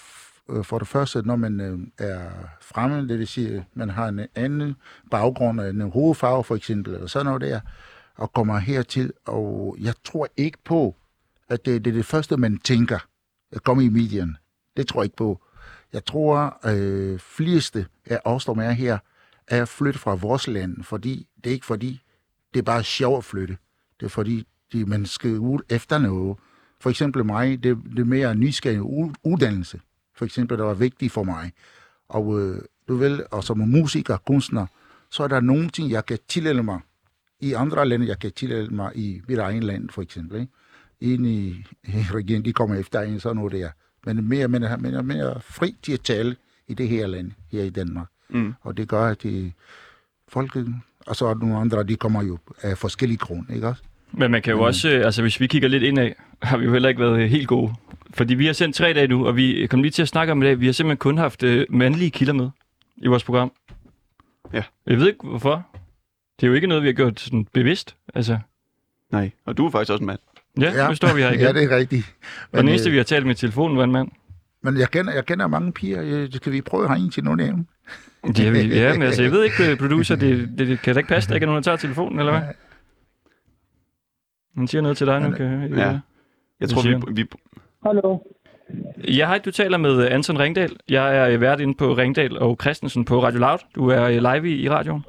øh, 0.51 0.65
for 0.65 0.79
det 0.79 0.89
første, 0.89 1.23
når 1.25 1.37
man 1.37 1.61
øh, 1.61 2.07
er 2.09 2.21
fremme, 2.61 3.09
det 3.09 3.19
vil 3.19 3.27
sige, 3.29 3.65
man 3.75 3.91
har 3.91 4.09
en 4.09 4.21
anden 4.35 4.77
baggrund, 5.11 5.61
en 5.61 5.81
hovedfarve 5.91 6.45
for 6.45 6.57
eksempel, 6.57 6.95
eller 6.95 7.07
sådan 7.07 7.27
noget 7.27 7.41
der, 7.43 7.61
og 8.17 8.33
kommer 8.33 8.59
hertil, 8.59 9.13
og 9.27 9.77
jeg 9.81 9.95
tror 10.05 10.29
ikke 10.37 10.59
på, 10.65 10.97
at 11.51 11.67
det, 11.67 11.85
det 11.85 11.91
er 11.91 11.95
det 11.95 12.07
første, 12.07 12.37
man 12.37 12.59
tænker, 12.59 12.99
at 13.53 13.63
komme 13.63 13.85
i 13.85 13.89
medien. 13.89 14.37
Det 14.77 14.89
tror 14.89 15.01
jeg 15.01 15.05
ikke 15.05 15.17
på. 15.17 15.41
Jeg 15.93 16.05
tror, 16.05 16.59
øh, 16.67 17.19
fleste 17.19 17.87
af 18.07 18.21
os, 18.25 18.45
der 18.45 18.55
er 18.55 18.71
her, 18.71 18.99
er 19.49 19.65
flyttet 19.65 20.01
fra 20.01 20.15
vores 20.15 20.47
land, 20.47 20.83
fordi 20.83 21.27
det 21.45 21.51
er 21.51 21.55
ikke 21.55 21.67
fordi, 21.67 22.01
det 22.55 22.59
er 22.59 22.65
bare 22.65 22.85
sjovt 22.85 23.19
at 23.19 23.25
flytte. 23.25 23.57
Det 24.01 24.07
er 24.07 24.11
fordi, 24.11 24.47
de, 24.73 24.85
man 24.85 25.07
skal 25.07 25.39
ud 25.39 25.59
efter 25.69 25.99
noget. 25.99 26.37
For 26.81 26.91
eksempel 26.91 27.25
mig, 27.25 27.63
det, 27.63 27.79
det 27.91 27.99
er 27.99 28.05
mere 28.05 28.35
nysgerrig 28.35 28.83
uddannelse. 29.25 29.81
For 30.15 30.25
eksempel, 30.25 30.59
der 30.59 30.65
var 30.65 30.75
vigtigt 30.75 31.13
for 31.13 31.23
mig. 31.23 31.53
Og 32.09 32.41
øh, 32.41 32.63
du 32.89 32.97
vil, 32.97 33.25
og 33.31 33.45
som 33.45 33.59
musiker, 33.59 34.17
kunstner, 34.17 34.67
så 35.11 35.23
er 35.23 35.29
der 35.29 35.41
nogle 35.41 35.71
ting, 35.71 35.91
jeg 35.91 36.07
kan 36.07 36.19
tillægge 36.29 36.63
mig 36.63 36.81
i 37.41 37.53
andre 37.53 37.89
lande, 37.89 38.07
jeg 38.07 38.19
kan 38.19 38.33
tillægge 38.33 38.75
mig 38.75 38.97
i 38.97 39.21
mit 39.29 39.39
egen 39.39 39.63
land, 39.63 39.91
for 39.91 40.03
eksempel. 40.03 40.41
Ikke? 40.41 40.53
Ind 41.01 41.27
i, 41.27 41.49
i 41.85 42.05
regeringen, 42.15 42.45
de 42.45 42.53
kommer 42.53 42.77
efter 42.77 43.01
en, 43.01 43.21
sådan 43.21 43.37
noget 43.37 43.53
der. 43.53 43.69
Men 44.07 44.29
mere, 44.29 44.49
men, 44.49 44.65
men 44.79 44.95
er 44.95 45.03
mere 45.03 45.41
fri 45.41 45.77
til 45.83 45.93
at 45.93 46.01
tale 46.01 46.37
i 46.69 46.75
det 46.75 46.89
her 46.89 47.07
land, 47.07 47.33
her 47.53 47.63
i 47.63 47.71
Danmark. 47.71 48.07
Mm. 48.29 48.55
Og 48.61 48.77
det 48.77 48.89
gør, 48.89 49.05
at 49.05 49.23
de, 49.23 49.53
folket, 50.29 50.75
og 51.07 51.17
så 51.17 51.27
er 51.27 51.35
der 51.35 51.41
nogle 51.41 51.57
andre, 51.57 51.83
de 51.83 51.97
kommer 51.97 52.23
jo 52.23 52.39
af 52.63 52.79
forskellige 52.79 53.19
grunde, 53.19 53.55
ikke 53.55 53.69
også? 53.69 53.83
Men 54.13 54.31
man 54.31 54.43
kan 54.43 54.51
jo 54.51 54.57
mm. 54.57 54.63
også, 54.63 54.89
øh, 54.89 55.05
altså 55.05 55.23
hvis 55.23 55.41
vi 55.41 55.47
kigger 55.47 55.69
lidt 55.69 55.83
indad, 55.83 56.11
har 56.43 56.57
vi 56.57 56.65
jo 56.65 56.73
heller 56.73 56.89
ikke 56.89 57.01
været 57.01 57.29
helt 57.29 57.49
gode. 57.49 57.75
Fordi 58.15 58.35
vi 58.35 58.47
har 58.47 58.53
sendt 58.53 58.77
tre 58.77 58.93
dage 58.93 59.09
nu, 59.09 59.27
og 59.27 59.37
vi 59.37 59.67
kommer 59.71 59.83
lige 59.83 59.93
til 59.93 60.03
at 60.03 60.09
snakke 60.09 60.33
om 60.33 60.41
det. 60.41 60.61
Vi 60.61 60.67
har 60.67 60.73
simpelthen 60.73 60.99
kun 60.99 61.19
haft 61.19 61.45
mandlige 61.69 62.11
kilder 62.11 62.33
med 62.33 62.51
i 62.97 63.07
vores 63.07 63.25
program. 63.25 63.53
Ja. 64.53 64.63
Jeg 64.87 64.99
ved 64.99 65.07
ikke 65.07 65.27
hvorfor. 65.27 65.67
Det 66.41 66.47
er 66.47 66.49
jo 66.49 66.55
ikke 66.55 66.67
noget, 66.67 66.83
vi 66.83 66.89
har 66.89 66.93
gjort 66.93 67.21
sådan 67.21 67.47
bevidst. 67.53 67.97
Altså. 68.15 68.39
Nej, 69.11 69.31
og 69.45 69.57
du 69.57 69.67
er 69.67 69.71
faktisk 69.71 69.93
også 69.93 70.03
en 70.03 70.07
mand. 70.07 70.19
Ja, 70.61 70.73
ja. 70.73 70.89
nu 70.89 70.95
står 70.95 71.15
vi 71.15 71.23
her 71.23 71.31
igen. 71.33 71.41
ja, 71.41 71.53
det 71.53 71.73
er 71.73 71.77
rigtigt. 71.77 72.17
Men, 72.53 72.59
og 72.59 72.63
den 72.63 72.69
eneste, 72.69 72.89
øh, 72.89 72.93
vi 72.93 72.97
har 72.97 73.05
talt 73.05 73.27
med 73.27 73.35
telefonen, 73.35 73.77
var 73.77 73.85
en 73.85 73.93
mand. 73.93 74.09
Men 74.63 74.79
jeg 74.79 74.91
kender, 74.91 75.13
jeg 75.13 75.27
kender 75.27 75.47
mange 75.47 75.73
piger. 75.73 76.29
Skal 76.33 76.53
vi 76.53 76.61
prøve 76.61 76.83
at 76.83 76.91
have 76.91 77.05
en 77.05 77.11
til 77.11 77.25
nogle 77.25 77.43
af 77.43 77.49
dem? 77.49 77.67
Ja, 78.39 78.51
vi, 78.51 78.59
ja, 78.59 78.93
men 78.93 79.03
altså, 79.03 79.23
jeg 79.23 79.33
ved 79.33 79.45
ikke, 79.45 79.77
producer, 79.77 80.17
det, 80.17 80.49
det, 80.59 80.69
det 80.69 80.83
kan 80.83 80.95
da 80.95 80.99
ikke 80.99 81.09
passe, 81.09 81.29
der 81.29 81.35
ikke 81.35 81.45
er 81.45 81.47
nogen, 81.47 81.63
der 81.63 81.65
tager 81.65 81.77
telefonen, 81.77 82.19
eller 82.19 82.33
hvad? 82.33 82.43
Han 84.57 84.69
siger 84.69 84.83
noget 84.83 84.97
til 84.97 85.07
dig 85.07 85.21
nu, 85.21 85.31
kan 85.31 85.63
jeg 85.63 85.71
Ja. 85.71 85.99
Jeg 86.61 86.69
tror, 86.69 87.11
vi, 87.11 87.23
vi... 87.23 87.29
Hallo. 87.83 88.19
Ja, 89.09 89.27
hej, 89.27 89.39
du 89.39 89.51
taler 89.51 89.79
med 89.79 90.09
Anton 90.09 90.39
Ringdal. 90.39 90.77
Jeg 90.89 91.33
er 91.33 91.37
vært 91.39 91.61
inde 91.61 91.75
på 91.75 91.95
Ringdal 91.95 92.39
og 92.39 92.59
Christensen 92.61 93.05
på 93.05 93.23
Radio 93.23 93.41
Loud. 93.41 93.59
Du 93.75 93.89
er 93.89 94.09
live 94.09 94.51
i, 94.51 94.63
i 94.63 94.69
radioen. 94.69 95.05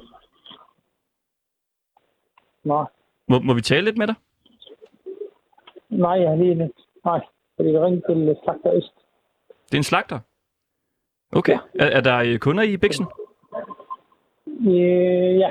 Nå. 2.64 2.86
Må, 3.28 3.40
må 3.40 3.54
vi 3.54 3.60
tale 3.60 3.84
lidt 3.84 3.98
med 3.98 4.06
dig? 4.06 4.14
Nej, 5.92 6.20
jeg 6.20 6.28
har 6.28 6.36
lige 6.36 6.54
lidt. 6.54 6.72
Nej, 7.04 7.20
fordi 7.56 7.72
jeg 7.72 7.82
ringte 7.82 8.12
til 8.12 8.36
Slagter 8.44 8.74
Øst. 8.74 8.94
Det 9.66 9.74
er 9.74 9.76
en 9.76 9.82
slagter? 9.82 10.18
Okay. 11.32 11.52
Ja. 11.52 11.84
Er, 11.84 11.86
er 11.86 12.00
der 12.00 12.18
øh, 12.18 12.38
kunder 12.38 12.62
i 12.62 12.76
Bixen? 12.76 13.06
Øh, 14.46 15.38
ja. 15.38 15.50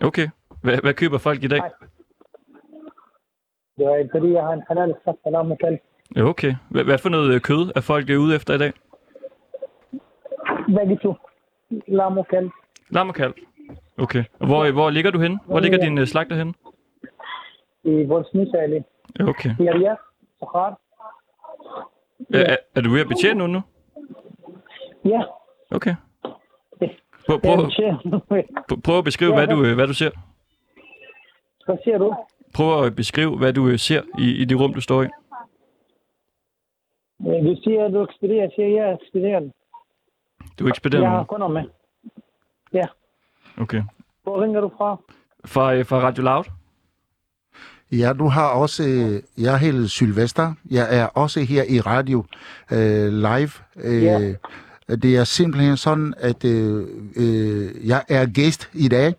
Okay. 0.00 0.28
Hvad, 0.62 0.78
hvad 0.82 0.94
køber 0.94 1.18
folk 1.18 1.44
i 1.44 1.48
dag? 1.48 1.58
Nej. 1.58 1.70
Det 3.78 3.86
er 3.86 4.08
fordi, 4.12 4.32
jeg 4.32 4.42
har 4.42 4.52
en 4.52 4.62
halal 4.68 4.94
slagter 5.02 5.30
lam 5.30 5.50
og 5.50 5.58
kalv. 5.58 5.78
Okay. 6.16 6.54
Hvad, 6.70 6.84
hvad 6.84 6.98
for 6.98 7.08
noget 7.08 7.34
øh, 7.34 7.40
kød 7.40 7.72
er 7.76 7.80
folk 7.80 8.08
ude 8.18 8.36
efter 8.36 8.54
i 8.54 8.58
dag? 8.58 8.72
Begge 10.78 10.98
to. 11.02 11.14
Lam 11.88 12.18
og 12.18 12.26
kalv. 12.28 12.50
Lam 12.90 13.08
og 13.08 13.14
kalv. 13.14 13.34
Okay. 13.98 14.24
Og 14.38 14.46
hvor, 14.46 14.70
hvor 14.72 14.90
ligger 14.90 15.10
du 15.10 15.18
henne? 15.18 15.38
Hvor 15.46 15.60
ligger 15.60 15.78
din 15.78 16.06
slagter 16.06 16.36
henne? 16.36 16.54
I 17.84 18.04
vores 18.04 18.34
Nysali. 18.34 18.82
Okay. 19.20 19.50
I 19.50 19.70
Riyadh, 19.70 20.00
Sahar. 20.38 20.80
Ja. 22.32 22.38
Er, 22.38 22.56
er 22.74 22.80
du 22.80 22.90
ved 22.90 23.00
at 23.00 23.08
betjene 23.08 23.38
nu 23.38 23.46
nu? 23.46 23.60
Ja. 25.04 25.22
Okay. 25.70 25.94
Prøv, 27.26 27.40
prøv, 27.40 27.56
prøv, 28.68 28.80
prøv 28.84 28.98
at 28.98 29.04
beskrive, 29.04 29.34
hvad 29.34 29.46
du, 29.46 29.74
hvad 29.74 29.86
du 29.86 29.94
ser. 29.94 30.10
Hvad 31.66 31.76
ser 31.84 31.98
du? 31.98 32.14
Prøv 32.54 32.84
at 32.84 32.96
beskrive, 32.96 33.38
hvad 33.38 33.52
du 33.52 33.78
ser 33.78 34.02
i, 34.18 34.30
i 34.42 34.44
det 34.44 34.60
rum, 34.60 34.74
du 34.74 34.80
står 34.80 35.02
i. 35.02 35.08
Du 37.20 37.56
siger, 37.64 37.84
at 37.84 37.92
du 37.92 38.02
ekspederer. 38.04 38.40
Jeg 38.42 38.50
siger, 38.54 38.66
at 38.66 38.74
jeg 38.74 38.90
er 38.90 38.96
ekspederende. 38.96 39.52
Du 40.58 40.68
ekspederer 40.68 41.02
Jeg 41.02 41.10
har 41.10 41.24
kunder 41.24 41.48
med. 41.48 41.62
Ja. 42.72 42.86
Okay. 43.58 43.82
Hvor 44.22 44.42
ringer 44.42 44.60
du 44.60 44.70
fra? 44.78 44.96
Fra, 45.44 45.82
fra 45.82 46.00
Radio 46.00 46.22
Loud. 46.24 46.44
Ja, 47.92 48.12
du 48.12 48.28
har 48.28 48.48
også, 48.48 48.82
jeg 49.38 49.58
hedder 49.58 49.86
Sylvester. 49.86 50.54
Jeg 50.70 50.98
er 50.98 51.06
også 51.06 51.40
her 51.40 51.64
i 51.68 51.80
radio 51.80 52.24
øh, 52.72 53.12
live. 53.12 53.50
Øh. 53.76 54.34
Det 55.02 55.16
er 55.16 55.24
simpelthen 55.24 55.76
sådan, 55.76 56.14
at 56.18 56.44
øh, 56.44 56.88
øh, 57.16 57.88
jeg 57.88 58.04
er 58.08 58.26
gæst 58.26 58.70
i 58.74 58.88
dag 58.88 59.14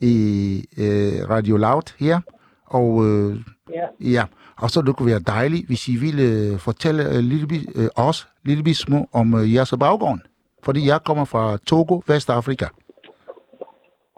i 0.00 0.64
øh, 0.78 1.30
Radio 1.30 1.56
Loud 1.56 1.94
her. 1.98 2.20
Og 2.66 3.06
øh, 3.06 3.36
ja. 3.74 4.10
ja, 4.10 4.24
og 4.62 4.70
så 4.70 4.82
det 4.82 4.96
kunne 4.96 5.10
være 5.10 5.20
dejligt, 5.20 5.66
hvis 5.66 5.88
I 5.88 5.96
ville 5.96 6.58
fortælle 6.58 7.08
uh, 7.08 7.14
lidt, 7.14 7.52
uh, 7.76 7.86
os 7.96 8.28
lidt 8.44 8.76
små 8.76 9.08
om 9.12 9.34
uh, 9.34 9.54
jeres 9.54 9.74
baggrund. 9.80 10.20
Fordi 10.62 10.88
jeg 10.88 11.00
kommer 11.04 11.24
fra 11.24 11.56
Togo, 11.56 12.02
Vestafrika. 12.06 12.66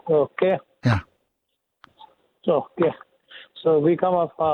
Okay. 0.07 0.57
Ja. 0.85 0.99
Okay. 2.47 2.91
Så 3.65 3.79
vi 3.79 3.95
kommer 3.95 4.27
fra 4.37 4.49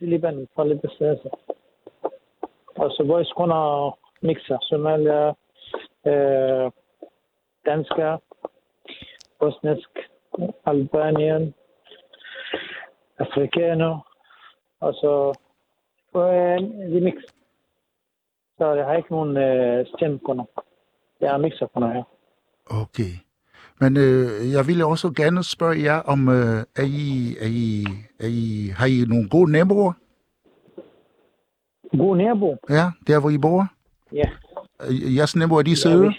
Libanon, 0.00 0.48
fra 0.54 0.64
Libanon. 0.64 1.18
Og 2.76 2.90
så 2.90 3.04
vores 3.06 3.32
kunder 3.32 3.98
mixer, 4.22 4.58
Somalia, 4.62 5.28
øh, 6.10 6.70
dansker, 7.66 8.18
bosnisk, 9.40 9.90
albanien, 10.66 11.54
afrikaner, 13.18 14.08
og 14.80 14.94
så 14.94 15.34
øh, 16.16 16.92
vi 16.92 17.00
mix. 17.00 17.14
Så 18.58 18.72
jeg 18.72 18.84
har 18.84 18.96
ikke 18.96 19.10
nogen 19.10 19.36
øh, 19.36 19.86
stemmekunder. 19.86 20.44
Jeg 21.20 21.34
er 21.34 21.38
mixerkunder 21.38 21.92
her. 21.92 22.04
Okay. 22.82 23.27
Men 23.80 23.96
øh, 23.96 24.52
jeg 24.52 24.66
ville 24.66 24.86
også 24.86 25.10
gerne 25.10 25.44
spørge 25.44 25.82
jer 25.82 26.00
om, 26.00 26.28
øh, 26.28 26.58
er 26.76 26.86
I, 26.86 27.36
er 27.40 27.46
I, 27.46 27.84
er 28.20 28.26
I, 28.28 28.72
har 28.76 28.86
I 28.86 29.04
nogle 29.08 29.28
gode 29.28 29.52
naboer? 29.52 29.92
Gode 31.96 32.18
naboer? 32.18 32.56
Ja, 32.70 32.84
der 33.06 33.20
hvor 33.20 33.30
I 33.30 33.38
bor? 33.38 33.66
Ja. 34.12 34.28
Jeres 35.16 35.36
naboer, 35.36 35.58
er 35.58 35.62
de 35.62 35.76
søde? 35.76 36.12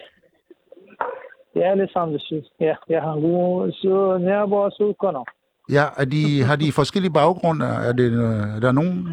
Ja, 1.56 1.62
er 1.62 1.76
lidt 1.76 1.92
sammen, 1.92 2.14
det 2.14 2.22
synes 2.26 2.46
Ja, 2.60 2.76
jeg 2.90 3.02
har 3.02 3.14
gode 3.14 3.74
søde 3.82 4.20
naboer 4.20 4.66
og 4.66 4.72
søde 4.72 4.94
kunder. 4.94 5.24
Ja, 5.72 5.84
er 5.98 6.06
de, 6.06 6.44
har 6.44 6.56
de 6.56 6.72
forskellige 6.72 7.14
baggrunde? 7.14 7.66
Er, 7.66 7.94
det, 7.94 8.12
øh, 8.12 8.56
er 8.56 8.60
der 8.60 8.72
nogen 8.72 9.08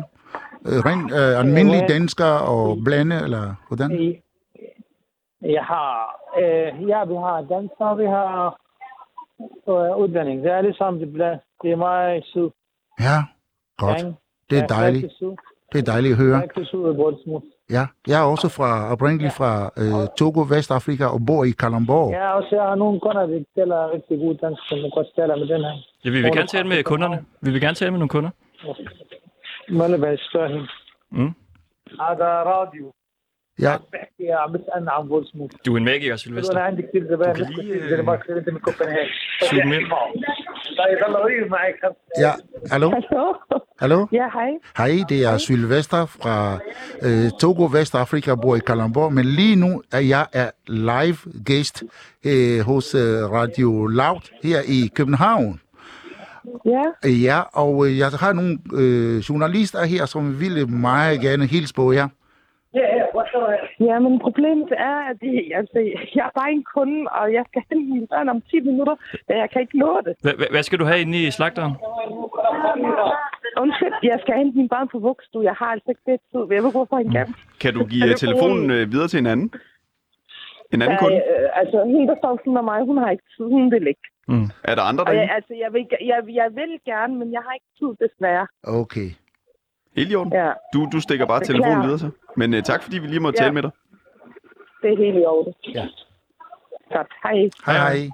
øh, 0.66 0.78
rent 0.88 1.12
øh, 1.12 1.40
almindelige 1.40 1.88
danskere 1.88 2.40
og 2.40 2.78
blande, 2.84 3.16
eller 3.24 3.54
hvordan? 3.68 4.16
Jeg, 5.42 5.64
øh, 6.42 6.88
ja, 6.88 7.04
vi 7.04 7.14
har 7.14 7.46
danser, 7.54 7.94
vi 7.94 8.04
har 8.04 8.60
øh, 9.68 9.96
udlænding. 10.02 10.42
Det 10.42 10.50
er 10.50 10.56
alle 10.56 10.74
sammen 10.74 11.02
det 11.02 11.12
blandt. 11.12 11.42
Det 11.62 11.72
er 11.72 11.76
meget 11.76 12.24
syd. 12.24 12.48
Ja, 13.00 13.18
godt. 13.76 14.16
Det 14.50 14.58
er 14.58 14.66
dejligt. 14.66 15.12
Det 15.72 15.78
er 15.78 15.92
dejligt 15.92 16.12
at 16.12 16.18
høre. 16.18 16.42
Ja, 17.70 17.84
jeg 18.06 18.20
er 18.20 18.26
også 18.34 18.48
fra, 18.48 18.92
oprindeligt 18.92 19.34
fra 19.34 19.70
øh, 19.82 20.08
Togo, 20.18 20.40
Vestafrika, 20.40 21.06
og 21.06 21.20
bor 21.26 21.44
i 21.44 21.50
Kalamborg. 21.50 22.10
Ja, 22.10 22.32
og 22.36 22.42
så 22.50 22.56
har 22.60 22.74
nogle 22.74 23.00
kunder, 23.00 23.26
der 23.26 23.44
taler 23.56 23.90
rigtig 23.90 24.18
god 24.18 24.34
dansk, 24.34 24.62
som 24.68 24.78
godt 24.94 25.06
taler 25.16 25.36
med 25.36 25.46
den 25.46 25.60
her. 25.64 25.76
Ja, 26.04 26.10
vi 26.10 26.20
vil 26.22 26.32
gerne 26.32 26.46
tale 26.46 26.68
med 26.68 26.84
kunderne. 26.84 27.24
Vi 27.40 27.50
vil 27.50 27.60
gerne 27.60 27.74
tale 27.74 27.90
med 27.90 27.98
nogle 27.98 28.08
kunder. 28.08 28.30
Møllebæk, 29.68 30.18
spørg 30.30 30.48
hende. 30.48 30.68
Mm. 31.10 31.34
Er 32.00 32.14
der 32.22 32.32
radio? 32.54 32.92
Ja. 33.59 33.77
بحكي 33.93 34.31
عم 34.31 34.51
بسالنا 34.51 34.91
عن 34.91 35.07
فولسموث 35.07 35.51
Du 35.67 35.73
er 35.73 35.77
en 35.77 35.83
magiker, 35.83 36.15
Sylvester. 36.17 36.51
انا 36.51 36.61
عندي 36.61 36.81
كثير 36.81 37.07
زبائن 37.09 37.33
Du 37.35 37.37
kan 37.39 37.53
كثير 37.53 37.81
lige, 37.81 37.89
زي 37.89 38.01
ما 38.01 38.15
كنت 38.15 38.29
انت 38.29 38.49
من 38.49 38.59
كوبنهاجن 38.59 39.09
Zoom 39.43 39.73
ind. 39.73 39.93
طيب 40.77 40.97
يلا 41.07 41.19
غير 41.19 41.47
معك 41.49 41.79
Ja, 42.19 42.31
hallo? 42.71 42.89
Hallo? 42.91 43.33
Hallo? 43.81 44.07
Ja, 44.11 44.27
hej. 44.33 44.51
Hej, 44.77 45.03
det 45.09 45.25
er 45.25 45.37
Sylvester 45.37 46.05
fra 46.05 46.59
øh, 47.01 47.31
Togo, 47.41 47.65
Vestafrika, 47.71 48.35
bor 48.35 48.55
i 48.55 48.59
Kalamborg, 48.59 49.13
men 49.13 49.25
lige 49.25 49.55
nu 49.55 49.81
er 49.91 49.99
jeg 49.99 50.25
er 50.33 50.49
live 50.67 51.17
gæst 51.45 51.83
øh, 52.25 52.59
hos 52.59 52.95
øh, 52.95 53.31
Radio 53.31 53.85
Loud 53.87 54.23
her 54.43 54.59
i 54.67 54.89
København. 54.95 55.61
Ja, 56.65 57.09
Ja, 57.09 57.41
og 57.53 57.87
øh, 57.87 57.97
jeg 57.97 58.07
har 58.09 58.33
nogle 58.33 58.57
øh, 58.73 59.17
journalister 59.17 59.83
her, 59.85 60.05
som 60.05 60.39
ville 60.39 60.65
meget 60.65 61.21
gerne 61.21 61.45
hilse 61.45 61.73
på 61.73 61.91
jer. 61.91 62.07
Yeah, 62.74 62.88
yeah, 62.96 63.06
what's 63.16 63.32
Ja, 63.88 63.98
men 63.98 64.18
problemet 64.18 64.68
er, 64.72 64.96
at 65.10 65.16
det, 65.20 65.52
altså, 65.54 65.78
jeg 66.14 66.24
er 66.26 66.34
bare 66.40 66.50
en 66.52 66.64
kunde, 66.74 67.10
og 67.10 67.32
jeg 67.32 67.44
skal 67.48 67.62
hente 67.70 67.92
mine 67.94 68.06
børn 68.06 68.28
om 68.28 68.40
10 68.40 68.60
minutter. 68.60 68.94
Ja, 69.28 69.38
jeg 69.38 69.50
kan 69.50 69.60
ikke 69.60 69.78
nå 69.78 70.00
det. 70.06 70.14
Hva- 70.26 70.36
hva- 70.40 70.50
Hvad 70.50 70.62
skal 70.62 70.78
du 70.78 70.84
have 70.84 71.00
inde 71.00 71.18
i 71.26 71.30
slagteren? 71.30 71.72
Undskyld, 73.62 73.92
jeg 74.02 74.18
skal 74.22 74.34
hente 74.40 74.56
mine 74.56 74.68
børn 74.68 74.88
på 74.88 74.98
vuggestue. 74.98 75.44
Jeg 75.44 75.54
har 75.60 75.66
altså 75.74 75.88
ikke 75.92 76.04
det 76.10 76.18
tid. 76.32 76.42
Jeg 76.54 76.62
ved 76.64 76.72
hvorfor 76.78 76.96
han 76.96 77.10
kan. 77.16 77.26
Kan 77.62 77.72
du 77.74 77.84
give 77.92 78.08
det 78.08 78.16
telefonen 78.16 78.70
øh, 78.70 78.92
videre 78.92 79.08
til 79.08 79.18
en 79.18 79.26
anden? 79.26 79.48
En 80.72 80.82
anden 80.82 80.98
kunde? 81.02 81.16
Øh, 81.16 81.48
altså, 81.60 81.84
hende, 81.84 82.06
der 82.06 82.16
står 82.22 82.58
af 82.58 82.64
mig, 82.64 82.80
hun 82.90 82.96
har 82.98 83.10
ikke 83.10 83.24
tid. 83.36 83.44
Hun 83.56 83.70
vil 83.74 83.86
ikke. 83.92 84.06
Er 84.70 84.74
der 84.78 84.82
andre 84.90 85.04
Og 85.04 85.08
jeg, 85.10 85.16
derinde? 85.16 85.34
altså, 85.34 85.52
jeg 85.62 85.72
vil, 85.72 85.86
jeg, 86.12 86.20
jeg 86.40 86.48
vil 86.60 86.72
gerne, 86.92 87.14
men 87.20 87.32
jeg 87.32 87.42
har 87.46 87.52
ikke 87.58 87.70
tid, 87.80 87.90
desværre. 88.08 88.46
Okay. 88.82 89.08
Helt 89.96 90.10
i 90.12 90.14
orden. 90.14 90.32
Ja, 90.32 90.52
Du, 90.72 90.88
du 90.92 91.00
stikker 91.00 91.26
bare 91.26 91.44
telefonen 91.44 91.82
videre 91.82 91.98
så. 91.98 92.10
Men 92.36 92.54
uh, 92.54 92.60
tak, 92.62 92.82
fordi 92.82 92.98
vi 92.98 93.06
lige 93.06 93.20
måtte 93.20 93.38
Ja. 93.38 93.44
tale 93.44 93.54
med 93.54 93.62
dig. 93.62 93.70
det 94.82 94.92
er 94.92 94.96
helt 94.96 95.16
i 95.16 95.24
orden. 95.26 95.54
Ja. 95.74 95.86
Godt, 96.92 97.12
hej. 97.22 97.50
Hej, 97.66 97.74
hej. 97.96 98.10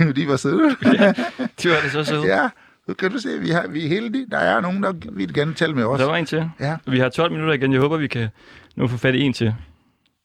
De 0.16 0.28
var 0.28 0.36
søde. 0.36 0.68
De 1.62 1.68
var 1.70 1.80
det 1.82 1.90
så 1.92 2.04
søde. 2.04 2.26
ja, 2.26 2.48
nu 2.88 2.94
kan 2.94 3.10
du 3.10 3.18
se, 3.18 3.28
vi, 3.40 3.48
har, 3.50 3.66
vi 3.68 3.84
er 3.84 3.88
heldige. 3.88 4.26
Der 4.30 4.38
er 4.38 4.60
nogen, 4.60 4.82
der 4.82 4.92
vil 5.12 5.34
gerne 5.34 5.54
tale 5.54 5.74
med 5.74 5.84
os. 5.84 6.00
Der 6.00 6.06
var 6.06 6.16
en 6.16 6.26
til. 6.26 6.50
Ja. 6.60 6.76
Vi 6.86 6.98
har 6.98 7.08
12 7.08 7.32
minutter 7.32 7.54
igen. 7.54 7.72
Jeg 7.72 7.80
håber, 7.80 7.96
vi 7.96 8.06
kan 8.08 8.28
nu 8.76 8.88
få 8.88 8.96
fat 8.96 9.14
i 9.14 9.20
en 9.20 9.32
til. 9.32 9.54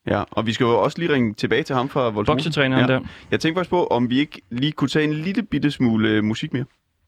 Ja, 0.07 0.23
og 0.31 0.45
vi 0.45 0.53
skal 0.53 0.63
jo 0.63 0.79
også 0.83 0.99
lige 0.99 1.13
ringe 1.13 1.33
tilbage 1.33 1.63
til 1.63 1.75
ham 1.75 1.89
fra 1.89 2.01
Voldsmose. 2.09 2.25
Boksetræneren 2.25 2.89
ja. 2.89 2.93
der. 2.93 2.99
Jeg 3.31 3.39
tænker 3.39 3.59
faktisk 3.59 3.69
på, 3.69 3.87
om 3.87 4.09
vi 4.09 4.19
ikke 4.19 4.41
lige 4.51 4.71
kunne 4.71 4.89
tage 4.89 5.05
en 5.05 5.13
lille 5.13 5.43
bitte 5.43 5.71
smule 5.71 6.09
øh, 6.09 6.23
musik 6.23 6.53
mere. 6.53 6.65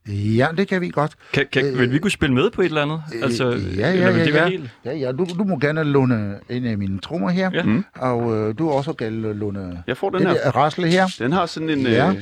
Ja, 0.08 0.47
det 0.58 0.68
kan 0.68 0.82
vi 0.82 0.89
godt. 0.89 1.12
Kan, 1.34 1.45
kan, 1.52 1.66
Øh, 1.66 1.80
vil 1.80 1.91
vi 1.91 2.00
kunne 2.00 2.12
spille 2.12 2.36
med 2.36 2.52
på 2.52 2.62
et 2.62 2.66
eller 2.66 2.82
andet? 2.82 3.02
Altså, 3.24 3.52
Øh, 3.52 3.78
ja, 3.78 3.88
ja, 3.88 3.93
eller 3.93 4.12
vil 4.12 4.20
ja, 4.20 4.26
det 4.26 4.34
være 4.34 4.43
ja. 4.43 4.50
helt... 4.50 4.70
Ja, 4.86 4.93
ja, 4.95 5.12
du, 5.12 5.26
du 5.38 5.43
må 5.43 5.60
gerne 5.60 5.84
låne 5.84 6.36
en 6.50 6.66
af 6.66 6.78
mine 6.78 7.00
trommer 7.00 7.30
her, 7.30 7.50
Ja. 7.54 7.64
Mm. 7.64 7.84
og 7.95 8.36
øh, 8.38 8.58
du 8.58 8.70
også 8.70 8.93
gerne 8.93 9.34
låne 9.34 9.84
Jeg 9.88 9.97
får 9.97 10.10
den 10.10 10.28
her. 10.28 10.34
der 10.34 10.52
rasle 10.56 10.88
her. 10.88 11.08
Den 11.20 11.32
har 11.32 11.45
sådan 11.45 11.70
en... 11.70 11.82
Ja. 11.88 12.10
Øh, 12.10 12.16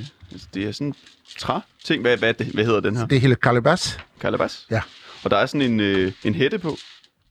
det 0.53 0.67
er 0.67 0.71
sådan 0.71 0.87
en 0.87 0.95
træ-ting. 1.39 2.01
Hvad, 2.01 2.17
hvad, 2.17 2.33
det? 2.33 2.47
hvad 2.47 2.65
hedder 2.65 2.79
den 2.79 2.97
her? 2.97 3.05
Det 3.05 3.21
hele 3.21 3.35
kalabas. 3.35 3.99
Kalabas? 4.21 4.65
Ja. 4.71 4.81
Og 5.23 5.31
der 5.31 5.37
er 5.37 5.45
sådan 5.45 5.61
en, 5.71 5.79
øh, 5.79 6.11
en 6.23 6.35
hætte 6.35 6.59
på. 6.59 6.77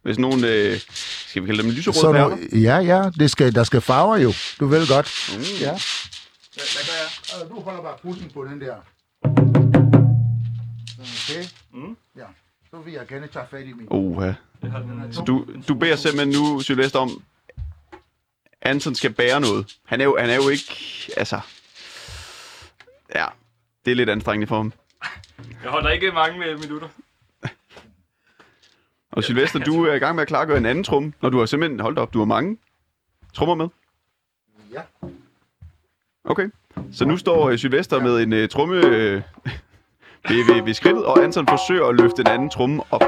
Hvis 0.06 0.18
nogen... 0.18 0.44
Øh, 0.44 0.80
skal 1.28 1.42
vi 1.42 1.46
kalde 1.46 1.62
dem 1.62 1.70
lyserøde 1.70 2.28
nu, 2.52 2.58
ja, 2.60 2.76
ja, 2.78 3.10
det 3.18 3.30
skal, 3.30 3.54
der 3.54 3.64
skal 3.64 3.80
farver 3.80 4.16
jo. 4.16 4.32
Du 4.60 4.66
ved 4.66 4.88
godt. 4.88 5.30
Mm. 5.36 5.42
Ja. 5.60 5.70
Hvad 6.54 6.84
gør 6.86 6.96
jeg? 7.02 7.44
Øh, 7.44 7.50
Du 7.50 7.60
holder 7.60 7.82
bare 7.82 7.96
pulsen 8.02 8.30
på 8.34 8.44
den 8.44 8.60
der. 8.60 8.74
Okay. 10.98 11.44
Mm. 11.72 11.96
Ja. 12.16 12.24
Så 12.70 12.76
vil 12.84 12.92
jeg 12.92 13.06
gerne 13.06 13.26
tage 13.32 13.44
fat 13.50 13.66
i 13.66 13.72
min. 13.72 13.86
Oha. 13.90 14.32
Så 15.10 15.22
du, 15.26 15.46
du 15.68 15.74
beder 15.74 15.96
simpelthen 15.96 16.42
nu, 16.42 16.60
Sylvester, 16.60 16.98
om, 16.98 17.22
Anton 18.62 18.94
skal 18.94 19.12
bære 19.12 19.40
noget. 19.40 19.76
Han 19.84 20.00
er 20.00 20.04
jo, 20.04 20.16
han 20.20 20.30
er 20.30 20.34
jo 20.34 20.48
ikke... 20.48 20.74
Altså... 21.16 21.40
Ja, 23.14 23.26
det 23.84 23.90
er 23.90 23.94
lidt 23.94 24.10
anstrengende 24.10 24.46
for 24.46 24.56
ham. 24.56 24.72
Jeg 25.62 25.70
holder 25.70 25.90
ikke 25.90 26.12
mange 26.12 26.38
minutter. 26.38 26.88
Og 29.16 29.24
Sylvester, 29.24 29.58
du 29.58 29.84
er 29.84 29.94
i 29.94 29.98
gang 29.98 30.14
med 30.14 30.22
at 30.22 30.28
klargøre 30.28 30.58
en 30.58 30.66
anden 30.66 30.84
trum, 30.84 31.14
når 31.22 31.28
du 31.28 31.38
har 31.38 31.46
simpelthen... 31.46 31.80
Hold 31.80 31.94
da 31.94 32.00
op, 32.00 32.14
du 32.14 32.18
har 32.18 32.24
mange 32.24 32.58
trommer 33.34 33.54
med. 33.54 33.68
Ja. 34.72 34.80
Okay. 36.24 36.50
Så 36.92 37.04
nu 37.04 37.16
står 37.16 37.50
øh, 37.50 37.58
Sylvester 37.58 38.02
med 38.02 38.22
en 38.22 38.32
uh, 38.32 38.48
tromme 38.48 38.76
øh, 38.76 38.82
ved, 40.28 40.54
ved, 40.54 40.64
ved 40.64 40.74
skridtet, 40.74 41.04
og 41.04 41.24
Anton 41.24 41.46
forsøger 41.48 41.86
at 41.86 41.94
løfte 41.94 42.20
en 42.20 42.26
anden 42.26 42.50
tromme 42.50 42.82
op. 42.90 43.02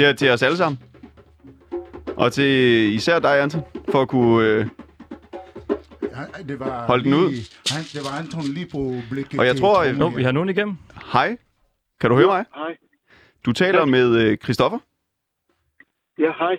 Til, 0.00 0.16
til 0.16 0.30
os 0.30 0.42
alle 0.42 0.56
sammen. 0.56 0.80
Og 2.16 2.32
til 2.32 2.46
især 2.94 3.18
dig, 3.18 3.42
Anton, 3.42 3.62
for 3.88 4.02
at 4.02 4.08
kunne... 4.08 4.46
Øh, 4.48 4.66
Ja, 6.36 6.42
det 6.42 6.60
var 6.60 6.86
Hold 6.86 7.04
den 7.04 7.14
ud. 7.14 7.30
Han, 7.74 7.82
det 7.92 8.00
var 8.04 8.18
Anton 8.18 8.42
lige 8.44 8.66
på 8.72 8.94
blikket. 9.10 9.40
Og 9.40 9.46
jeg 9.46 9.56
tror, 9.56 9.74
trommen 9.74 10.00
Jo, 10.00 10.08
her. 10.08 10.16
vi 10.16 10.22
har 10.22 10.32
nogen 10.32 10.48
igennem. 10.48 10.76
hej. 11.12 11.36
Kan 12.00 12.10
du 12.10 12.16
høre 12.16 12.26
mig? 12.26 12.44
Hej. 12.54 12.76
Du 13.46 13.52
taler 13.52 13.84
med 13.84 14.16
øh, 14.16 14.36
Christoffer. 14.38 14.78
Ja, 16.18 16.32
hej. 16.38 16.56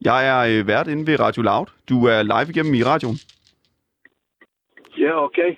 Jeg 0.00 0.28
er 0.28 0.58
øh, 0.60 0.66
vært 0.66 0.86
inde 0.88 1.06
ved 1.06 1.20
Radio 1.20 1.42
Loud. 1.42 1.66
Du 1.88 2.04
er 2.04 2.22
live 2.22 2.50
igennem 2.50 2.74
i 2.74 2.82
radioen. 2.84 3.16
Ja, 4.98 5.24
okay. 5.24 5.56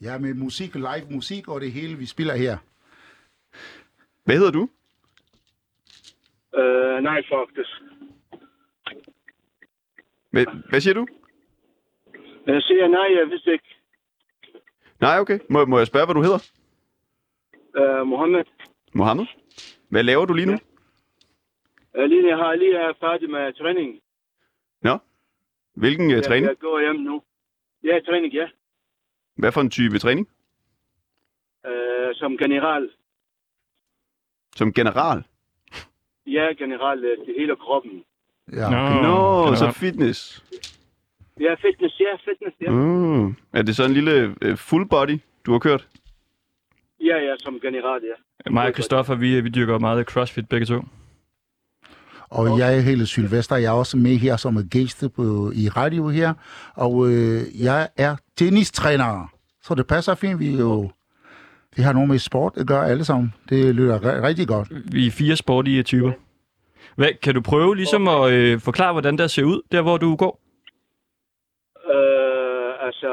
Ja, 0.00 0.18
med 0.18 0.34
musik, 0.34 0.74
live 0.74 1.06
musik 1.10 1.48
og 1.48 1.60
det 1.60 1.72
hele, 1.72 1.94
vi 1.98 2.06
spiller 2.06 2.34
her. 2.36 2.56
Hvad 4.24 4.36
hedder 4.36 4.50
du? 4.50 4.68
Uh, 6.98 7.04
nej, 7.04 7.22
faktisk. 7.28 7.70
Hvad, 10.30 10.46
hvad 10.68 10.80
siger 10.80 10.94
du? 10.94 11.06
Jeg 12.46 12.62
siger 12.62 12.88
nej, 12.88 13.08
jeg 13.18 13.30
vidste 13.30 13.52
ikke. 13.52 13.74
Nej, 15.00 15.18
okay. 15.20 15.38
Må, 15.50 15.64
må 15.64 15.78
jeg 15.78 15.86
spørge, 15.86 16.06
hvad 16.06 16.14
du 16.14 16.22
hedder? 16.22 16.40
Uh, 17.80 18.06
Mohammed. 18.06 18.44
Mohammed. 18.94 19.26
Hvad 19.90 20.02
laver 20.02 20.26
du 20.26 20.34
lige 20.34 20.46
nu? 20.46 20.58
Uh, 21.98 22.04
lige, 22.04 22.28
jeg 22.28 22.36
har 22.36 22.54
lige 22.54 22.76
er 22.76 22.92
færdig 23.00 23.30
med 23.30 23.52
træning. 23.52 24.00
Hvilken 25.82 26.10
øh, 26.10 26.16
Jeg, 26.16 26.24
træning? 26.24 26.46
jeg 26.46 26.58
går 26.58 26.80
hjem 26.80 26.96
nu. 26.96 27.22
Ja, 27.84 28.00
træning, 28.06 28.34
ja. 28.34 28.48
Hvad 29.36 29.52
for 29.52 29.60
en 29.60 29.70
type 29.70 29.98
træning? 29.98 30.28
Uh, 31.68 32.10
som 32.14 32.38
general. 32.38 32.90
Som 34.56 34.72
general? 34.72 35.24
Ja, 36.36 36.46
general 36.58 36.98
uh, 36.98 37.24
til 37.24 37.34
hele 37.38 37.56
kroppen. 37.56 37.92
Ja, 38.52 38.70
Nå. 38.70 38.76
okay. 38.76 39.02
Nå, 39.02 39.16
general. 39.44 39.56
så 39.56 39.70
fitness. 39.70 40.44
Ja, 41.40 41.54
fitness, 41.54 42.00
ja, 42.00 42.12
fitness, 42.24 42.56
ja. 42.60 42.70
Mm. 42.70 43.36
Er 43.52 43.62
det 43.62 43.76
så 43.76 43.84
en 43.84 43.92
lille 43.92 44.34
øh, 44.42 44.56
full 44.56 44.88
body, 44.88 45.18
du 45.46 45.52
har 45.52 45.58
kørt? 45.58 45.88
Ja, 47.00 47.16
ja, 47.16 47.34
som 47.38 47.60
general, 47.60 48.00
ja. 48.02 48.50
Mig 48.50 48.66
og 48.66 48.72
Christoffer, 48.72 49.14
vi, 49.14 49.40
vi 49.40 49.48
dyrker 49.48 49.78
meget 49.78 50.06
crossfit 50.06 50.48
begge 50.48 50.66
to. 50.66 50.82
Og 52.30 52.58
jeg 52.58 52.76
er 52.76 52.80
hele 52.80 53.06
Sylvester, 53.06 53.56
jeg 53.56 53.68
er 53.68 53.78
også 53.78 53.96
med 53.96 54.16
her 54.16 54.36
som 54.36 54.56
en 54.56 54.68
gæst 54.68 55.04
på, 55.16 55.52
i 55.54 55.68
radio 55.68 56.08
her, 56.08 56.34
og 56.74 57.08
øh, 57.08 57.62
jeg 57.64 57.88
er 57.96 58.16
tennistræner, 58.36 59.32
så 59.62 59.74
det 59.74 59.86
passer 59.86 60.14
fint, 60.14 60.40
vi 60.40 60.54
er 60.54 60.58
jo, 60.58 60.90
vi 61.76 61.82
har 61.82 61.92
noget 61.92 62.08
med 62.08 62.18
sport 62.18 62.52
at 62.56 62.66
gøre 62.66 62.88
alle 62.90 63.04
sammen. 63.04 63.34
Det 63.48 63.74
lyder 63.74 63.98
ri- 63.98 64.22
rigtig 64.28 64.48
godt. 64.48 64.68
Vi 64.94 65.06
er 65.06 65.10
fire 65.10 65.36
sportige 65.36 65.82
typer. 65.82 66.12
Hvad, 66.96 67.12
kan 67.22 67.34
du 67.34 67.40
prøve 67.40 67.76
ligesom 67.76 68.08
at 68.08 68.32
øh, 68.32 68.60
forklare, 68.60 68.92
hvordan 68.92 69.18
der 69.18 69.26
ser 69.26 69.44
ud, 69.44 69.60
der 69.72 69.82
hvor 69.82 69.96
du 69.96 70.16
går? 70.16 70.34
Uh, 71.94 72.86
altså, 72.86 73.12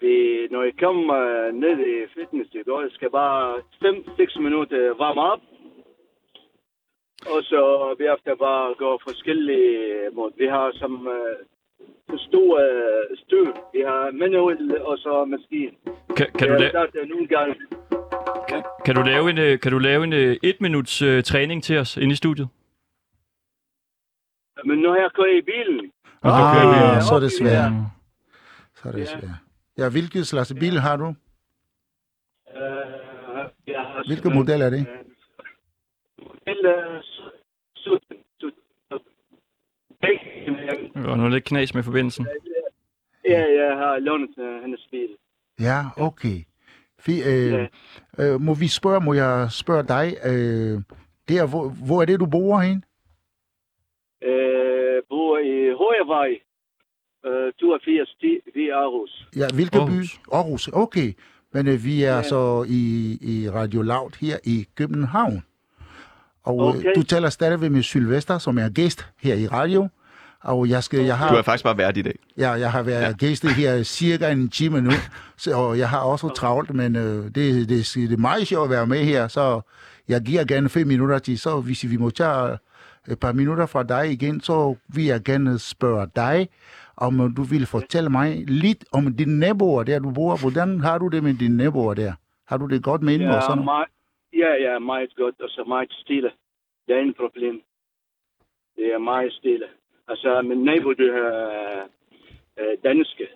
vi, 0.00 0.14
når 0.50 0.62
I 0.70 0.70
kommer 0.84 1.18
uh, 1.48 1.54
ned 1.64 1.76
i 1.94 1.96
fitness, 2.16 2.50
det 2.50 2.62
går, 2.66 2.86
skal 2.90 3.10
bare 3.10 3.54
5-6 3.84 4.40
minutter 4.40 4.94
varme 4.98 5.20
op. 5.32 5.40
Og 7.34 7.40
så 7.50 7.60
bagefter 7.98 8.34
bare 8.48 8.74
gå 8.78 8.90
forskellige 9.08 10.10
måder. 10.16 10.34
Vi 10.38 10.46
har 10.46 10.70
som 10.80 10.92
uh, 11.06 11.36
stor 12.28 12.54
uh, 12.54 13.16
støv. 13.22 13.46
Vi 13.74 13.80
har 13.86 14.10
manuel 14.12 14.82
og 14.82 14.98
så 14.98 15.24
maskine. 15.24 15.70
Kan, 16.16 16.26
kan, 16.38 16.48
du 16.48 16.54
Jeg 16.54 16.62
la- 16.66 16.68
starter 16.68 17.06
nogle 17.06 17.26
gange. 17.26 17.54
Kan, 18.48 18.62
kan 18.84 18.94
du 18.94 19.02
lave 19.02 19.30
en, 19.30 19.38
øh, 19.38 19.60
kan 19.60 19.72
du 19.72 19.78
lave 19.78 20.04
en 20.04 20.12
øh, 20.12 20.36
et 20.42 20.56
minuts 20.60 21.02
øh, 21.02 21.22
træning 21.22 21.62
til 21.64 21.78
os 21.78 21.96
inde 21.96 22.12
i 22.12 22.16
studiet? 22.16 22.48
Men 24.64 24.78
nu 24.78 24.88
er 24.90 24.96
jeg 25.00 25.10
kører 25.14 25.38
i 25.38 25.42
bilen. 25.42 25.92
Ah, 26.22 26.96
øh, 26.96 27.02
så 27.02 27.14
er 27.14 27.20
det 27.20 27.32
svært. 27.32 27.72
Så 28.74 28.88
er 28.88 28.92
det 28.92 29.00
Ja. 29.00 29.04
svært. 29.04 29.30
Ja, 29.78 29.88
hvilket 29.90 30.26
slags 30.26 30.54
bil 30.60 30.78
har 30.80 30.96
du? 30.96 31.06
Øh, 31.06 31.14
jeg 33.66 33.80
har 33.80 34.02
Hvilken 34.06 34.34
model 34.34 34.60
er 34.62 34.70
det? 34.70 34.86
Model 34.88 34.99
nu 41.20 41.26
er 41.26 41.30
lidt 41.30 41.44
knas 41.44 41.74
med 41.74 41.82
forbindelsen. 41.82 42.26
Ja, 43.28 43.40
jeg 43.62 43.76
har 43.76 43.98
lånet 43.98 44.38
øh, 44.38 44.60
hendes 44.62 44.88
bil. 44.90 45.08
Ja, 45.60 45.84
okay. 45.96 46.36
Fy, 47.00 47.10
øh, 47.10 47.52
Ja. 47.52 47.66
øh, 48.18 48.40
må 48.40 48.54
vi 48.54 48.68
spørge, 48.68 49.00
må 49.00 49.12
jeg 49.14 49.48
spørge 49.50 49.82
dig, 49.82 50.16
øh, 50.24 50.80
der, 51.28 51.46
hvor, 51.48 51.68
hvor 51.86 52.02
er 52.02 52.06
det, 52.06 52.20
du 52.20 52.26
bor 52.26 52.58
hen? 52.60 52.84
Øh, 54.22 55.02
bor 55.08 55.38
i 55.38 55.56
Højevej, 55.82 56.30
øh, 57.26 57.52
82 57.60 58.16
10 58.20 58.26
ved 58.54 58.68
Aarhus. 58.72 59.28
Ja, 59.36 59.46
hvilken 59.54 59.80
by? 59.86 59.90
Aarhus. 59.90 60.20
Aarhus, 60.32 60.68
okay. 60.72 61.12
Men 61.52 61.68
øh, 61.68 61.84
vi 61.84 62.02
er 62.02 62.16
Ja. 62.16 62.22
så 62.22 62.64
i, 62.68 62.82
i 63.22 63.50
Radio 63.50 63.82
Loud 63.82 64.10
her 64.20 64.36
i 64.44 64.66
København. 64.74 65.42
Og 66.42 66.58
okay. 66.58 66.78
Okay. 66.78 66.92
du 66.96 67.02
taler 67.02 67.28
stadigvæk 67.28 67.70
med 67.70 67.82
Sylvester, 67.82 68.38
som 68.38 68.58
er 68.58 68.68
gæst 68.68 69.06
her 69.22 69.34
i 69.34 69.46
radio. 69.46 69.88
Og 70.42 70.68
jeg, 70.68 70.82
skal, 70.84 70.98
jeg, 70.98 71.06
Du 71.06 71.12
er 71.12 71.36
har, 71.36 71.42
faktisk 71.42 71.64
bare 71.64 71.78
vært 71.78 71.96
i 71.96 72.02
dag. 72.02 72.14
ja, 72.38 72.50
jeg 72.50 72.72
har 72.72 72.82
været 72.82 73.02
ja. 73.02 73.12
gæst 73.26 73.46
her 73.46 73.82
cirka 73.82 74.30
en 74.32 74.48
time 74.48 74.80
nu, 74.80 74.90
så, 75.36 75.56
og 75.56 75.78
jeg 75.78 75.88
har 75.88 76.00
også 76.00 76.28
travlt, 76.28 76.74
men 76.74 76.96
øh, 76.96 77.24
det, 77.24 77.34
det, 77.68 77.68
det 77.94 78.12
er 78.12 78.16
meget 78.16 78.46
sjovt 78.46 78.64
at 78.64 78.70
være 78.70 78.86
med 78.86 78.98
her, 79.04 79.28
så 79.28 79.60
jeg 80.08 80.20
giver 80.20 80.44
gerne 80.44 80.68
fem 80.68 80.86
minutter 80.86 81.18
til, 81.18 81.38
så 81.38 81.60
hvis 81.60 81.90
vi 81.90 81.96
må 81.96 82.10
tage 82.10 82.58
et 83.10 83.20
par 83.20 83.32
minutter 83.32 83.66
fra 83.66 83.82
dig 83.82 84.12
igen, 84.12 84.40
så 84.40 84.76
vil 84.94 85.04
jeg 85.04 85.20
gerne 85.24 85.58
spørge 85.58 86.06
dig, 86.16 86.48
om 86.96 87.20
øh, 87.20 87.36
du 87.36 87.42
vil 87.42 87.66
fortælle 87.66 88.10
mig 88.10 88.44
lidt 88.48 88.84
om 88.92 89.14
dine 89.16 89.38
naboer 89.38 89.82
der, 89.82 89.98
du 89.98 90.10
bor. 90.10 90.36
Hvordan 90.40 90.80
har 90.80 90.98
du 90.98 91.08
det 91.08 91.22
med 91.22 91.34
dine 91.34 91.56
naboer 91.56 91.94
der? 91.94 92.12
Har 92.48 92.56
du 92.56 92.66
det 92.66 92.82
godt 92.82 93.02
med 93.02 93.18
dem 93.18 93.28
og 93.28 93.34
Ja, 93.34 93.40
sådan 93.40 93.50
noget? 93.50 93.64
meget, 93.64 93.88
ja, 94.32 94.72
ja, 94.72 94.78
meget 94.78 95.10
godt, 95.16 95.40
og 95.40 95.48
så 95.48 95.64
meget 95.68 95.92
stille. 95.92 96.30
Det 96.86 96.94
er 96.94 97.00
ingen 97.00 97.14
problem. 97.14 97.54
Det 98.76 98.86
er 98.94 98.98
meget 98.98 99.32
stille. 99.32 99.66
Altså, 100.10 100.42
min 100.42 100.64
nabo, 100.64 100.92
det 100.92 101.08
er 101.08 101.82
øh, 102.60 102.74
danske, 102.84 103.26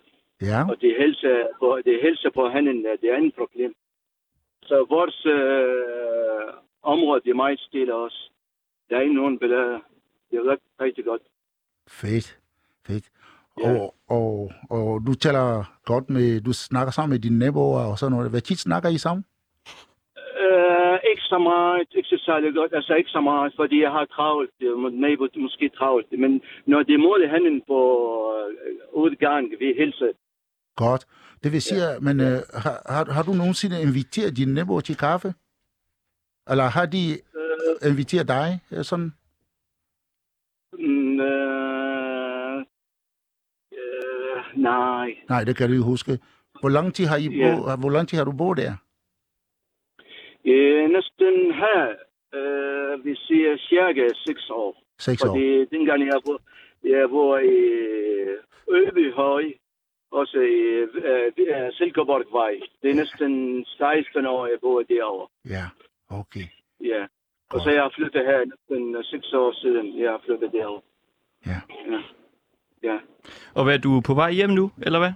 Ja, 0.43 0.61
og 0.71 0.77
det 0.81 0.95
hilser 0.99 1.37
på, 1.59 1.81
det 1.85 2.03
hilser 2.03 2.31
på 2.35 2.49
hende, 2.55 2.71
det 3.01 3.09
er 3.13 3.17
ingen 3.17 3.33
problem. 3.39 3.75
Så 4.63 4.87
vores 4.89 5.27
øh, 5.27 6.55
område, 6.83 7.21
det 7.25 7.31
er 7.31 7.35
meget 7.35 7.61
stille 7.61 7.95
også. 7.95 8.31
Der 8.91 8.97
er 8.97 9.01
ikke 9.01 9.15
nogen 9.15 9.39
belader. 9.39 9.81
Det 10.31 10.37
er 10.39 10.51
rigtig, 10.51 10.71
rigtig 10.81 11.05
godt. 11.05 11.23
fedt, 11.89 12.39
fedt. 12.87 13.05
Ja. 13.63 13.71
Og, 13.71 13.95
og, 14.09 14.53
og 14.71 15.03
du 15.07 15.15
taler 15.15 15.65
godt 15.85 16.11
med, 16.11 16.41
du 16.41 16.53
snakker 16.53 16.93
sammen 16.93 17.15
med 17.15 17.19
dine 17.19 17.39
naboer 17.39 17.85
og 17.91 17.99
sådan 17.99 18.13
noget. 18.17 18.31
Hvad 18.31 18.41
tit 18.41 18.59
snakker 18.59 18.89
I 18.89 18.99
sammen? 18.99 19.25
Ikke 21.15 21.27
så 21.35 21.39
meget, 21.39 21.87
ikke 21.99 22.09
så 22.15 22.19
særlig 22.29 22.55
godt, 22.55 22.73
altså 22.79 22.93
ikke 23.01 23.11
så 23.17 23.21
meget, 23.21 23.53
fordi 23.61 23.77
jeg 23.83 23.91
har 23.91 24.05
travlt, 24.17 24.51
nabo 25.05 25.27
måske 25.37 25.67
travlt, 25.79 26.07
men 26.23 26.43
når 26.67 26.83
det 26.83 26.95
er 26.95 26.99
målet 27.09 27.31
handen 27.31 27.63
på 27.71 27.79
øh, 28.39 29.03
udgang, 29.03 29.45
vi 29.61 29.69
hilser, 29.81 30.13
Godt. 30.77 31.05
Det 31.43 31.53
vil 31.53 31.63
sige, 31.63 31.83
ja. 31.91 32.01
men 32.01 32.21
øh, 32.21 32.39
har, 32.65 32.77
har, 32.95 33.05
har 33.13 33.23
du 33.23 33.33
nogensinde 33.33 33.83
inviteret 33.83 34.37
dine 34.37 34.55
naboer 34.55 34.81
til 34.81 34.97
kaffe? 34.97 35.35
Eller 36.51 36.65
har 36.65 36.87
de 36.87 37.05
øh, 37.13 37.91
inviteret 37.91 38.29
dig? 38.29 38.61
øh, 38.73 38.85
Sådan? 38.85 39.13
mm, 40.73 41.21
øh, 41.21 42.57
øh, 43.73 44.39
nej, 44.57 45.09
Nej, 45.29 45.45
det 45.45 45.57
kan 45.57 45.67
du 45.69 45.73
ikke 45.73 45.85
huske. 45.85 46.19
Hvor 46.61 46.69
lang 46.69 46.95
tid 46.95 47.07
har, 47.07 47.17
I 47.17 47.29
Ja. 47.29 47.55
bo, 47.57 47.77
hvor 47.81 47.91
lang 47.91 48.09
tid 48.09 48.19
har 48.19 48.25
du 48.25 48.33
boet 48.33 48.59
der? 48.59 48.73
Øh, 50.53 50.91
næsten 50.91 51.35
her, 51.63 51.83
øh, 52.35 53.05
vi 53.05 53.15
siger 53.17 53.57
cirka 53.57 54.09
6 54.27 54.51
år, 54.51 54.83
Seks 54.99 55.23
år. 55.25 55.27
fordi 55.29 55.65
dengang 55.65 56.01
jeg 56.07 56.21
bor, 56.27 56.41
jeg 56.85 57.11
bor 57.11 57.39
i 57.39 57.59
Øbyhøj, 58.69 59.45
også 60.11 60.39
i 60.39 60.59
øh, 60.61 60.89
øh, 61.39 61.73
Silkeborgvej, 61.73 62.61
det 62.83 62.91
er 62.91 62.95
næsten 62.95 63.65
16 63.65 64.27
år, 64.27 64.47
jeg 64.47 64.59
bor 64.61 64.83
derovre. 64.83 65.27
Ja, 65.49 65.65
okay. 66.11 66.47
Ja. 66.81 67.07
Og 67.53 67.61
så 67.61 67.71
jeg 67.71 67.83
har 67.83 67.93
flyttet 67.97 68.25
her 68.27 68.45
næsten 68.45 68.97
øh, 68.97 69.05
seks 69.05 69.33
år 69.33 69.53
siden. 69.53 69.99
Jeg 70.01 70.11
har 70.11 70.21
flyttet 70.27 70.53
derovre. 70.53 70.83
Ja. 71.47 71.61
Ja. 71.93 72.01
Ja. 72.83 72.99
Og 73.55 73.65
hvad, 73.65 73.79
du 73.79 73.97
er 73.97 74.01
på 74.07 74.15
vej 74.15 74.31
hjem 74.33 74.51
nu, 74.51 74.71
eller 74.83 74.99
hvad? 74.99 75.13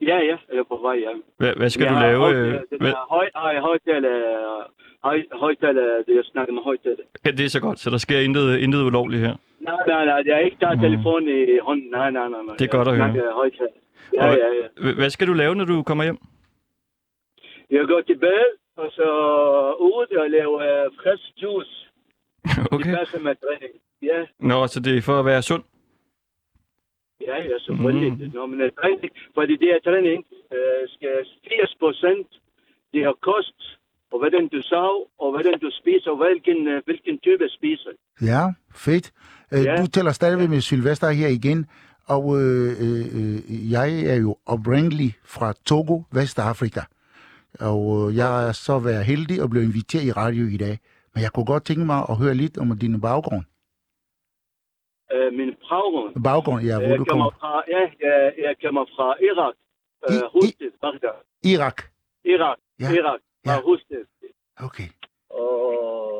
Ja, 0.00 0.16
ja, 0.30 0.36
jeg 0.52 0.58
er 0.58 0.62
på 0.68 0.78
vej 0.82 0.96
hjem. 0.98 1.24
Hvad, 1.38 1.52
hvad 1.56 1.70
skal 1.70 1.84
jeg 1.84 1.90
du 1.92 1.96
har 1.98 2.06
lave? 2.06 2.24
øh, 2.36 2.92
høj, 3.08 3.28
høj, 3.34 3.58
højtaler, 3.60 4.14
høj, 5.04 5.22
højtaler, 5.32 6.02
det 6.06 6.14
jeg 6.16 6.24
snakker 6.24 6.52
med 6.54 6.62
højtaler. 6.62 7.04
ja, 7.24 7.30
det 7.30 7.44
er 7.44 7.48
så 7.48 7.60
godt, 7.60 7.78
så 7.78 7.90
der 7.90 7.98
sker 7.98 8.18
intet, 8.20 8.58
intet 8.58 8.82
ulovligt 8.82 9.22
her. 9.22 9.34
Nej, 9.60 9.74
nej, 9.86 10.04
nej, 10.04 10.22
jeg 10.26 10.34
har 10.34 10.40
ikke 10.42 10.56
taget 10.60 10.76
Mm. 10.78 10.82
telefonen 10.82 11.28
i 11.28 11.58
hånden. 11.62 11.90
Nej, 11.90 12.10
nej, 12.10 12.28
nej. 12.28 12.42
nej. 12.46 12.56
Det 12.58 12.64
er 12.64 12.76
godt 12.78 12.88
at 12.88 12.98
jeg 12.98 13.10
høre. 13.12 13.32
højtaler. 13.32 13.78
Ja, 14.14 14.26
Og 14.30 14.36
ja, 14.42 14.48
ja. 14.86 14.92
Hvad- 14.94 15.10
skal 15.10 15.26
du 15.26 15.32
lave, 15.32 15.54
når 15.54 15.64
du 15.64 15.82
kommer 15.82 16.04
hjem? 16.04 16.18
Jeg 17.70 17.84
går 17.88 18.00
til 18.00 18.18
bad, 18.18 18.44
og 18.76 18.88
så 18.92 19.08
ude 19.80 20.20
og 20.22 20.30
laver 20.30 20.58
øh, 20.60 20.90
frisk 21.02 21.42
juice. 21.42 21.74
Okay. 22.72 22.90
Det 22.90 22.98
passer 22.98 23.20
med 23.20 23.34
træning. 23.44 23.72
Ja, 24.02 24.18
Nå, 24.40 24.66
så 24.66 24.80
det 24.80 24.98
er 24.98 25.02
for 25.02 25.18
at 25.18 25.24
være 25.24 25.42
sund. 25.42 25.62
Ja, 27.28 27.36
ja, 27.50 27.56
selvfølgelig. 27.66 28.12
Mm. 28.12 28.30
Når 28.38 28.46
man 28.52 28.60
er 28.66 28.70
træning, 28.80 29.10
fordi 29.38 29.54
det 29.62 29.68
er 29.74 29.80
træning, 29.88 30.18
øh, 30.56 30.82
skal 30.94 31.14
80 31.48 31.74
procent, 31.82 32.28
det 32.92 33.00
har 33.08 33.16
kost, 33.30 33.58
og 34.12 34.16
hvordan 34.20 34.44
du 34.54 34.58
sov, 34.62 34.94
og 35.22 35.28
hvordan 35.34 35.56
du 35.64 35.70
spiser, 35.80 36.10
og 36.14 36.18
hvilken, 36.24 36.58
øh, 36.72 36.82
hvilken 36.86 37.18
type 37.26 37.46
spiser. 37.58 37.92
Ja, 38.30 38.42
fedt. 38.86 39.06
Øh, 39.52 39.64
Ja. 39.64 39.76
Du 39.82 39.86
taler 39.86 40.12
stadigvæk 40.12 40.48
med 40.50 40.60
Sylvester 40.60 41.10
her 41.10 41.28
igen, 41.28 41.66
og 42.06 42.24
øh, 42.40 42.70
øh, 42.84 43.04
øh, 43.18 43.70
jeg 43.76 43.88
er 44.12 44.14
jo 44.26 44.36
oprindelig 44.46 45.10
fra 45.24 45.52
Togo, 45.66 46.02
Vestafrika. 46.12 46.80
Og 47.60 47.80
øh, 48.10 48.16
jeg 48.16 48.48
er 48.48 48.52
så 48.52 48.78
været 48.78 49.04
heldig 49.04 49.42
at 49.42 49.50
blive 49.50 49.64
inviteret 49.64 50.04
i 50.04 50.12
radio 50.12 50.46
i 50.46 50.56
dag. 50.56 50.78
Men 51.14 51.22
jeg 51.22 51.30
kunne 51.32 51.46
godt 51.46 51.64
tænke 51.64 51.84
mig 51.84 52.00
at 52.10 52.16
høre 52.16 52.34
lidt 52.34 52.58
om 52.58 52.78
din 52.78 53.00
baggrund. 53.00 53.44
Øh, 55.16 55.32
min 55.40 55.50
baggrund, 55.70 56.12
Baggrund, 56.30 56.60
ja, 56.70 56.76
hvor 56.78 56.88
jeg 56.88 56.98
du 56.98 57.04
kommer 57.04 57.30
kommer. 57.30 57.40
fra, 57.40 57.52
ja, 57.74 57.82
jeg, 58.06 58.34
jeg 58.46 58.54
kommer 58.64 58.84
fra 58.96 59.06
Irak, 59.30 59.54
I- 59.56 60.14
øh, 60.14 60.24
Husted, 60.34 60.70
Bagdad. 60.82 61.18
Irak. 61.54 61.78
Irak, 62.34 62.58
Ja. 62.80 62.88
Irak, 62.98 63.20
fra 63.46 63.52
Ja. 63.54 63.60
Husted. 63.68 64.04
Okay. 64.66 64.88
Og, 65.30 66.18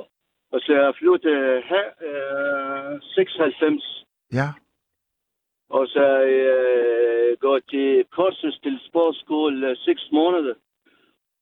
og 0.52 0.58
så 0.64 0.72
jeg 0.72 0.94
flyttet 0.98 1.62
her, 1.72 1.86
øh, 2.08 3.00
96. 3.02 4.06
Ja, 4.32 4.48
Og 5.70 5.86
så 5.86 6.02
jeg 6.02 6.56
øh, 7.30 7.36
gået 7.40 7.64
til 7.70 8.04
kursus 8.16 8.58
til 8.62 8.80
sportsskole 8.88 9.70
øh, 9.70 9.76
seks 9.76 10.02
måneder. 10.12 10.54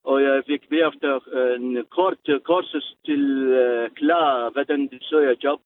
Og 0.04 0.22
jeg 0.22 0.42
fik 0.46 0.62
bagefter 0.70 1.20
øh, 1.32 1.54
en 1.60 1.86
kort 1.90 2.18
øh, 2.28 2.40
kursus 2.40 2.94
til 3.06 3.22
øh, 3.62 3.90
klar, 3.90 4.50
hvordan 4.50 4.80
de 4.92 4.98
søger 5.02 5.34
job. 5.44 5.60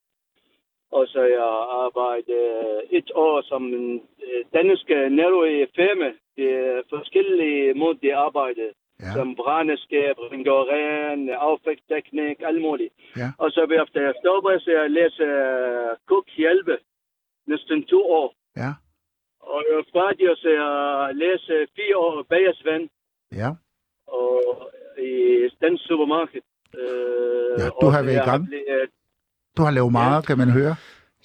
Og 0.92 1.06
så 1.06 1.20
jeg 1.22 1.48
arbejdet 1.84 2.40
øh, 2.64 2.98
et 2.98 3.10
år 3.14 3.40
som 3.50 3.62
en 3.78 3.94
øh, 4.26 4.44
dansk 4.54 4.88
nærmere 4.88 5.66
firma. 5.76 6.08
Det 6.36 6.48
er 6.50 6.82
forskellige 6.94 7.74
måder, 7.74 7.98
de 8.02 8.14
arbejder. 8.14 8.68
ja, 9.02 9.10
Som 9.16 9.34
brændeskab, 9.36 10.14
rengøring, 10.18 11.30
affægtsteknik, 11.30 12.36
alt 12.48 12.60
muligt. 12.62 12.92
Ja. 13.16 13.28
Og 13.38 13.50
så 13.50 13.66
bagefter 13.68 14.00
jeg 14.02 14.14
stopper, 14.22 14.58
så 14.58 14.70
jeg 14.70 14.90
øh, 15.30 15.96
kokhjælpe. 16.06 16.76
Næsten 17.46 17.84
to 17.84 18.00
år. 18.20 18.34
ja, 18.56 18.70
Og 19.40 19.64
jeg 19.70 19.84
færdig, 19.92 20.26
så 20.42 20.48
jeg 20.62 21.10
læser 21.14 21.66
fire 21.76 21.96
år 21.96 22.22
bagersvand 22.22 22.88
ja. 23.32 23.50
og 24.06 24.38
i 24.98 25.12
dansk 25.62 25.82
supermarked. 25.86 26.42
Øh, 26.78 27.54
Ja, 27.62 27.68
du 27.80 27.86
har 27.94 28.02
været 28.02 28.14
i 28.14 28.16
jeg 28.20 28.24
gang. 28.30 28.46
blevet- 28.48 28.90
Du 29.58 29.62
har 29.62 29.70
lavet 29.70 29.92
meget, 29.92 30.26
kan 30.26 30.38
man 30.38 30.50
høre. 30.50 30.74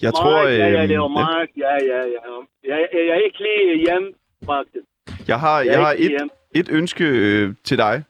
Jeg 0.02 0.12
meget, 0.12 0.14
tror, 0.14 0.42
ja, 0.42 0.68
ja, 0.68 0.82
øh, 0.82 0.88
det 0.88 1.00
var 1.00 1.08
meget, 1.08 1.48
ja, 1.56 1.72
ja, 1.92 1.98
ja. 2.16 2.22
Jeg, 2.64 2.88
jeg, 2.92 3.00
jeg 3.06 3.08
er 3.08 3.24
ikke 3.28 3.38
lige 3.38 3.76
hjem, 3.78 4.14
faktisk. 4.46 4.84
jeg 5.28 5.40
har, 5.40 5.58
Jeg 5.60 5.66
jeg 5.66 5.80
har 5.86 5.92
et, 5.98 6.08
hjem. 6.10 6.30
et 6.54 6.68
ønske 6.70 7.04
øh, 7.04 7.54
til 7.64 7.78
dig. 7.78 8.04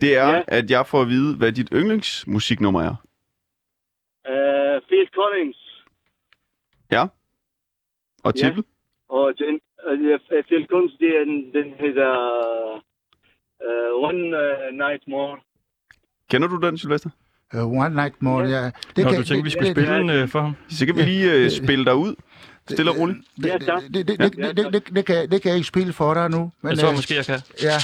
Det 0.00 0.16
er, 0.16 0.28
Ja. 0.28 0.42
at 0.48 0.70
jeg 0.70 0.86
får 0.86 1.00
at 1.02 1.08
vide, 1.08 1.36
hvad 1.36 1.52
dit 1.52 1.68
yndlingsmusiknummer 1.72 2.80
er. 2.82 2.94
Uh, 4.32 4.82
Phil 4.88 5.08
Collins 5.14 5.56
Og 8.24 8.32
Ja. 8.36 8.48
titel? 8.48 8.64
og 9.08 9.32
den, 9.38 9.60
uh, 9.90 10.44
Phil 10.48 10.66
Collins, 10.70 10.92
det 11.00 11.08
er 11.16 11.24
den, 11.24 11.52
den 11.54 11.74
hedder 11.80 12.12
uh, 13.66 14.08
one 14.08 14.20
uh, 14.42 14.74
night 14.84 15.02
more. 15.08 15.38
Kender 16.30 16.48
du 16.48 16.66
den, 16.66 16.78
Sylvester? 16.78 17.10
Uh, 17.54 17.72
one 17.72 17.94
night 17.94 18.14
more, 18.22 18.44
ja. 18.48 18.64
Det 18.96 19.04
Nå, 19.04 19.10
du 19.10 19.22
tænkte, 19.22 19.42
vi 19.44 19.50
skulle 19.50 19.70
spille 19.70 19.94
den 19.94 20.10
øh, 20.10 20.28
for 20.28 20.40
ham? 20.40 20.56
Så 20.68 20.86
kan 20.86 20.96
vi 20.96 21.02
lige 21.02 21.32
øh, 21.32 21.50
spille 21.50 21.84
dig 21.84 21.94
ud. 21.94 22.14
Stille 22.70 22.90
og 22.90 22.98
roligt. 22.98 23.18
Det, 23.36 23.46
Ja, 23.46 23.58
tak. 23.58 23.82
det, 23.82 24.08
det, 24.08 24.18
det, 24.20 24.36
det, 24.36 24.56
det, 24.56 24.72
det, 24.72 24.82
det, 24.94 25.04
kan, 25.04 25.30
det 25.30 25.42
kan 25.42 25.48
jeg 25.48 25.56
ikke 25.56 25.68
spille 25.68 25.92
for 25.92 26.14
dig 26.14 26.30
nu. 26.30 26.52
Men, 26.62 26.70
Jeg 26.70 26.78
tror 26.78 26.88
øh, 26.88 26.94
måske, 26.94 27.14
jeg 27.14 27.26
kan. 27.26 27.40
Ja. 27.62 27.76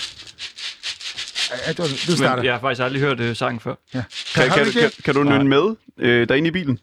Ja, 1.67 1.73
Du, 1.73 1.83
du 1.83 2.17
starter. 2.17 2.37
Men 2.37 2.45
jeg 2.45 2.53
har 2.55 2.61
faktisk 2.61 2.83
aldrig 2.83 3.03
hørt 3.03 3.21
øh, 3.21 3.37
sangen 3.37 3.61
før. 3.61 3.75
Ja. 3.95 4.03
Kan, 4.35 4.51
kan, 4.51 4.65
du 4.67 4.73
kan, 4.73 4.83
det? 4.83 5.05
kan 5.05 5.15
du 5.15 5.23
nynne 5.23 5.49
med 5.49 5.77
øh, 5.99 6.29
derinde 6.29 6.49
i 6.49 6.51
bilen? 6.51 6.79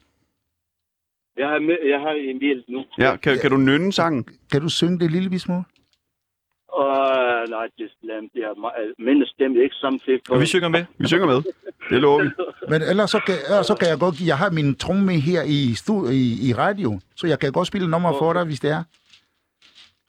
Jeg 1.38 1.48
har, 1.48 1.60
med, 1.60 1.78
jeg 1.92 2.00
har 2.00 2.32
en 2.34 2.40
bil 2.40 2.64
nu. 2.70 2.84
Ja, 3.00 3.16
kan, 3.16 3.40
kan 3.40 3.52
du 3.52 3.58
nynne 3.58 3.94
sangen? 3.94 4.26
Kan 4.52 4.62
du 4.62 4.70
synge 4.70 5.00
det 5.00 5.12
lille 5.12 5.40
smule? 5.40 5.64
Og 6.74 6.96
nej, 7.50 7.68
det 7.78 8.44
er 8.44 9.04
mindre 9.10 9.28
stemme 9.28 9.64
ikke 9.64 9.76
samtidig. 9.76 10.20
Og 10.30 10.42
vi 10.42 10.46
synger 10.46 10.70
med. 10.70 10.86
Vi 10.98 11.08
synger 11.08 11.26
med. 11.26 11.40
Det 11.90 12.02
lover 12.02 12.24
vi. 12.24 12.30
Men 12.70 12.82
ellers 12.82 13.10
så 13.12 13.20
kan, 13.28 13.36
ellers 13.50 13.68
så 13.68 13.76
kan 13.76 13.88
jeg 13.90 14.00
godt 14.00 14.16
give, 14.18 14.28
jeg 14.28 14.38
har 14.38 14.50
min 14.50 14.76
tromme 14.76 15.14
her 15.30 15.42
i, 15.58 15.74
stu, 15.76 15.94
i, 16.10 16.50
i 16.50 16.54
radio, 16.54 17.00
så 17.16 17.28
jeg 17.28 17.40
kan 17.40 17.52
godt 17.52 17.68
spille 17.68 17.88
nummer 17.90 18.12
for 18.20 18.34
dig, 18.34 18.44
hvis 18.46 18.60
det 18.60 18.72
er. 18.72 18.84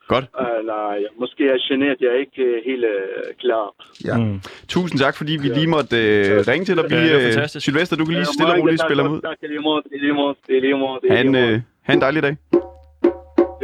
Godt. 0.08 0.24
Uh, 0.40 0.66
nej, 0.66 0.98
måske 1.20 1.44
er 1.44 1.50
jeg 1.50 1.60
generet. 1.68 1.96
Jeg 2.00 2.08
er 2.14 2.18
ikke 2.24 2.42
uh, 2.42 2.64
helt 2.64 2.84
uh, 2.84 3.34
klar. 3.42 3.66
Ja. 4.08 4.16
Mm. 4.18 4.40
Tusind 4.68 5.00
tak, 5.00 5.16
fordi 5.16 5.32
vi 5.42 5.48
lige 5.48 5.66
måtte 5.66 5.96
øh, 5.96 6.44
ringe 6.48 6.64
til 6.64 6.76
dig. 6.76 6.84
Vi, 6.90 6.94
Ja, 6.94 7.26
fantastisk. 7.26 7.64
Sylvester, 7.64 7.96
du 7.96 8.04
kan 8.04 8.12
lige 8.14 8.18
Ja, 8.18 8.34
stille 8.36 8.52
og 8.52 8.58
roligt 8.58 8.80
spille 8.80 9.02
ham 9.02 9.12
ud. 9.12 9.20
Tak 9.20 9.36
i 9.42 9.46
lige 9.46 9.60
måde. 9.60 9.82
I 9.92 9.98
lige 9.98 10.14
måde. 10.14 10.34
I 10.48 10.60
lige 10.60 10.76
måde. 10.76 11.62
Han 11.82 11.96
en 11.96 12.00
dejlig 12.00 12.22
dag. 12.22 12.36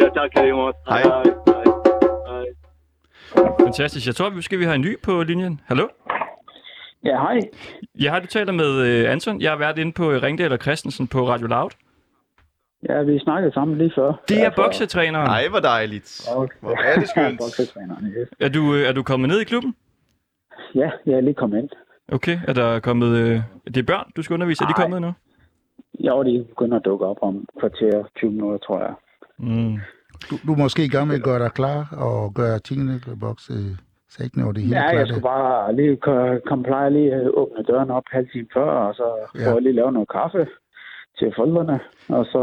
Ja, 0.00 0.06
tak 0.18 0.30
i 0.36 0.40
lige 0.40 0.52
måde. 0.52 0.72
Hej. 0.88 1.02
Hej. 1.02 1.39
Fantastisk. 3.60 4.06
Jeg 4.06 4.14
tror, 4.14 4.30
vi 4.30 4.42
skal 4.42 4.58
vi 4.58 4.64
har 4.64 4.74
en 4.74 4.80
ny 4.80 5.00
på 5.02 5.22
linjen. 5.22 5.60
Hallo? 5.66 5.86
Ja, 7.04 7.16
hej. 7.20 7.38
Ja, 8.00 8.10
har 8.10 8.20
du 8.20 8.26
taler 8.26 8.52
med 8.52 8.86
øh, 8.86 9.12
Anton? 9.12 9.40
Jeg 9.40 9.50
har 9.50 9.58
været 9.58 9.78
inde 9.78 9.92
på 9.92 10.10
øh, 10.10 10.22
Ringdal 10.22 10.52
og 10.52 10.58
Christensen 10.58 11.06
på 11.08 11.28
Radio 11.28 11.46
Loud. 11.46 11.70
Ja, 12.88 13.02
vi 13.02 13.18
snakkede 13.18 13.52
sammen 13.52 13.78
lige 13.78 13.92
før. 13.94 14.12
Det 14.28 14.42
er 14.42 14.50
boksetræneren. 14.56 15.26
Ej, 15.26 15.48
hvor 15.50 15.60
dejligt. 15.60 16.28
Okay. 16.36 16.56
Hvor 16.60 16.70
er 16.84 17.00
det 17.00 17.08
skønt. 17.14 17.38
Boksetræneren, 17.38 18.06
yes. 18.06 18.28
Er 18.40 18.48
du, 18.48 18.74
øh, 18.74 18.88
er 18.88 18.92
du 18.92 19.02
kommet 19.02 19.28
ned 19.28 19.40
i 19.40 19.44
klubben? 19.44 19.74
Ja, 20.74 20.90
jeg 21.06 21.14
er 21.14 21.20
lige 21.20 21.34
kommet 21.34 21.58
ind. 21.58 21.68
Okay. 22.12 22.38
Er 22.48 22.52
der 22.52 22.80
kommet... 22.80 23.16
Øh, 23.18 23.40
det 23.64 23.76
er 23.76 23.82
børn, 23.82 24.10
du 24.16 24.22
skal 24.22 24.34
undervise. 24.34 24.62
Er 24.64 24.66
de 24.66 24.72
Nej. 24.72 24.82
kommet 24.82 25.02
nu? 25.02 25.12
Jeg 26.00 26.12
var 26.12 26.22
lige 26.22 26.44
begynder 26.44 26.76
at 26.76 26.84
dukke 26.84 27.06
op 27.06 27.16
om 27.22 27.46
kvarter, 27.60 28.04
20 28.16 28.30
minutter, 28.32 28.58
tror 28.58 28.78
jeg. 28.80 28.94
Mm. 29.38 29.78
Du, 30.30 30.34
du 30.46 30.52
er 30.52 30.56
måske 30.56 30.84
i 30.84 30.88
gang 30.88 31.06
med 31.08 31.16
at 31.16 31.22
gøre 31.22 31.38
dig 31.44 31.52
klar 31.52 31.94
og 31.96 32.34
gøre 32.34 32.58
tingene 32.58 33.00
i 33.06 33.14
boks. 33.20 33.50
Øh, 33.50 33.56
så 34.08 34.24
ikke 34.24 34.38
når 34.40 34.52
det 34.52 34.62
hele 34.62 34.76
Ja, 34.76 34.82
klart. 34.82 34.98
jeg 34.98 35.06
skulle 35.08 35.22
bare 35.22 35.76
lige 35.76 35.96
ko- 35.96 36.38
komme 36.46 36.90
lige 36.90 37.14
at 37.14 37.28
åbne 37.34 37.62
døren 37.68 37.90
op 37.90 38.02
halv 38.10 38.28
time 38.32 38.46
før, 38.54 38.70
og 38.86 38.94
så 38.94 39.06
Ja. 39.34 39.46
får 39.46 39.52
jeg 39.54 39.62
lige 39.62 39.72
lave 39.72 39.92
noget 39.92 40.08
kaffe 40.08 40.46
til 41.18 41.32
forældrene, 41.36 41.80
og 42.08 42.24
så 42.24 42.42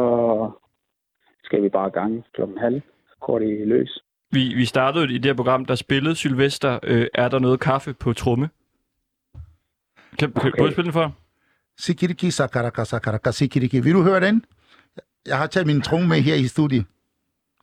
skal 1.43 1.63
vi 1.63 1.69
bare 1.69 1.87
i 1.87 1.91
gang 1.91 2.23
klokken 2.35 2.57
halv, 2.57 2.81
så 3.09 3.15
går 3.21 3.39
de 3.39 3.65
løs. 3.65 3.99
Vi, 4.31 4.53
vi 4.55 4.65
startede 4.65 5.13
i 5.13 5.17
det 5.17 5.25
her 5.25 5.33
program, 5.33 5.65
der 5.65 5.75
spillede 5.75 6.15
Sylvester. 6.15 6.79
Øh, 6.83 7.07
er 7.13 7.27
der 7.29 7.39
noget 7.39 7.59
kaffe 7.59 7.93
på 7.93 8.13
tromme? 8.13 8.49
Kan, 10.19 10.31
kan 10.31 10.51
Okay. 10.51 10.63
du 10.65 10.71
spille 10.71 10.83
den 10.85 10.93
for? 10.93 11.13
Sikiriki, 11.77 12.31
sakaraka, 12.31 12.83
sakaraka, 12.83 13.31
sikiriki. 13.31 13.79
Vil 13.79 13.93
du 13.93 14.01
høre 14.03 14.19
den? 14.19 14.45
Jeg 15.27 15.37
har 15.37 15.47
taget 15.47 15.67
min 15.67 15.81
tromme 15.81 16.07
med 16.07 16.17
her 16.17 16.35
i 16.35 16.47
studiet. 16.47 16.85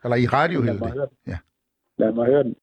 Eller 0.05 0.17
i 0.17 0.27
radio 0.27 0.61
Lad 0.61 0.75
mig 0.75 0.89
det. 0.89 0.93
høre 0.95 1.07
den. 1.07 1.17
Ja. 1.27 1.39
Lad 1.99 2.13
mig 2.13 2.27
høre 2.27 2.43
den. 2.45 2.55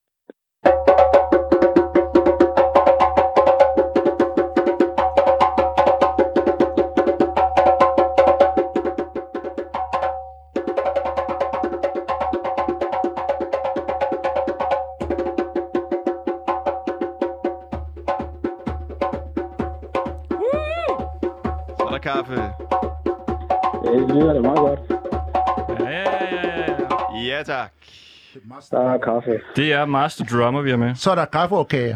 Der 28.70 28.80
er 28.94 28.98
kaffe. 28.98 29.40
Det 29.56 29.74
er 29.74 29.86
Master 29.86 30.26
Drummer, 30.26 30.62
vi 30.62 30.70
har 30.70 30.78
med. 30.78 30.96
Så 30.96 31.12
er 31.12 31.16
der 31.16 31.26
kaffe 31.26 31.56
og 31.56 31.68
kager. 31.68 31.96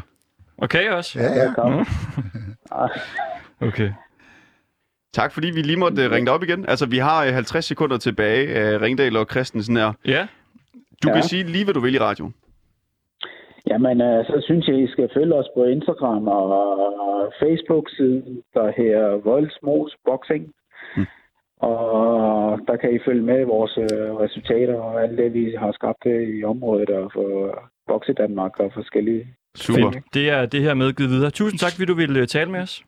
Okay 0.57 0.89
også? 0.89 1.19
Ja, 1.19 1.25
ja. 1.25 1.53
kaffe. 1.53 1.91
Okay. 3.61 3.91
Tak, 5.13 5.31
fordi 5.31 5.47
vi 5.47 5.61
lige 5.61 5.79
måtte 5.79 6.03
øh, 6.03 6.11
ringe 6.11 6.25
dig 6.25 6.33
op 6.33 6.43
igen. 6.43 6.65
Altså, 6.69 6.85
vi 6.85 6.97
har 6.97 7.25
øh, 7.25 7.33
50 7.33 7.65
sekunder 7.65 7.97
tilbage 7.97 8.47
af 8.55 8.81
Ringdal 8.81 9.17
og 9.17 9.25
Christensen 9.31 9.77
her. 9.77 9.93
Ja, 10.05 10.27
Du 11.03 11.07
Ja. 11.09 11.13
kan 11.13 11.23
sige 11.23 11.43
lige, 11.43 11.63
hvad 11.63 11.73
du 11.73 11.79
vil 11.79 11.95
i 11.95 11.99
radioen. 11.99 12.33
Jamen, 13.67 14.01
øh, 14.01 14.25
så 14.25 14.41
synes 14.45 14.67
jeg, 14.67 14.77
I 14.79 14.87
skal 14.87 15.09
følge 15.13 15.35
os 15.35 15.45
på 15.55 15.63
Instagram 15.63 16.27
og 16.27 17.33
Facebook-siden, 17.41 18.41
der 18.53 18.67
her 18.77 19.23
Voldsmos 19.23 19.95
Boxing. 20.05 20.51
Og 21.71 22.59
der 22.67 22.75
kan 22.81 22.89
I 22.95 22.99
følge 23.07 23.21
med 23.31 23.45
vores 23.45 23.77
øh, 23.77 24.15
resultater 24.23 24.75
og 24.75 25.03
alt 25.03 25.17
det, 25.17 25.33
vi 25.33 25.55
har 25.59 25.71
skabt 25.71 26.03
i 26.39 26.43
området 26.43 26.89
og 26.89 27.11
for 27.13 27.29
Boxe 27.87 28.13
Danmark 28.13 28.59
og 28.59 28.71
forskellige. 28.73 29.23
Super. 29.55 29.91
Fedt. 29.91 30.03
Det 30.13 30.29
er 30.29 30.45
det 30.45 30.61
her 30.61 30.73
medgivet 30.73 31.11
videre. 31.11 31.31
Tusind 31.31 31.59
tak, 31.59 31.71
fordi 31.71 31.85
du 31.85 31.93
ville 31.93 32.19
øh, 32.19 32.27
tale 32.27 32.51
med 32.51 32.59
os. 32.61 32.83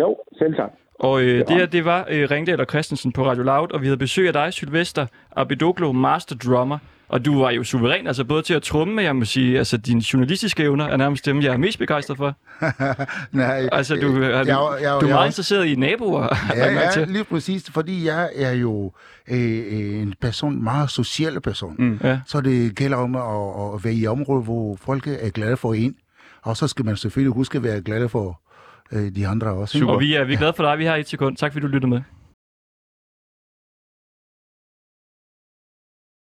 Jo, 0.00 0.16
selv 0.38 0.54
tak. 0.54 0.72
Og 0.98 1.22
øh, 1.22 1.28
Ja. 1.38 1.38
det 1.38 1.50
her, 1.56 1.66
det 1.66 1.84
var 1.84 2.06
øh, 2.10 2.28
Ringdal 2.30 2.60
og 2.60 2.66
Christensen 2.66 3.12
på 3.12 3.22
Radio 3.26 3.42
Loud, 3.42 3.72
og 3.72 3.80
vi 3.80 3.86
havde 3.86 3.98
besøg 3.98 4.26
af 4.26 4.32
dig, 4.32 4.52
Sylvester 4.52 5.06
Abidoglo, 5.36 5.92
Master 5.92 6.36
Drummer. 6.36 6.78
Og 7.10 7.24
du 7.24 7.40
var 7.40 7.50
jo 7.50 7.64
suveræn, 7.64 8.06
altså 8.06 8.24
både 8.24 8.42
til 8.42 8.54
at 8.54 8.62
trumme, 8.62 8.94
men 8.94 9.04
jeg 9.04 9.16
må 9.16 9.24
sige, 9.24 9.58
altså 9.58 9.76
dine 9.76 10.02
journalistiske 10.12 10.62
evner 10.62 10.86
er 10.86 10.96
nærmest 10.96 11.26
dem, 11.26 11.42
jeg 11.42 11.52
er 11.52 11.56
mest 11.56 11.78
begejstret 11.78 12.16
for. 12.16 12.36
Nej, 13.36 13.68
Altså, 13.72 13.94
du, 13.96 14.06
øh, 14.06 14.26
er, 14.26 14.28
jeg, 14.28 14.46
du, 14.46 14.50
jeg, 14.50 15.00
du 15.00 15.06
er 15.06 15.08
jeg, 15.08 15.08
meget 15.08 15.26
interesseret 15.26 15.66
i 15.66 15.74
naboer. 15.74 16.28
Ja, 16.54 16.72
ja, 16.72 16.90
til. 16.90 17.08
lige 17.08 17.24
præcis, 17.24 17.70
fordi 17.70 18.06
jeg 18.06 18.30
er 18.36 18.52
jo 18.52 18.92
øh, 19.30 20.00
en 20.02 20.14
person, 20.20 20.64
meget 20.64 20.90
social 20.90 21.40
person. 21.40 21.74
Mm. 21.78 22.00
Ja. 22.04 22.20
Så 22.26 22.40
det 22.40 22.76
gælder 22.76 22.96
om 22.96 23.14
at, 23.16 23.74
at 23.74 23.84
være 23.84 23.94
i 23.94 24.06
områder, 24.06 24.42
hvor 24.42 24.76
folk 24.76 25.06
er 25.06 25.30
glade 25.30 25.56
for 25.56 25.74
en. 25.74 25.94
Og 26.42 26.56
så 26.56 26.68
skal 26.68 26.84
man 26.84 26.96
selvfølgelig 26.96 27.34
huske 27.34 27.58
at 27.58 27.64
være 27.64 27.80
glade 27.80 28.08
for 28.08 28.40
øh, 28.92 29.14
de 29.16 29.26
andre 29.26 29.46
også. 29.46 29.78
Super. 29.78 29.92
Og 29.92 30.00
vi 30.00 30.14
er, 30.14 30.24
vi 30.24 30.32
er 30.32 30.38
glade 30.38 30.52
for 30.56 30.62
dig. 30.62 30.78
Vi 30.78 30.84
har 30.84 30.96
et 30.96 31.08
sekund. 31.08 31.36
Tak 31.36 31.52
fordi 31.52 31.66
du 31.66 31.72
lyttede 31.72 31.90
med. 31.90 32.00